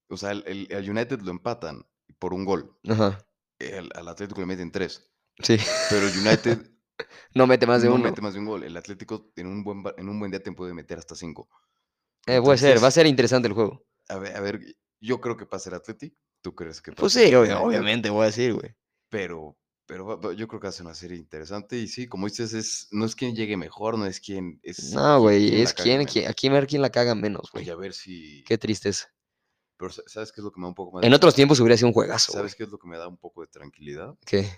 O 0.10 0.16
sea, 0.18 0.32
el, 0.32 0.68
el- 0.70 0.90
United 0.90 1.20
lo 1.22 1.32
empatan 1.32 1.86
por 2.18 2.34
un 2.34 2.46
gol, 2.46 2.78
Ajá, 2.88 3.20
el- 3.60 3.92
al 3.94 4.08
Atlético 4.08 4.40
le 4.40 4.48
meten 4.48 4.72
tres, 4.72 5.12
sí. 5.44 5.58
pero 5.90 6.08
el 6.08 6.18
United 6.18 6.72
No 7.36 7.46
mete 7.46 7.68
más 7.68 7.82
de 7.82 7.90
no 7.90 7.96
uno. 7.96 8.06
mete 8.06 8.22
más 8.22 8.34
de 8.34 8.40
un 8.40 8.46
gol. 8.46 8.64
El 8.64 8.76
Atlético 8.78 9.32
en 9.36 9.48
un 9.48 9.64
buen, 9.64 9.84
en 9.98 10.10
un 10.10 10.18
buen 10.20 10.32
día 10.32 10.42
te 10.42 10.52
puede 10.52 10.74
meter 10.74 10.98
hasta 10.98 11.14
cinco. 11.16 11.50
Eh, 12.26 12.42
puede 12.42 12.58
ser, 12.58 12.82
va 12.84 12.88
a 12.88 12.92
ser 12.92 13.06
interesante 13.06 13.48
el 13.48 13.54
juego. 13.54 13.86
A 14.10 14.18
ver, 14.18 14.36
a 14.36 14.40
ver, 14.40 14.60
yo 15.00 15.20
creo 15.22 15.38
que 15.38 15.46
pasa 15.46 15.70
el 15.70 15.76
Atleti, 15.76 16.16
¿tú 16.42 16.56
crees 16.56 16.82
que 16.82 16.92
Pues 16.94 17.14
pasa 17.14 17.22
el 17.26 17.30
sí, 17.30 17.36
obviamente, 17.36 18.10
voy 18.10 18.24
a 18.24 18.26
decir, 18.28 18.54
güey. 18.54 18.76
pero, 19.10 19.58
pero 19.88 20.34
yo 20.34 20.48
creo 20.48 20.60
que 20.60 20.68
hace 20.68 20.84
una 20.84 20.94
serie 20.94 21.18
interesante 21.18 21.78
y 21.78 21.88
sí, 21.88 22.08
como 22.08 22.28
dices, 22.28 22.54
es, 22.54 22.90
no 22.92 23.06
es 23.06 23.16
quien 23.16 23.36
llegue 23.36 23.56
mejor, 23.56 23.98
no 23.98 24.06
es 24.06 24.20
quien 24.20 24.60
es 24.62 24.94
No, 24.94 25.22
güey, 25.22 25.62
es 25.62 25.74
quien, 25.74 26.06
quien- 26.06 26.28
aquí 26.28 26.50
ver 26.50 26.68
quién 26.68 26.82
la 26.82 26.90
caga 26.90 27.16
menos, 27.16 27.50
güey. 27.52 27.70
A 27.70 27.76
ver 27.76 27.94
si... 27.94 28.44
Qué 28.44 28.58
tristeza. 28.58 29.08
Pero 29.78 29.92
sa- 29.92 30.04
¿sabes 30.06 30.32
qué 30.34 30.42
es 30.42 30.46
lo 30.46 30.52
que 30.52 30.60
me 30.60 30.66
da 30.66 30.70
un 30.70 30.76
poco 30.76 30.92
más 30.92 31.04
En 31.04 31.10
de 31.12 31.16
otros 31.16 31.34
tiempos 31.34 31.60
hubiera 31.62 31.78
sido 31.78 31.88
un 31.88 31.94
juegazo. 31.94 32.34
¿Sabes 32.34 32.54
qué 32.54 32.64
es 32.64 32.70
lo 32.70 32.78
que 32.78 32.88
me 32.88 32.98
da 32.98 33.08
un 33.08 33.18
poco 33.18 33.42
de 33.42 33.48
tranquilidad? 33.48 34.16
¿Qué? 34.26 34.50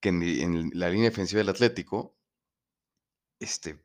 Que 0.00 0.10
en, 0.10 0.70
la 0.74 0.88
línea 0.90 1.10
defensiva 1.10 1.38
del 1.38 1.48
Atlético, 1.48 2.16
este, 3.40 3.82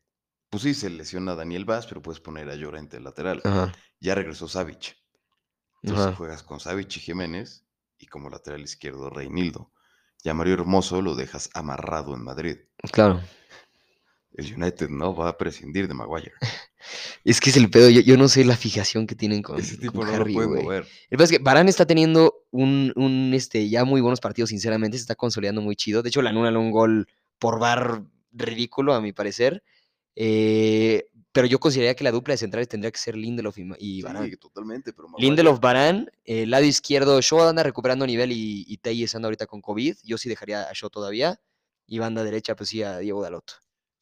pues 0.50 0.62
sí, 0.62 0.76
se 0.76 0.92
lesiona 0.92 1.32
a 1.32 1.36
Daniel 1.36 1.66
Vaz, 1.66 1.88
pero 1.88 2.04
puedes 2.04 2.20
poner 2.20 2.50
a 2.50 2.56
Llorente 2.56 3.00
lateral. 3.00 3.42
Ajá, 3.44 3.74
Ya 4.00 4.14
regresó 4.14 4.48
Savic. 4.48 4.96
Entonces 5.82 6.08
ajá. 6.08 6.16
juegas 6.16 6.44
con 6.44 6.60
Savic 6.60 6.98
y 6.98 7.00
Jiménez 7.00 7.66
y 7.98 8.06
como 8.08 8.30
lateral 8.30 8.62
izquierdo 8.62 9.10
Reinildo. 9.10 9.72
Y 10.28 10.30
a 10.30 10.34
Mario 10.34 10.56
Hermoso 10.56 11.02
lo 11.02 11.16
dejas 11.16 11.50
amarrado 11.54 12.14
en 12.14 12.22
Madrid. 12.22 12.58
Claro. 12.92 13.22
El 14.34 14.54
United 14.54 14.90
no 14.90 15.16
va 15.16 15.30
a 15.30 15.38
prescindir 15.38 15.88
de 15.88 15.94
Maguire. 15.94 16.34
Es 17.24 17.42
que 17.42 17.50
es 17.50 17.58
el 17.58 17.70
pedo. 17.70 17.90
Yo, 17.90 18.02
yo 18.02 18.18
no 18.18 18.28
sé 18.30 18.46
la 18.46 18.56
fijación 18.56 19.08
que 19.08 19.16
tienen 19.16 19.42
con, 19.42 19.60
Ese 19.60 19.78
tipo 19.78 20.00
con 20.00 20.08
no 20.08 20.14
Harry, 20.14 20.34
lo 20.34 20.38
puede 20.38 20.48
güey. 20.48 20.64
mover. 20.64 20.88
El 21.10 21.22
es 21.22 21.32
que 21.32 21.40
Varane 21.40 21.70
está 21.70 21.86
teniendo 21.86 22.46
un, 22.52 22.94
un, 22.96 23.34
este, 23.34 23.68
ya 23.68 23.84
muy 23.84 24.00
buenos 24.00 24.22
partidos, 24.22 24.50
sinceramente. 24.52 24.98
Se 24.98 25.02
está 25.02 25.16
consolidando 25.16 25.62
muy 25.62 25.76
chido. 25.76 26.02
De 26.04 26.10
hecho, 26.10 26.22
le 26.22 26.30
anulan 26.30 26.56
un 26.56 26.72
gol 26.72 27.08
por 27.40 27.60
bar 27.60 28.04
ridículo, 28.32 28.94
a 28.94 29.02
mi 29.02 29.12
parecer. 29.12 29.64
Eh, 30.16 31.08
pero 31.38 31.46
yo 31.46 31.60
consideraría 31.60 31.96
que 31.96 32.04
la 32.04 32.12
dupla 32.12 32.34
de 32.34 32.40
centrales 32.40 32.68
tendría 32.68 32.90
que 32.90 32.98
ser 32.98 33.16
Lindelof 33.16 33.60
y, 33.78 34.02
Varane. 34.02 34.28
Sí, 34.28 34.38
totalmente, 34.38 34.92
pero 34.92 35.08
Lindelof, 35.20 35.60
Varane, 35.60 36.08
el 36.26 36.50
lado 36.50 36.66
izquierdo, 36.66 37.22
Shaw 37.22 37.50
anda 37.50 37.62
recuperando 37.62 38.08
nivel 38.08 38.32
y, 38.32 38.66
y 38.68 39.06
anda 39.14 39.28
ahorita 39.28 39.46
con 39.46 39.62
COVID. 39.62 39.98
Yo 40.04 40.18
sí 40.18 40.30
dejaría 40.30 40.64
a 40.64 40.74
Shaw 40.74 40.90
todavía. 40.90 41.40
Y 41.86 42.00
banda 42.00 42.24
derecha, 42.24 42.56
pues 42.56 42.70
sí, 42.70 42.82
a 42.82 42.98
Diego 42.98 43.22
Dalot. 43.22 43.52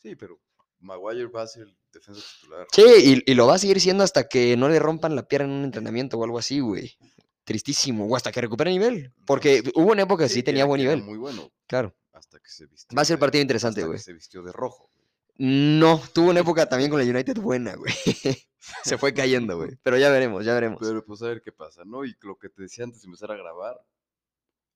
Sí, 0.02 0.16
pero 0.16 0.40
Maguire 0.80 1.26
va 1.26 1.42
a 1.42 1.48
ser 1.48 1.64
el 1.64 1.78
defensa 1.92 2.22
titular. 2.40 2.68
Sí, 2.72 2.84
y, 3.28 3.30
y 3.30 3.36
lo 3.36 3.48
va 3.48 3.56
a 3.56 3.60
seguir 3.60 3.82
siendo 3.82 4.06
hasta 4.06 4.30
que 4.30 4.56
no 4.56 4.70
le 4.70 4.80
rompan 4.80 5.14
la 5.18 5.28
pierna 5.28 5.48
en 5.48 5.60
un 5.60 5.66
entrenamiento 5.66 6.18
o 6.18 6.24
algo 6.24 6.40
así, 6.40 6.62
güey. 6.62 6.96
Tristísimo. 7.44 8.08
O 8.08 8.16
hasta 8.16 8.32
que 8.32 8.40
recupere 8.40 8.72
nivel. 8.72 9.12
Porque 9.26 9.62
hubo 9.76 9.92
una 9.92 10.04
época 10.04 10.24
que 10.24 10.30
sí, 10.30 10.42
tenía 10.42 10.64
buen 10.64 10.80
nivel. 10.80 11.04
Muy 11.04 11.18
bueno. 11.18 11.52
Claro. 11.68 11.94
Hasta 12.14 12.40
que 12.40 12.50
se 12.50 12.66
vistió. 12.66 12.96
Va 12.96 13.02
a 13.02 13.06
ser 13.06 13.20
partido 13.20 13.42
interesante, 13.42 13.82
hasta 13.82 13.88
que 13.88 13.88
güey. 13.88 14.00
Se 14.00 14.14
vistió 14.14 14.42
de 14.42 14.54
rojo. 14.54 14.90
No, 15.38 16.02
tuvo 16.14 16.30
una 16.30 16.40
época 16.40 16.68
también 16.70 16.90
con 16.90 17.02
el 17.02 17.10
United 17.10 17.38
buena, 17.40 17.76
güey. 17.76 17.94
Se 18.84 18.98
fue 18.98 19.14
cayendo, 19.14 19.58
güey. 19.58 19.72
Pero 19.84 19.98
ya 19.98 20.10
veremos, 20.10 20.46
ya 20.46 20.54
veremos. 20.54 20.80
Pero 20.82 21.06
pues 21.06 21.22
a 21.22 21.28
ver 21.28 21.42
qué 21.42 21.52
pasa, 21.52 21.84
¿no? 21.86 22.06
Y 22.06 22.16
lo 22.22 22.38
que 22.38 22.50
te 22.50 22.64
decía 22.64 22.84
antes 22.86 23.02
de 23.02 23.08
empezar 23.08 23.32
a 23.32 23.36
grabar, 23.38 23.76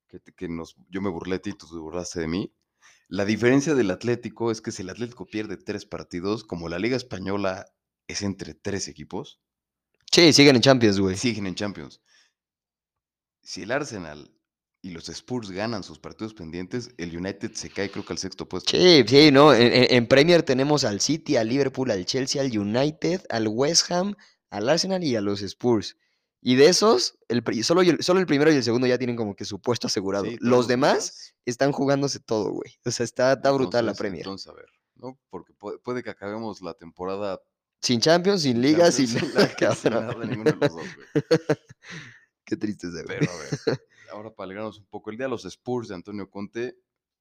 que, 0.08 0.20
te- 0.20 0.34
que 0.34 0.48
nos, 0.50 0.76
yo 0.90 1.02
me 1.02 1.10
burlé 1.10 1.36
de 1.36 1.40
ti, 1.40 1.54
tú 1.54 1.68
te 1.68 1.76
burlaste 1.78 2.20
de 2.20 2.28
mí. 2.28 2.54
La 3.08 3.26
diferencia 3.26 3.74
del 3.74 3.90
Atlético 3.92 4.52
es 4.52 4.62
que 4.62 4.72
si 4.72 4.84
el 4.84 4.90
Atlético 4.90 5.26
pierde 5.26 5.58
tres 5.58 5.86
partidos, 5.86 6.44
como 6.44 6.70
la 6.70 6.78
Liga 6.78 6.98
Española 6.98 7.66
es 8.08 8.22
entre 8.22 8.54
tres 8.54 8.88
equipos, 8.88 9.40
Sí, 10.12 10.34
siguen 10.34 10.56
en 10.56 10.62
Champions, 10.64 11.00
güey. 11.00 11.16
siguen 11.16 11.46
en 11.46 11.54
Champions. 11.56 12.02
Si 13.42 13.62
el 13.62 13.72
Arsenal 13.72 14.32
y 14.82 14.92
los 14.92 15.10
Spurs 15.10 15.52
ganan 15.52 15.84
sus 15.84 16.00
partidos 16.00 16.34
pendientes, 16.34 16.92
el 16.98 17.16
United 17.16 17.52
se 17.54 17.70
cae 17.70 17.92
creo 17.92 18.06
que 18.06 18.14
al 18.14 18.20
sexto 18.20 18.48
puesto. 18.48 18.72
Sí, 18.72 19.04
sí, 19.08 19.32
no. 19.32 19.54
En, 19.54 20.08
Premier 20.08 20.44
tenemos 20.44 20.86
al 20.86 21.02
City, 21.02 21.36
al 21.36 21.50
Liverpool, 21.50 21.92
al 21.92 22.06
Chelsea, 22.06 22.42
al 22.42 22.58
United, 22.58 23.22
al 23.30 23.48
West 23.48 23.92
Ham, 23.92 24.16
al 24.50 24.70
Arsenal 24.70 25.04
y 25.04 25.16
a 25.16 25.22
los 25.22 25.42
Spurs. 25.42 25.98
Y 26.42 26.56
de 26.56 26.68
esos, 26.68 27.20
el, 27.28 27.44
solo, 27.64 27.82
solo 28.00 28.22
el 28.22 28.26
primero 28.26 28.52
y 28.52 28.56
el 28.56 28.64
segundo 28.64 28.88
ya 28.88 28.98
tienen 28.98 29.18
como 29.18 29.36
que 29.36 29.44
su 29.44 29.60
puesto 29.60 29.88
asegurado. 29.88 30.26
Sí, 30.26 30.38
los 30.40 30.70
demás 30.70 31.34
están 31.46 31.74
jugándose 31.74 32.22
todo, 32.22 32.52
güey. 32.52 32.80
O 32.86 32.92
sea, 32.92 33.04
está, 33.04 33.34
está 33.34 33.52
brutal 33.52 33.86
la 33.86 33.94
Premier. 33.94 34.22
Entonces, 34.22 34.48
a 34.48 34.54
ver, 34.54 34.68
¿no? 34.96 35.20
Porque 35.30 35.54
puede, 35.54 35.80
puede 35.80 36.02
que 36.02 36.10
acabemos 36.10 36.62
la 36.62 36.74
temporada 36.74 37.42
sin 37.82 38.00
Champions, 38.02 38.42
sin 38.42 38.62
ligas, 38.62 38.96
sin 38.96 39.14
nada, 39.14 39.48
sin 39.48 39.56
cabrón. 39.58 40.08
nada 40.08 40.20
de 40.20 40.28
ninguno 40.28 40.52
de 40.52 40.58
los 40.58 40.76
dos, 40.76 40.96
güey. 40.96 41.08
Qué 42.46 42.58
tristeza, 42.58 43.04
güey. 43.04 43.20
Pero 43.20 43.32
a 43.32 43.38
ver, 43.38 43.80
ahora 44.12 44.32
para 44.32 44.46
alegrarnos 44.46 44.80
un 44.80 44.86
poco, 44.86 45.10
el 45.10 45.18
día 45.18 45.26
de 45.26 45.32
los 45.32 45.46
Spurs 45.46 45.88
de 45.88 45.96
Antonio 45.96 46.30
Conte 46.30 46.78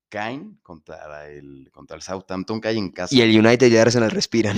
caen 0.09 0.59
contra 0.63 1.29
el, 1.29 1.69
contra 1.73 1.97
el 1.97 2.03
Southampton, 2.03 2.61
caen 2.61 2.79
en 2.79 2.91
casa. 2.93 3.15
Y 3.15 3.21
el 3.21 3.39
United 3.39 3.67
y 3.71 3.75
el 3.75 3.81
Arsenal 3.83 4.11
respiran. 4.11 4.57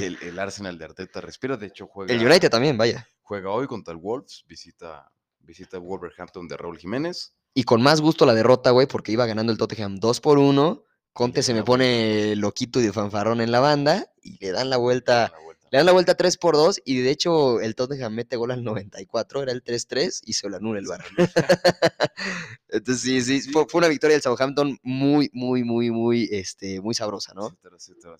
y 0.00 0.04
el, 0.04 0.18
el 0.22 0.38
Arsenal 0.38 0.78
de 0.78 0.84
Arteta 0.84 1.20
respira, 1.20 1.56
de 1.56 1.66
hecho 1.66 1.86
juega, 1.86 2.12
El 2.12 2.24
United 2.24 2.50
también, 2.50 2.76
vaya. 2.78 3.08
juega 3.20 3.50
hoy 3.50 3.66
contra 3.66 3.92
el 3.92 3.98
Wolves, 3.98 4.44
visita, 4.46 5.10
visita 5.40 5.78
Wolverhampton 5.78 6.46
de 6.48 6.56
Raúl 6.56 6.78
Jiménez. 6.78 7.34
Y 7.54 7.64
con 7.64 7.82
más 7.82 8.00
gusto 8.00 8.24
la 8.24 8.34
derrota, 8.34 8.70
güey, 8.70 8.86
porque 8.86 9.12
iba 9.12 9.26
ganando 9.26 9.52
el 9.52 9.58
Tottenham 9.58 9.96
2 9.98 10.20
por 10.20 10.38
1. 10.38 10.84
Conte 11.12 11.42
se 11.42 11.52
me 11.52 11.62
pone 11.62 12.34
loquito 12.36 12.80
y 12.80 12.84
de 12.84 12.92
fanfarrón 12.92 13.42
en 13.42 13.52
la 13.52 13.60
banda 13.60 14.06
y 14.22 14.38
le 14.38 14.52
dan 14.52 14.70
la 14.70 14.78
vuelta. 14.78 15.30
la 15.30 15.38
vuelta. 15.44 15.51
Le 15.72 15.78
dan 15.78 15.86
la 15.86 15.92
vuelta 15.92 16.14
3 16.14 16.36
por 16.36 16.54
2 16.54 16.82
y 16.84 16.98
de 17.00 17.10
hecho 17.10 17.58
el 17.60 17.74
Tottenham 17.74 18.12
mete 18.14 18.36
gol 18.36 18.50
al 18.50 18.62
94, 18.62 19.42
era 19.42 19.52
el 19.52 19.64
3-3 19.64 20.20
y 20.26 20.34
se 20.34 20.48
lo 20.50 20.58
anula 20.58 20.78
el 20.78 20.86
bar. 20.86 21.02
Entonces 22.68 23.02
sí, 23.02 23.20
sí, 23.22 23.40
Sí, 23.40 23.50
fue, 23.52 23.66
fue 23.68 23.78
una 23.78 23.86
sí. 23.86 23.92
victoria 23.92 24.14
del 24.14 24.22
Southampton 24.22 24.78
muy, 24.82 25.30
muy, 25.32 25.64
muy, 25.64 25.90
muy, 25.90 26.28
este, 26.30 26.80
muy 26.80 26.94
sabrosa, 26.94 27.32
¿no? 27.34 27.56
Se, 27.78 27.94
se 27.94 27.94
tra- 27.94 28.18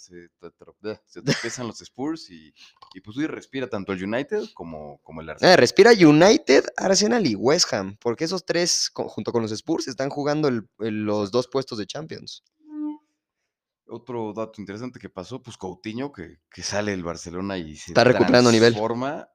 se 1.06 1.22
tropiezan 1.22 1.66
los 1.66 1.80
Spurs 1.82 2.30
y, 2.30 2.54
y 2.94 3.00
pues 3.02 3.16
hoy 3.18 3.26
respira 3.26 3.68
tanto 3.68 3.92
el 3.92 4.02
United 4.02 4.44
como, 4.54 4.98
como 5.02 5.20
el 5.20 5.28
Arsenal. 5.30 5.52
Eh, 5.52 5.56
respira 5.56 5.92
United, 5.92 6.64
Arsenal 6.76 7.26
y 7.26 7.34
West 7.34 7.72
Ham, 7.74 7.96
porque 8.00 8.24
esos 8.24 8.44
tres, 8.46 8.90
junto 8.94 9.30
con 9.30 9.42
los 9.42 9.52
Spurs, 9.52 9.88
están 9.88 10.08
jugando 10.08 10.48
el- 10.48 10.66
el- 10.80 11.04
los 11.04 11.30
dos 11.30 11.48
puestos 11.48 11.78
de 11.78 11.86
Champions. 11.86 12.42
Otro 13.92 14.32
dato 14.32 14.60
interesante 14.60 14.98
que 14.98 15.08
pasó, 15.10 15.42
pues 15.42 15.56
Coutinho, 15.56 16.10
que, 16.12 16.38
que 16.50 16.62
sale 16.62 16.92
del 16.92 17.02
Barcelona 17.04 17.58
y 17.58 17.76
se 17.76 17.90
Está 17.92 18.04
recuperando 18.04 18.50
nivel. 18.50 18.72
transforma, 18.72 19.28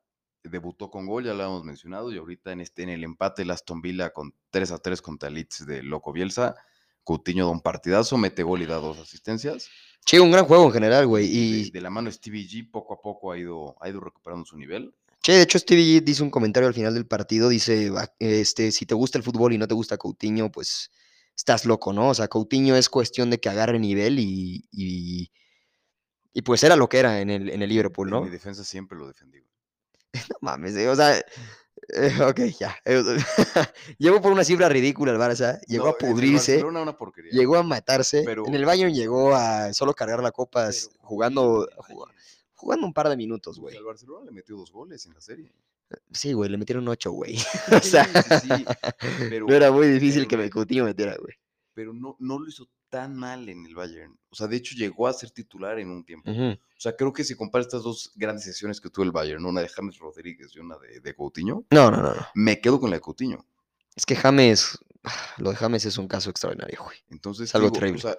debutó 0.44 0.90
con 0.90 1.06
gol, 1.06 1.26
ya 1.26 1.34
lo 1.34 1.44
habíamos 1.44 1.64
mencionado, 1.64 2.12
y 2.12 2.18
ahorita 2.18 2.52
en, 2.54 2.62
este, 2.62 2.84
en 2.84 2.90
el 2.90 3.04
empate 3.04 3.44
el 3.44 3.52
Aston 3.52 3.82
Villa 3.82 4.12
con 4.12 4.34
3 4.50 4.72
a 4.72 4.80
3 4.80 5.02
contra 5.02 5.30
el 5.30 5.36
Leeds 5.36 5.66
de 5.68 5.84
Loco 5.84 6.12
Bielsa, 6.12 6.56
Coutinho 7.04 7.46
da 7.46 7.52
un 7.52 7.62
partidazo, 7.62 8.18
mete 8.18 8.42
gol 8.44 8.62
y 8.62 8.66
da 8.66 8.78
dos 8.78 8.98
asistencias. 8.98 9.70
Sí, 10.06 10.18
un 10.20 10.32
gran 10.32 10.46
juego 10.46 10.66
en 10.66 10.72
general, 10.72 11.06
güey. 11.06 11.26
Y 11.30 11.64
de, 11.66 11.72
de 11.72 11.82
la 11.82 11.90
mano 11.90 12.12
Stevie 12.12 12.48
G 12.48 12.70
poco 12.72 12.94
a 12.96 13.02
poco 13.02 13.32
ha 13.32 13.38
ido, 13.38 13.76
ha 13.82 13.90
ido 13.90 14.00
recuperando 14.00 14.44
su 14.46 14.58
nivel. 14.58 14.94
Che, 15.22 15.34
de 15.34 15.42
hecho, 15.44 15.60
Stevie 15.60 16.00
G 16.00 16.04
dice 16.04 16.24
un 16.24 16.30
comentario 16.30 16.68
al 16.68 16.74
final 16.74 16.94
del 16.94 17.06
partido, 17.06 17.50
dice, 17.50 17.90
"Va- 17.90 18.12
este, 18.20 18.72
si 18.72 18.86
te 18.86 18.96
gusta 18.96 19.18
el 19.18 19.24
fútbol 19.24 19.54
y 19.54 19.58
no 19.58 19.68
te 19.68 19.74
gusta 19.74 19.98
Coutinho, 19.98 20.50
pues 20.52 20.90
estás 21.38 21.66
loco, 21.66 21.94
¿no? 21.94 22.10
O 22.10 22.14
sea, 22.14 22.28
Coutinho 22.28 22.76
es 22.76 22.90
cuestión 22.90 23.30
de 23.30 23.40
que 23.40 23.48
agarre 23.50 23.80
nivel 23.80 24.20
y, 24.20 24.68
y, 24.72 25.32
y 26.34 26.42
pues 26.42 26.64
era 26.64 26.76
lo 26.76 26.90
que 26.90 26.98
era 27.00 27.22
en 27.22 27.30
el, 27.30 27.50
en 27.50 27.62
el 27.62 27.70
Liverpool, 27.70 28.08
En 28.08 28.12
¿no? 28.16 28.22
mi 28.24 28.30
defensa 28.30 28.64
siempre 28.64 28.98
lo 28.98 29.08
defendí. 29.08 29.40
No 30.32 30.38
mames, 30.42 30.76
eh, 30.76 30.90
o 30.90 30.96
sea, 30.96 31.16
eh, 31.18 31.24
ok, 32.28 32.40
ya. 32.60 32.76
eh, 32.86 33.04
llegó 34.00 34.20
por 34.22 34.32
una 34.32 34.44
cifra 34.44 34.68
ridícula 34.68 35.12
el 35.12 35.20
Barça, 35.20 35.60
llegó 35.68 35.86
No, 35.86 35.92
a 35.92 35.98
pudrirse, 35.98 36.64
una 36.64 36.98
porquería. 36.98 37.32
llegó 37.32 37.56
a 37.56 37.64
matarse. 37.64 38.24
Pero- 38.26 38.48
en 38.48 38.56
el 38.56 38.66
Bayern 38.66 38.94
llegó 38.94 39.36
a 39.36 39.72
solo 39.74 39.94
cargar 39.94 40.22
la 40.24 40.32
copa 40.32 40.70
jugando, 41.00 41.68
jugando, 42.56 42.86
un 42.88 42.94
par 42.94 43.10
de 43.10 43.16
minutos, 43.18 43.60
güey. 43.60 43.76
el 43.78 43.84
Barcelona 43.84 44.26
le 44.26 44.32
metió 44.32 44.58
dos 44.58 44.72
goles 44.72 45.06
en 45.06 45.14
la 45.14 45.22
serie. 45.22 45.52
Sí, 46.12 46.34
güey, 46.34 46.50
le 46.50 46.58
metieron 46.58 46.88
ocho, 46.88 47.12
güey. 47.12 47.38
Sí, 47.38 47.48
O 47.76 47.82
sea, 47.82 48.06
sí, 48.40 48.50
pero- 49.30 49.48
no 49.48 49.54
era 49.56 49.72
muy 49.72 49.88
difícil 49.88 50.22
pero 50.28 50.30
que 50.30 50.38
me 50.38 50.50
Coutinho 50.50 50.84
metiera, 50.86 51.16
güey. 51.18 51.36
pero 51.74 51.94
no, 51.94 52.16
no 52.20 52.40
lo 52.40 52.48
hizo 52.48 52.68
tan 52.90 53.16
mal 53.16 53.48
en 53.50 53.66
el 53.66 53.76
Bayern. 53.76 54.18
O 54.30 54.36
sea, 54.36 54.48
de 54.48 54.56
hecho 54.58 54.76
llegó 54.76 55.08
a 55.08 55.14
ser 55.14 55.32
titular 55.32 55.78
en 55.80 55.90
un 55.90 56.06
tiempo. 56.06 56.32
O 56.32 56.58
sea, 56.80 56.96
creo 56.96 57.12
que 57.12 57.24
si 57.26 57.36
compara 57.36 57.62
estas 57.64 57.84
dos 57.84 58.12
grandes 58.16 58.46
sesiones 58.46 58.80
que 58.80 58.90
tuvo 58.90 59.04
el 59.06 59.12
Bayern, 59.12 59.46
una 59.46 59.62
de 59.62 59.68
James 59.70 59.98
Rodríguez 59.98 60.52
y 60.56 60.60
una 60.60 60.78
de, 60.78 61.00
de 61.02 61.16
Coutinho, 61.16 61.66
No, 61.72 61.92
no, 61.92 61.98
no, 61.98 62.14
no. 62.16 62.28
me 62.36 62.62
quedo 62.62 62.80
con 62.80 62.90
la 62.90 62.96
de 62.98 63.02
Coutinho. 63.02 63.46
Es 63.96 64.06
que 64.06 64.16
James, 64.16 64.78
lo 65.38 65.50
de 65.50 65.56
James 65.58 65.84
es 65.86 65.98
un 65.98 66.08
caso 66.08 66.30
extraordinario, 66.30 66.82
güey. 66.84 66.98
Entonces, 67.10 67.50
Es 67.50 67.56
algo 67.56 67.68
digo, 67.68 67.80
terrible. 67.80 67.98
O 68.00 68.02
sea, 68.02 68.18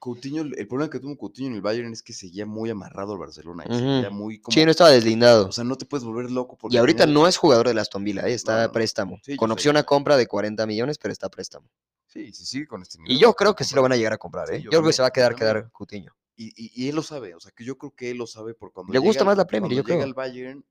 Coutinho, 0.00 0.42
el 0.42 0.66
problema 0.66 0.90
que 0.90 0.98
tuvo 0.98 1.16
Coutinho 1.16 1.48
en 1.50 1.54
el 1.56 1.60
Bayern 1.60 1.92
es 1.92 2.02
que 2.02 2.14
seguía 2.14 2.46
muy 2.46 2.70
amarrado 2.70 3.12
al 3.12 3.18
Barcelona. 3.18 3.64
y 3.68 3.72
seguía 3.74 4.10
muy 4.10 4.40
como, 4.40 4.54
Sí, 4.54 4.64
no 4.64 4.70
estaba 4.70 4.90
deslindado. 4.90 5.46
O 5.48 5.52
sea, 5.52 5.62
no 5.62 5.76
te 5.76 5.84
puedes 5.84 6.04
volver 6.04 6.30
loco 6.30 6.56
porque 6.56 6.74
y 6.74 6.78
ahorita 6.78 7.04
no 7.06 7.28
es 7.28 7.36
jugador 7.36 7.68
del 7.68 7.78
Aston 7.78 8.02
Villa, 8.02 8.26
eh, 8.26 8.32
está 8.32 8.66
No, 8.66 8.72
préstamo. 8.72 9.20
Sí, 9.22 9.32
yo 9.32 9.36
con 9.36 9.50
opción 9.52 9.74
yo 9.74 9.80
a 9.80 9.84
compra 9.84 10.16
de 10.16 10.26
40 10.26 10.66
millones, 10.66 10.96
pero 10.98 11.12
está 11.12 11.28
préstamo. 11.28 11.68
Sí, 12.06 12.32
sí, 12.32 12.46
sigue 12.46 12.66
con 12.66 12.80
este 12.82 12.98
Y 12.98 13.02
nivel, 13.02 13.18
yo 13.18 13.28
lo 13.28 13.34
creo 13.34 13.54
que 13.54 13.62
sí 13.64 13.74
lo 13.74 13.82
van 13.82 13.92
a 13.92 13.96
llegar 13.96 14.14
a 14.14 14.18
comprar, 14.18 14.48
Sí, 14.48 14.54
¿eh? 14.54 14.58
yo 14.58 14.64
Yo 14.64 14.70
creo 14.70 14.84
que 14.86 14.92
se 14.94 15.02
va 15.02 15.08
a 15.08 15.12
quedar, 15.12 15.32
yo 15.32 15.38
quedar 15.38 15.70
Coutinho. 15.70 16.12
Y, 16.34 16.46
y- 16.56 16.72
y 16.74 16.88
él 16.88 16.96
lo 16.96 17.02
sabe, 17.02 17.34
o 17.34 17.40
sea, 17.40 17.52
que 17.52 17.64
yo 17.64 17.76
creo 17.76 17.94
que 17.94 18.10
él 18.10 18.16
lo 18.16 18.26
sabe 18.26 18.54
porque 18.54 18.72
cuando 18.74 18.92
Le 18.94 18.98
gusta 18.98 19.18
llega 19.20 19.24
más 19.26 19.32
al- 19.32 19.38
la 19.38 19.46
Premier, 19.46 19.68
cuando 19.68 19.76
yo 19.76 19.82
llega 19.86 19.96
creo. 19.96 20.06
al 20.06 20.14
Bayern 20.14 20.64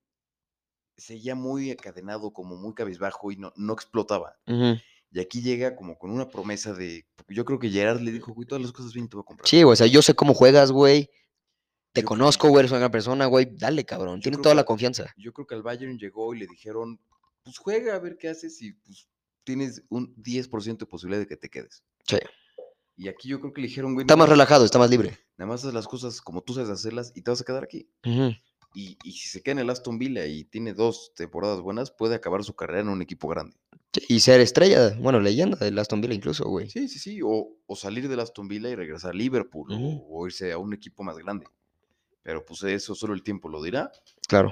seguía 0.97 1.35
muy 1.35 1.71
encadenado, 1.71 2.31
como 2.33 2.57
muy 2.57 2.73
cabizbajo 2.73 3.31
y 3.31 3.37
no, 3.37 3.53
no 3.55 3.73
explotaba. 3.73 4.35
Ujú. 4.47 4.79
Y 5.11 5.19
aquí 5.19 5.41
llega 5.41 5.75
como 5.75 5.97
con 5.97 6.11
una 6.11 6.29
promesa 6.29 6.73
de, 6.73 7.05
yo 7.29 7.43
creo 7.45 7.57
que 7.59 7.69
Gerard 7.69 7.99
le 8.01 8.11
dijo, 8.11 8.31
güey, 8.33 8.47
todas 8.47 8.61
las 8.61 8.71
cosas 8.71 8.93
bien 8.93 9.07
te 9.09 9.15
voy 9.17 9.23
a 9.23 9.25
comprar. 9.25 9.47
Sí, 9.47 9.63
güey, 9.63 9.73
o 9.73 9.75
sea, 9.75 9.87
yo 9.87 10.01
sé 10.01 10.13
cómo 10.13 10.33
juegas, 10.33 10.71
güey. 10.71 11.09
Te 11.93 12.01
Yo 12.01 12.07
conozco, 12.07 12.43
que- 12.43 12.49
güey, 12.51 12.59
eres 12.59 12.71
una 12.71 12.79
gran 12.81 12.91
persona, 12.91 13.25
güey. 13.25 13.47
Dale, 13.51 13.83
cabrón. 13.85 14.21
Tienes 14.21 14.39
toda 14.41 14.53
que- 14.53 14.57
la 14.57 14.63
confianza. 14.65 15.11
Yo 15.17 15.33
creo 15.33 15.47
que 15.47 15.55
al 15.55 15.63
Bayern 15.63 15.97
llegó 15.97 16.35
y 16.35 16.39
le 16.39 16.45
dijeron, 16.47 16.99
pues 17.43 17.57
juega 17.57 17.95
a 17.95 17.99
ver 17.99 18.17
qué 18.17 18.29
haces 18.29 18.61
y 18.61 18.73
pues 18.73 19.07
tienes 19.43 19.83
un 19.89 20.13
10% 20.15 20.85
de 20.85 20.89
posibilidad 20.89 21.19
de 21.21 21.27
que 21.27 21.37
te 21.37 21.49
quedes. 21.49 21.83
Sí. 22.07 22.17
Y 22.95 23.07
aquí 23.07 23.29
yo 23.29 23.39
creo 23.39 23.51
que 23.53 23.61
le 23.61 23.67
dijeron, 23.67 23.93
güey, 23.95 24.03
Está 24.03 24.15
más 24.15 24.29
relajado, 24.29 24.65
está 24.65 24.77
más 24.77 24.91
libre. 24.91 25.17
nada 25.37 25.49
más 25.49 25.65
haz 25.65 25.73
las 25.73 25.87
cosas 25.87 26.21
como 26.21 26.41
tú 26.43 26.53
sabes 26.53 26.69
hacerlas 26.69 27.11
y 27.15 27.23
te 27.23 27.31
vas 27.31 27.41
a 27.41 27.45
quedar 27.45 27.63
aquí. 27.63 27.89
Ujú. 28.05 28.33
Y, 28.73 28.97
y 29.03 29.13
si 29.13 29.27
se 29.29 29.41
queda 29.41 29.53
en 29.53 29.59
el 29.59 29.69
Aston 29.69 29.97
Villa 29.97 30.25
y 30.25 30.43
tiene 30.43 30.73
dos 30.73 31.11
temporadas 31.15 31.59
buenas, 31.61 31.89
puede 31.91 32.15
acabar 32.15 32.43
su 32.43 32.55
carrera 32.55 32.81
en 32.81 32.89
un 32.89 33.01
equipo 33.01 33.27
grande. 33.27 33.55
Y 34.07 34.19
ser 34.19 34.39
estrella, 34.41 34.95
bueno, 34.99 35.19
leyenda 35.19 35.57
del 35.57 35.79
Aston 35.79 36.01
Villa 36.01 36.13
incluso, 36.13 36.45
güey. 36.47 36.69
Sí, 36.69 36.87
sí, 36.87 36.99
sí. 36.99 37.19
O, 37.23 37.49
o 37.65 37.75
salir 37.75 38.07
del 38.07 38.19
Aston 38.19 38.47
Villa 38.47 38.69
y 38.69 38.75
regresar 38.75 39.11
a 39.11 39.13
Liverpool 39.15 39.67
o- 39.71 40.27
irse 40.27 40.51
a 40.51 40.59
un 40.59 40.73
equipo 40.73 41.01
más 41.03 41.17
grande. 41.17 41.47
Pero 42.21 42.45
pues 42.45 42.61
eso 42.63 42.93
solo 42.93 43.13
el 43.15 43.23
tiempo 43.23 43.49
lo 43.49 43.63
dirá. 43.63 43.91
Claro. 44.27 44.51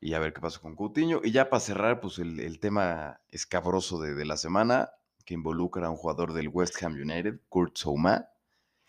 Y 0.00 0.12
a 0.12 0.18
ver 0.18 0.34
qué 0.34 0.40
pasa 0.40 0.60
con 0.60 0.76
Coutinho. 0.76 1.22
Y 1.24 1.30
ya 1.32 1.48
para 1.48 1.60
cerrar, 1.60 2.00
pues 2.00 2.18
el, 2.18 2.38
el 2.40 2.60
tema 2.60 3.20
escabroso 3.30 3.98
de, 4.00 4.14
de 4.14 4.24
la 4.26 4.36
semana, 4.36 4.90
que 5.24 5.32
involucra 5.34 5.86
a 5.86 5.90
un 5.90 5.96
jugador 5.96 6.34
del 6.34 6.48
West 6.48 6.80
Ham 6.82 6.92
United, 6.92 7.40
Kurt 7.48 7.76
Souma. 7.76 8.28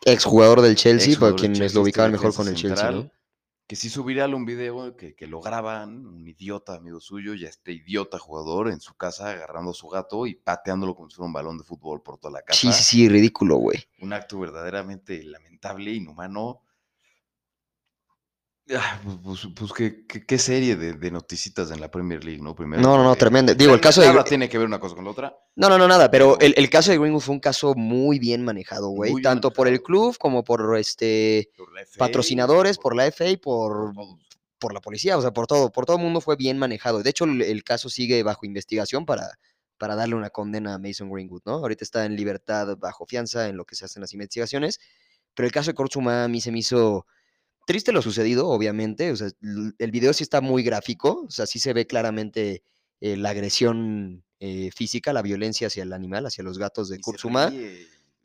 Exjugador 0.05 0.61
del 0.61 0.75
Chelsea, 0.75 1.17
para 1.17 1.35
quienes 1.35 1.73
lo 1.73 1.81
ubicaban 1.81 2.11
mejor 2.11 2.33
con 2.33 2.47
el 2.47 2.55
Chelsea, 2.55 2.91
¿no? 2.91 3.09
Que 3.69 3.75
hizo 3.75 4.03
viral 4.03 4.33
un 4.33 4.45
video 4.45 4.95
que, 4.95 5.13
que 5.13 5.27
lo 5.27 5.41
graban, 5.41 6.07
un 6.07 6.27
idiota 6.27 6.73
amigo 6.73 6.99
suyo, 6.99 7.35
y 7.35 7.45
a 7.45 7.49
este 7.49 7.71
idiota 7.71 8.17
jugador 8.17 8.71
en 8.71 8.81
su 8.81 8.95
casa 8.95 9.29
agarrando 9.29 9.69
a 9.69 9.73
su 9.75 9.87
gato 9.89 10.25
y 10.25 10.33
pateándolo 10.33 10.95
como 10.95 11.07
si 11.07 11.17
fuera 11.17 11.27
un 11.27 11.33
balón 11.33 11.59
de 11.59 11.63
fútbol 11.63 12.01
por 12.01 12.17
toda 12.17 12.31
la 12.31 12.41
casa. 12.41 12.59
Sí, 12.59 12.73
sí, 12.73 12.83
sí, 12.83 13.07
ridículo, 13.07 13.57
güey. 13.57 13.77
Un 13.99 14.11
acto 14.13 14.39
verdaderamente 14.39 15.21
lamentable, 15.21 15.93
inhumano. 15.93 16.63
Ah, 18.77 18.99
pues, 19.03 19.17
pues- 19.23 19.47
pues 19.55 19.73
qué, 19.73 20.05
qué- 20.05 20.25
qué 20.25 20.37
serie 20.37 20.75
de, 20.75 20.93
de 20.93 21.11
noticitas 21.11 21.71
en 21.71 21.81
la 21.81 21.89
Premier 21.89 22.23
League, 22.23 22.41
¿no? 22.41 22.53
Primero, 22.55 22.81
No, 22.81 22.97
no, 22.97 23.03
no, 23.03 23.15
tremendo. 23.15 23.53
Digo, 23.55 23.73
el 23.73 23.81
caso 23.81 24.01
de- 24.01 24.07
nada 24.09 24.23
tiene 24.23 24.47
que 24.47 24.57
ver 24.57 24.67
una 24.67 24.79
cosa 24.79 24.95
con 24.95 25.05
la 25.05 25.11
otra. 25.11 25.35
No, 25.55 25.69
no, 25.69 25.77
no, 25.77 25.87
nada, 25.87 26.11
pero 26.11 26.39
el, 26.39 26.53
el 26.55 26.69
caso 26.69 26.91
de 26.91 26.97
Greenwood 26.99 27.21
fue 27.21 27.33
un 27.33 27.39
caso 27.39 27.73
muy 27.75 28.19
bien 28.19 28.43
manejado, 28.43 28.89
güey. 28.89 29.11
Muy 29.11 29.21
Tanto 29.21 29.51
por 29.51 29.67
el 29.67 29.81
club 29.81 30.17
como 30.19 30.43
por 30.43 30.77
este 30.77 31.49
Por 31.57 31.69
FA, 31.79 31.97
patrocinadores, 31.97 32.77
por 32.77 32.95
la 32.95 33.05
FA 33.11 33.29
y 33.29 33.37
por 33.37 33.93
por, 34.59 34.73
la 34.73 34.81
policía, 34.81 35.17
o 35.17 35.21
sea, 35.21 35.31
por 35.31 35.47
todo, 35.47 35.71
por 35.71 35.85
todo 35.85 35.95
el 35.95 36.03
mundo 36.03 36.19
fue 36.19 36.35
bien 36.35 36.57
manejado. 36.57 37.01
De 37.01 37.09
hecho, 37.09 37.23
el, 37.23 37.41
el 37.41 37.63
caso 37.63 37.89
sigue 37.89 38.21
bajo 38.23 38.45
investigación 38.45 39.05
para, 39.05 39.39
para 39.77 39.95
darle 39.95 40.15
una 40.15 40.29
condena 40.31 40.73
a 40.73 40.77
Mason 40.79 41.09
Greenwood, 41.09 41.43
¿no? 41.45 41.53
Ahorita 41.53 41.85
está 41.85 42.03
en 42.05 42.17
libertad 42.17 42.75
bajo 42.77 43.05
fianza 43.05 43.47
en 43.47 43.55
lo 43.55 43.63
que 43.63 43.75
se 43.75 43.85
hacen 43.85 44.01
las 44.01 44.11
investigaciones, 44.11 44.79
pero 45.33 45.45
el 45.47 45.53
caso 45.53 45.71
de 45.71 45.75
Kurzuma 45.75 46.25
a 46.25 46.27
mí 46.27 46.41
se 46.41 46.51
me 46.51 46.59
hizo 46.59 47.05
triste 47.69 47.91
lo 47.91 48.01
sucedido, 48.01 48.47
obviamente, 48.47 49.11
o 49.11 49.15
sea, 49.15 49.29
el 49.77 49.91
video 49.91 50.11
sí 50.11 50.23
está 50.23 50.41
muy 50.41 50.63
gráfico, 50.63 51.25
o 51.27 51.29
sea, 51.29 51.45
sí 51.45 51.59
se 51.59 51.71
ve 51.71 51.85
claramente 51.85 52.63
eh, 52.99 53.15
la 53.15 53.29
agresión 53.29 54.23
eh, 54.39 54.71
física, 54.75 55.13
la 55.13 55.21
violencia 55.21 55.67
hacia 55.67 55.83
el 55.83 55.93
animal, 55.93 56.25
hacia 56.25 56.43
los 56.43 56.57
gatos 56.57 56.89
de 56.89 56.99
Kurzuma. 56.99 57.53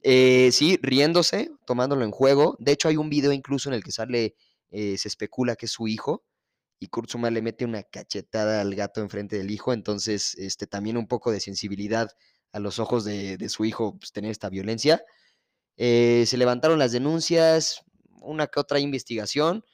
Eh, 0.02 0.48
sí, 0.50 0.78
riéndose, 0.80 1.50
tomándolo 1.66 2.06
en 2.06 2.10
juego. 2.10 2.56
De 2.58 2.72
hecho, 2.72 2.88
hay 2.88 2.96
un 2.96 3.10
video 3.10 3.34
incluso 3.34 3.68
en 3.68 3.74
el 3.74 3.84
que 3.84 3.92
sale, 3.92 4.34
se 4.70 5.08
especula 5.08 5.56
que 5.56 5.66
es 5.66 5.72
su 5.72 5.88
hijo, 5.88 6.24
y 6.80 6.86
Kurzuma 6.86 7.30
le 7.30 7.42
mete 7.42 7.66
una 7.66 7.82
cachetada 7.82 8.62
al 8.62 8.74
gato 8.74 9.02
enfrente 9.02 9.36
del 9.36 9.50
hijo. 9.50 9.74
Entonces, 9.74 10.36
este, 10.38 10.66
también 10.66 10.96
un 10.96 11.06
poco 11.06 11.30
de 11.30 11.40
sensibilidad 11.40 12.08
a 12.52 12.60
los 12.60 12.78
ojos 12.78 13.04
de, 13.04 13.36
de 13.36 13.50
su 13.50 13.66
hijo, 13.66 13.98
pues, 13.98 14.10
tener 14.10 14.30
esta 14.30 14.48
violencia. 14.48 15.04
Eh, 15.76 16.24
se 16.26 16.38
levantaron 16.38 16.78
las 16.78 16.92
denuncias, 16.92 17.82
una 18.24 18.46
que 18.48 18.60
otra 18.60 18.78
investigación, 18.80 19.64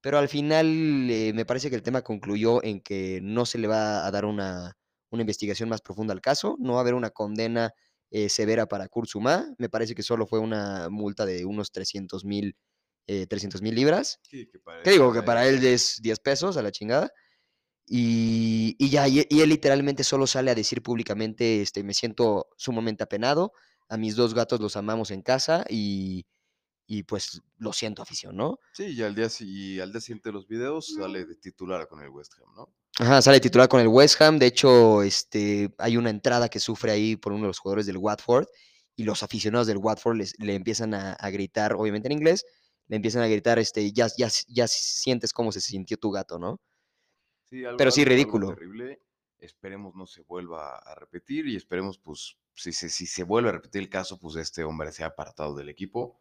pero 0.00 0.18
al 0.18 0.28
final 0.28 0.66
eh, 1.10 1.32
me 1.34 1.46
parece 1.46 1.70
que 1.70 1.76
el 1.76 1.82
tema 1.82 2.02
concluyó 2.02 2.62
en 2.62 2.80
que 2.80 3.20
no 3.22 3.46
se 3.46 3.58
le 3.58 3.68
va 3.68 4.06
a 4.06 4.10
dar 4.10 4.24
una, 4.26 4.76
una 5.10 5.22
investigación 5.22 5.68
más 5.68 5.80
profunda 5.80 6.12
al 6.12 6.20
caso, 6.20 6.56
no 6.58 6.74
va 6.74 6.78
a 6.78 6.82
haber 6.82 6.94
una 6.94 7.10
condena 7.10 7.72
eh, 8.10 8.28
severa 8.28 8.66
para 8.66 8.88
Kurzuma, 8.88 9.54
me 9.58 9.68
parece 9.68 9.94
que 9.94 10.02
solo 10.02 10.26
fue 10.26 10.38
una 10.40 10.88
multa 10.90 11.24
de 11.26 11.44
unos 11.44 11.72
300 11.72 12.24
mil 12.24 12.56
eh, 13.06 13.26
300 13.26 13.60
mil 13.62 13.74
libras, 13.74 14.18
Sí, 14.22 14.46
que 14.46 14.58
para 14.58 14.82
que 14.82 14.90
digo 14.92 15.12
que 15.12 15.22
para 15.22 15.46
él 15.46 15.64
es 15.64 16.00
10 16.02 16.20
pesos 16.20 16.56
a 16.56 16.62
la 16.62 16.72
chingada. 16.72 17.10
Y, 17.86 18.76
y 18.78 18.88
ya, 18.90 19.08
y, 19.08 19.26
y 19.28 19.40
él 19.42 19.50
literalmente 19.50 20.04
solo 20.04 20.26
sale 20.26 20.50
a 20.50 20.54
decir 20.54 20.82
públicamente, 20.82 21.60
este, 21.60 21.84
me 21.84 21.92
siento 21.92 22.48
sumamente 22.56 23.04
apenado, 23.04 23.52
a 23.88 23.98
mis 23.98 24.16
dos 24.16 24.32
gatos 24.34 24.60
los 24.60 24.76
amamos 24.76 25.10
en 25.10 25.22
casa 25.22 25.64
y, 25.68 26.24
y 26.86 27.02
pues 27.04 27.40
lo 27.58 27.72
siento 27.72 28.02
afición, 28.02 28.36
¿no? 28.36 28.58
Sí, 28.72 28.86
y 28.94 29.02
al 29.02 29.14
día, 29.14 29.28
y 29.40 29.80
al 29.80 29.90
día 29.92 30.00
siguiente 30.00 30.28
de 30.28 30.32
los 30.34 30.46
videos 30.46 30.94
sale 30.94 31.24
de 31.24 31.36
titular 31.36 31.88
con 31.88 32.02
el 32.02 32.10
West 32.10 32.34
Ham, 32.38 32.54
¿no? 32.54 32.74
Ajá, 32.98 33.22
sale 33.22 33.40
titular 33.40 33.68
con 33.68 33.80
el 33.80 33.88
West 33.88 34.20
Ham. 34.20 34.38
De 34.38 34.46
hecho, 34.46 35.02
este, 35.02 35.74
hay 35.78 35.96
una 35.96 36.10
entrada 36.10 36.48
que 36.48 36.60
sufre 36.60 36.92
ahí 36.92 37.16
por 37.16 37.32
uno 37.32 37.42
de 37.42 37.48
los 37.48 37.58
jugadores 37.58 37.86
del 37.86 37.96
Watford 37.96 38.46
y 38.96 39.04
los 39.04 39.22
aficionados 39.22 39.66
del 39.66 39.78
Watford 39.78 40.16
les- 40.16 40.38
le 40.38 40.54
empiezan 40.54 40.94
a, 40.94 41.14
a 41.14 41.30
gritar, 41.30 41.72
obviamente 41.74 42.06
en 42.08 42.12
inglés, 42.12 42.44
le 42.86 42.96
empiezan 42.96 43.22
a 43.22 43.26
gritar, 43.28 43.58
este, 43.58 43.90
ya, 43.92 44.06
ya, 44.16 44.28
ya 44.46 44.68
sientes 44.68 45.32
cómo 45.32 45.50
se 45.52 45.60
sintió 45.60 45.96
tu 45.96 46.10
gato, 46.12 46.38
¿no? 46.38 46.60
Sí, 47.50 47.64
algo- 47.64 47.78
Pero 47.78 47.90
sí, 47.90 48.04
ridículo. 48.04 48.48
terrible. 48.54 49.00
Esperemos 49.38 49.94
no 49.94 50.06
se 50.06 50.22
vuelva 50.22 50.76
a 50.78 50.94
repetir 50.94 51.48
y 51.48 51.56
esperemos, 51.56 51.98
pues, 51.98 52.36
si 52.54 52.72
se, 52.72 52.88
si 52.88 53.06
se 53.06 53.24
vuelve 53.24 53.48
a 53.48 53.52
repetir 53.52 53.82
el 53.82 53.88
caso, 53.90 54.18
pues 54.18 54.36
este 54.36 54.62
hombre 54.64 54.92
sea 54.92 55.06
apartado 55.08 55.54
del 55.56 55.68
equipo. 55.68 56.20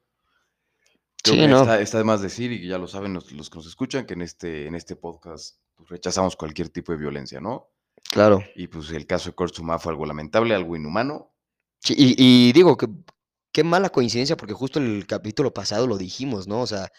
Creo 1.24 1.36
Sí, 1.36 1.42
que 1.42 1.48
no. 1.48 1.62
está, 1.62 1.82
está 1.82 1.98
de 2.00 2.04
más 2.04 2.22
decir, 2.22 2.52
y 2.52 2.68
ya 2.68 2.78
lo 2.78 2.88
saben 2.88 3.14
los, 3.14 3.32
los 3.32 3.50
que 3.50 3.58
nos 3.58 3.66
escuchan, 3.68 4.06
que 4.06 4.14
en 4.14 4.22
este, 4.22 4.68
en 4.68 4.76
este 4.76 4.96
podcast 4.96 5.58
pues, 5.76 5.90
rechazamos 5.90 6.36
cualquier 6.36 6.70
tipo 6.70 6.92
de 6.92 6.98
violencia, 7.00 7.40
¿no? 7.40 7.70
Claro. 8.12 8.44
Y 8.56 8.68
pues 8.68 8.92
el 8.92 9.08
caso 9.08 9.30
de 9.30 9.36
Kurzuma 9.36 9.80
fue 9.80 9.92
algo 9.94 10.06
lamentable, 10.06 10.54
algo 10.54 10.76
inhumano. 10.76 11.34
Sí, 11.80 11.96
y, 11.98 12.16
y 12.18 12.52
digo 12.54 12.78
que 12.78 12.88
qué 13.54 13.64
mala 13.64 13.90
coincidencia, 13.90 14.36
porque 14.38 14.54
justo 14.54 14.80
en 14.80 14.86
el 14.98 15.08
capítulo 15.08 15.54
pasado 15.54 15.88
lo 15.88 15.98
dijimos, 15.98 16.48
¿no? 16.48 16.62
O 16.62 16.68
sea, 16.68 16.92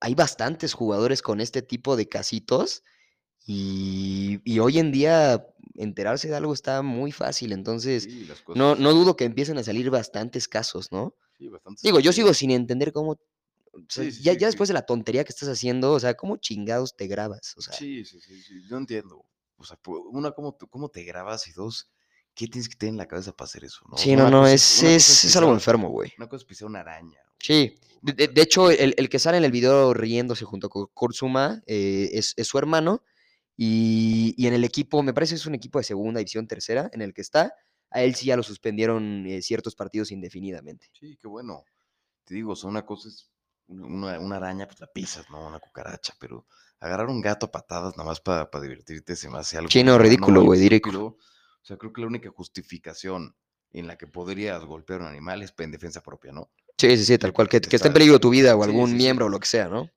hay 0.00 0.14
bastantes 0.14 0.74
jugadores 0.74 1.22
con 1.22 1.40
este 1.40 1.62
tipo 1.62 1.96
de 1.96 2.08
casitos 2.08 2.82
y, 3.46 4.40
y 4.44 4.58
hoy 4.58 4.78
en 4.78 4.92
día 4.92 5.46
enterarse 5.74 6.28
de 6.28 6.36
algo 6.36 6.52
está 6.52 6.82
muy 6.82 7.12
fácil, 7.12 7.52
entonces 7.52 8.04
Sí, 8.04 8.28
no, 8.54 8.74
no 8.74 8.92
dudo 8.92 9.16
que 9.16 9.24
empiecen 9.24 9.58
a 9.58 9.62
salir 9.64 9.90
bastantes 9.90 10.48
casos, 10.48 10.92
¿no? 10.92 11.14
sí, 11.38 11.48
bastantes 11.48 11.82
Digo, 11.82 12.00
yo 12.00 12.12
sigo 12.12 12.34
sin 12.34 12.50
entender 12.50 12.92
cómo, 12.92 13.18
Sí, 13.88 14.10
sí, 14.12 14.22
ya, 14.22 14.32
sí, 14.32 14.38
ya 14.38 14.46
después 14.48 14.68
de 14.68 14.74
la 14.74 14.86
tontería 14.86 15.24
que 15.24 15.32
estás 15.32 15.48
haciendo, 15.48 15.92
o 15.92 16.00
sea, 16.00 16.14
¿cómo 16.14 16.36
chingados 16.36 16.96
te 16.96 17.06
grabas? 17.06 17.54
O 17.56 17.62
sea, 17.62 17.74
Sí, 17.74 18.04
sí, 18.04 18.20
sí, 18.20 18.42
sí, 18.42 18.62
yo 18.68 18.76
entiendo. 18.76 19.24
O 19.56 19.64
sea, 19.64 19.78
una, 20.10 20.32
¿cómo, 20.32 20.54
te- 20.54 20.66
cómo 20.66 20.88
te 20.88 21.04
grabas? 21.04 21.46
Y 21.48 21.52
dos, 21.52 21.90
¿qué 22.34 22.46
tienes 22.46 22.68
que 22.68 22.76
tener 22.76 22.92
en 22.94 22.98
la 22.98 23.06
cabeza 23.06 23.32
para 23.32 23.46
hacer 23.46 23.64
eso? 23.64 23.84
¿no? 23.88 23.96
sí, 23.96 24.16
no, 24.16 24.30
no, 24.30 24.40
cosa 24.40 24.54
es, 24.54 24.82
es, 24.82 25.24
es 25.24 25.36
algo 25.36 25.52
enfermo, 25.52 25.90
güey. 25.90 26.12
Una 26.18 26.28
cosa 26.28 26.42
es 26.42 26.46
pisar 26.46 26.66
una 26.68 26.80
araña. 26.80 27.18
Sí, 27.38 27.78
de, 28.02 28.30
hecho, 28.42 28.70
el, 28.70 28.94
el 28.96 29.08
que 29.08 29.18
sale 29.18 29.38
en 29.38 29.44
el 29.44 29.52
video 29.52 29.94
riéndose 29.94 30.44
junto 30.44 30.68
con 30.68 30.86
Kurzuma 30.92 31.62
eh, 31.66 32.10
es, 32.12 32.34
es 32.36 32.46
su 32.46 32.58
hermano 32.58 33.02
y, 33.56 34.34
y 34.36 34.46
en 34.46 34.54
el 34.54 34.64
equipo, 34.64 35.02
me 35.02 35.12
parece 35.12 35.34
que 35.34 35.40
es 35.40 35.46
un 35.46 35.54
equipo 35.54 35.78
de 35.78 35.84
segunda 35.84 36.18
división 36.18 36.46
tercera 36.46 36.90
en 36.92 37.02
el 37.02 37.12
que 37.12 37.20
está, 37.20 37.52
a 37.90 38.02
él 38.02 38.14
sí 38.14 38.26
ya 38.26 38.36
lo 38.36 38.42
suspendieron 38.42 39.26
eh, 39.26 39.42
ciertos 39.42 39.74
partidos 39.74 40.10
indefinidamente. 40.12 40.88
Sí, 40.98 41.18
qué 41.20 41.28
bueno. 41.28 41.64
Te 42.24 42.34
digo, 42.34 42.52
o 42.52 42.56
sea, 42.56 42.70
una 42.70 42.86
cosa 42.86 43.08
es 43.08 43.30
una, 43.70 44.18
una- 44.18 44.36
araña, 44.36 44.66
pues 44.66 44.80
la 44.80 44.86
pisas, 44.86 45.28
¿no? 45.30 45.46
Una 45.46 45.58
cucaracha, 45.60 46.14
pero 46.18 46.46
agarrar 46.80 47.06
un 47.08 47.20
gato 47.20 47.46
a 47.46 47.50
patadas 47.52 47.96
nada 47.96 48.08
más 48.08 48.20
para 48.20 48.48
divertirte 48.60 49.16
se 49.16 49.28
me 49.28 49.38
hace 49.38 49.56
algo. 49.58 49.68
No, 49.74 49.80
inhumano 49.80 49.98
ridículo, 50.02 50.42
güey, 50.42 50.68
ridículo. 50.68 50.98
estúpido. 51.08 51.26
O 51.62 51.64
sea, 51.64 51.76
creo 51.76 51.92
que 51.92 52.00
la 52.00 52.06
única 52.06 52.30
justificación 52.30 53.34
en 53.72 53.86
la 53.86 53.96
que 53.96 54.06
podrías 54.06 54.64
golpear 54.64 55.00
a 55.00 55.04
un 55.04 55.10
animal 55.10 55.42
es 55.42 55.54
en 55.58 55.70
defensa 55.70 56.00
propia, 56.02 56.32
¿no? 56.32 56.50
Sí, 56.78 56.96
sí, 56.96 57.04
sí, 57.04 57.18
tal 57.18 57.32
cual, 57.32 57.48
que, 57.48 57.60
que 57.60 57.66
esté 57.66 57.76
en 57.76 57.90
está- 57.90 57.92
peligro 57.92 58.18
tu 58.18 58.30
vida 58.30 58.56
o 58.56 58.62
sí, 58.64 58.70
algún 58.70 58.86
sí, 58.86 58.92
sí. 58.92 58.98
miembro 58.98 59.26
o 59.26 59.28
lo 59.28 59.38
que 59.38 59.46
sea, 59.46 59.68
¿no? 59.68 59.82
O 59.82 59.88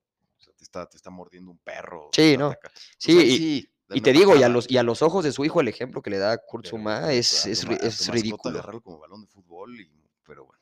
sea, 0.42 0.54
te 0.54 0.64
está, 0.64 0.86
te 0.88 0.98
está 0.98 1.10
mordiendo 1.10 1.50
un 1.52 1.58
perro. 1.60 2.10
Sí, 2.12 2.32
está 2.34 2.38
no. 2.44 2.48
ataca- 2.52 2.68
o 2.68 2.72
Sí, 2.98 3.14
sea, 3.14 3.24
y, 3.24 3.38
sí, 3.38 3.58
y 3.60 3.70
dale 3.88 4.02
te 4.02 4.12
digo, 4.12 4.36
y 4.36 4.44
a, 4.44 4.50
los, 4.50 4.70
y 4.70 4.78
a 4.78 4.84
los 4.84 5.02
ojos 5.02 5.24
de 5.24 5.32
su 5.32 5.46
hijo, 5.46 5.62
el 5.62 5.70
ejemplo 5.70 6.02
que 6.02 6.10
le 6.10 6.18
da 6.18 6.38
Kurzuma 6.38 7.00
pero 7.02 7.10
es, 7.12 7.46
es, 7.46 7.64
es 7.64 8.08
ridículo. 8.10 8.56
agarrarlo 8.58 8.82
como 8.82 9.00
balón 9.00 9.22
de 9.22 9.28
fútbol, 9.28 9.80
y, 9.80 9.90
pero 10.26 10.46
bueno. 10.46 10.62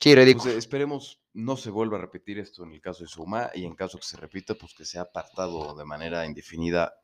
Sí, 0.00 0.14
ridículo. 0.14 0.52
eh, 0.52 0.58
esperemos 0.58 1.20
no 1.34 1.56
se 1.56 1.70
vuelva 1.70 1.98
a 1.98 2.00
repetir 2.00 2.38
esto 2.38 2.64
en 2.64 2.72
el 2.72 2.80
caso 2.80 3.02
de 3.04 3.08
Suma 3.08 3.50
y 3.54 3.64
en 3.64 3.74
caso 3.74 3.98
que 3.98 4.04
se 4.06 4.16
repita, 4.16 4.54
pues 4.54 4.74
que 4.74 4.84
sea 4.84 5.02
apartado 5.02 5.74
de 5.76 5.84
manera 5.84 6.24
indefinida 6.26 6.94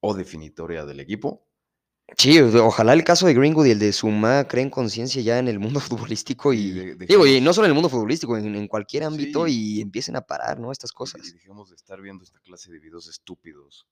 o 0.00 0.14
definitoria 0.14 0.84
del 0.86 1.00
equipo. 1.00 1.46
Sí, 2.16 2.40
ojalá 2.40 2.92
el 2.94 3.04
caso 3.04 3.26
de 3.26 3.34
Greenwood 3.34 3.66
y 3.66 3.70
el 3.70 3.78
de 3.78 3.92
Suma 3.92 4.48
creen 4.48 4.68
conciencia 4.68 5.22
ya 5.22 5.38
en 5.38 5.46
el 5.46 5.60
mundo 5.60 5.78
futbolístico 6.08 6.52
Y 6.52 6.58
y, 6.58 6.70
de- 6.72 7.06
digo, 7.06 7.24
y 7.26 7.40
no 7.40 7.52
solo 7.52 7.66
en 7.66 7.70
el 7.70 7.74
mundo 7.74 7.88
futbolístico, 7.88 8.36
en, 8.36 8.54
en 8.56 8.66
cualquier 8.66 9.04
ámbito 9.04 9.46
Sí. 9.46 9.76
y 9.76 9.80
empiecen 9.80 10.16
a 10.16 10.22
parar, 10.22 10.58
¿no? 10.58 10.72
Estas 10.72 10.92
cosas. 10.92 11.26
Y 11.28 11.32
dejemos 11.32 11.70
de 11.70 11.76
estar 11.76 12.00
viendo 12.00 12.24
esta 12.24 12.40
clase 12.40 12.72
de 12.72 12.80
videos 12.80 13.06
estúpidos 13.08 13.86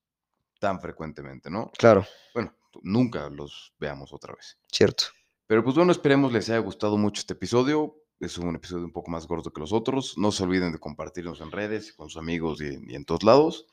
tan 0.59 0.80
frecuentemente, 0.80 1.49
¿no? 1.51 1.70
Claro, 1.78 2.05
Bueno, 2.34 2.53
nunca 2.82 3.28
los 3.30 3.72
veamos 3.78 4.12
otra 4.12 4.34
vez. 4.34 4.59
cierto. 4.72 5.05
Pero 5.46 5.62
pues 5.62 5.76
bueno, 5.76 5.92
esperemos 5.92 6.32
les 6.32 6.49
haya 6.51 6.59
gustado 6.59 6.96
mucho 6.99 7.20
este 7.20 7.34
episodio. 7.34 7.94
Es 8.21 8.37
un 8.39 8.57
episodio 8.57 8.85
un 8.85 8.93
poco 8.93 9.11
más 9.11 9.27
gordo 9.27 9.53
que 9.53 9.61
los 9.61 9.73
otros. 9.73 10.19
No 10.19 10.33
se 10.33 10.43
olviden 10.43 10.73
de 10.73 10.79
compartirnos 10.79 11.41
en 11.41 11.53
redes, 11.53 11.93
con 11.93 12.09
sus 12.09 12.21
amigos 12.21 12.61
y, 12.61 12.79
y 12.89 12.95
en 12.97 13.05
todos 13.05 13.23
lados. 13.23 13.66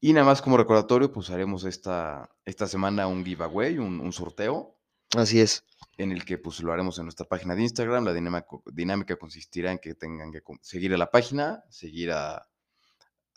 Y 0.00 0.12
nada 0.12 0.26
más 0.26 0.40
como 0.40 0.56
recordatorio, 0.56 1.12
pues 1.12 1.30
haremos 1.30 1.64
esta, 1.64 2.30
esta 2.44 2.66
semana 2.66 3.06
un 3.06 3.24
giveaway, 3.24 3.78
un, 3.78 4.00
un 4.00 4.12
sorteo, 4.12 4.76
Así 5.16 5.40
es. 5.40 5.64
en 5.98 6.12
el 6.12 6.24
que 6.24 6.38
pues 6.38 6.60
lo 6.62 6.72
haremos 6.72 6.98
en 6.98 7.04
nuestra 7.04 7.26
página 7.26 7.54
de 7.54 7.62
Instagram. 7.62 8.04
La 8.04 8.14
dinámica, 8.14 8.46
dinámica 8.66 9.16
consistirá 9.16 9.72
en 9.72 9.78
que 9.78 9.94
tengan 9.94 10.32
que 10.32 10.40
seguir 10.62 10.94
a 10.94 10.96
la 10.96 11.10
página, 11.10 11.64
seguir 11.68 12.12
a, 12.12 12.48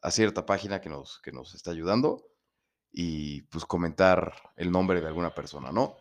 a 0.02 0.12
cierta 0.12 0.46
página 0.46 0.80
que 0.80 0.90
nos, 0.90 1.20
que 1.20 1.32
nos 1.32 1.56
está 1.56 1.72
ayudando 1.72 2.24
y 2.92 3.42
pues 3.44 3.66
comentar 3.66 4.34
el 4.56 4.72
nombre 4.72 5.02
de 5.02 5.08
alguna 5.08 5.34
persona, 5.34 5.72
¿no? 5.72 5.98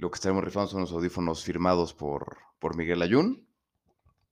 Lo 0.00 0.10
que 0.10 0.14
estaremos 0.14 0.42
rifando 0.42 0.66
son 0.70 0.80
los 0.80 0.92
audífonos 0.92 1.44
firmados 1.44 1.92
por, 1.92 2.38
por 2.58 2.74
Miguel 2.74 3.02
Ayun 3.02 3.46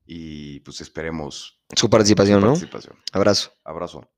y 0.07 0.61
pues 0.61 0.81
esperemos 0.81 1.61
Su 1.77 1.91
participación, 1.91 2.41
su 2.41 2.47
¿no? 2.47 2.53
participación. 2.53 2.97
Abrazo. 3.13 3.53
Abrazo. 3.65 4.09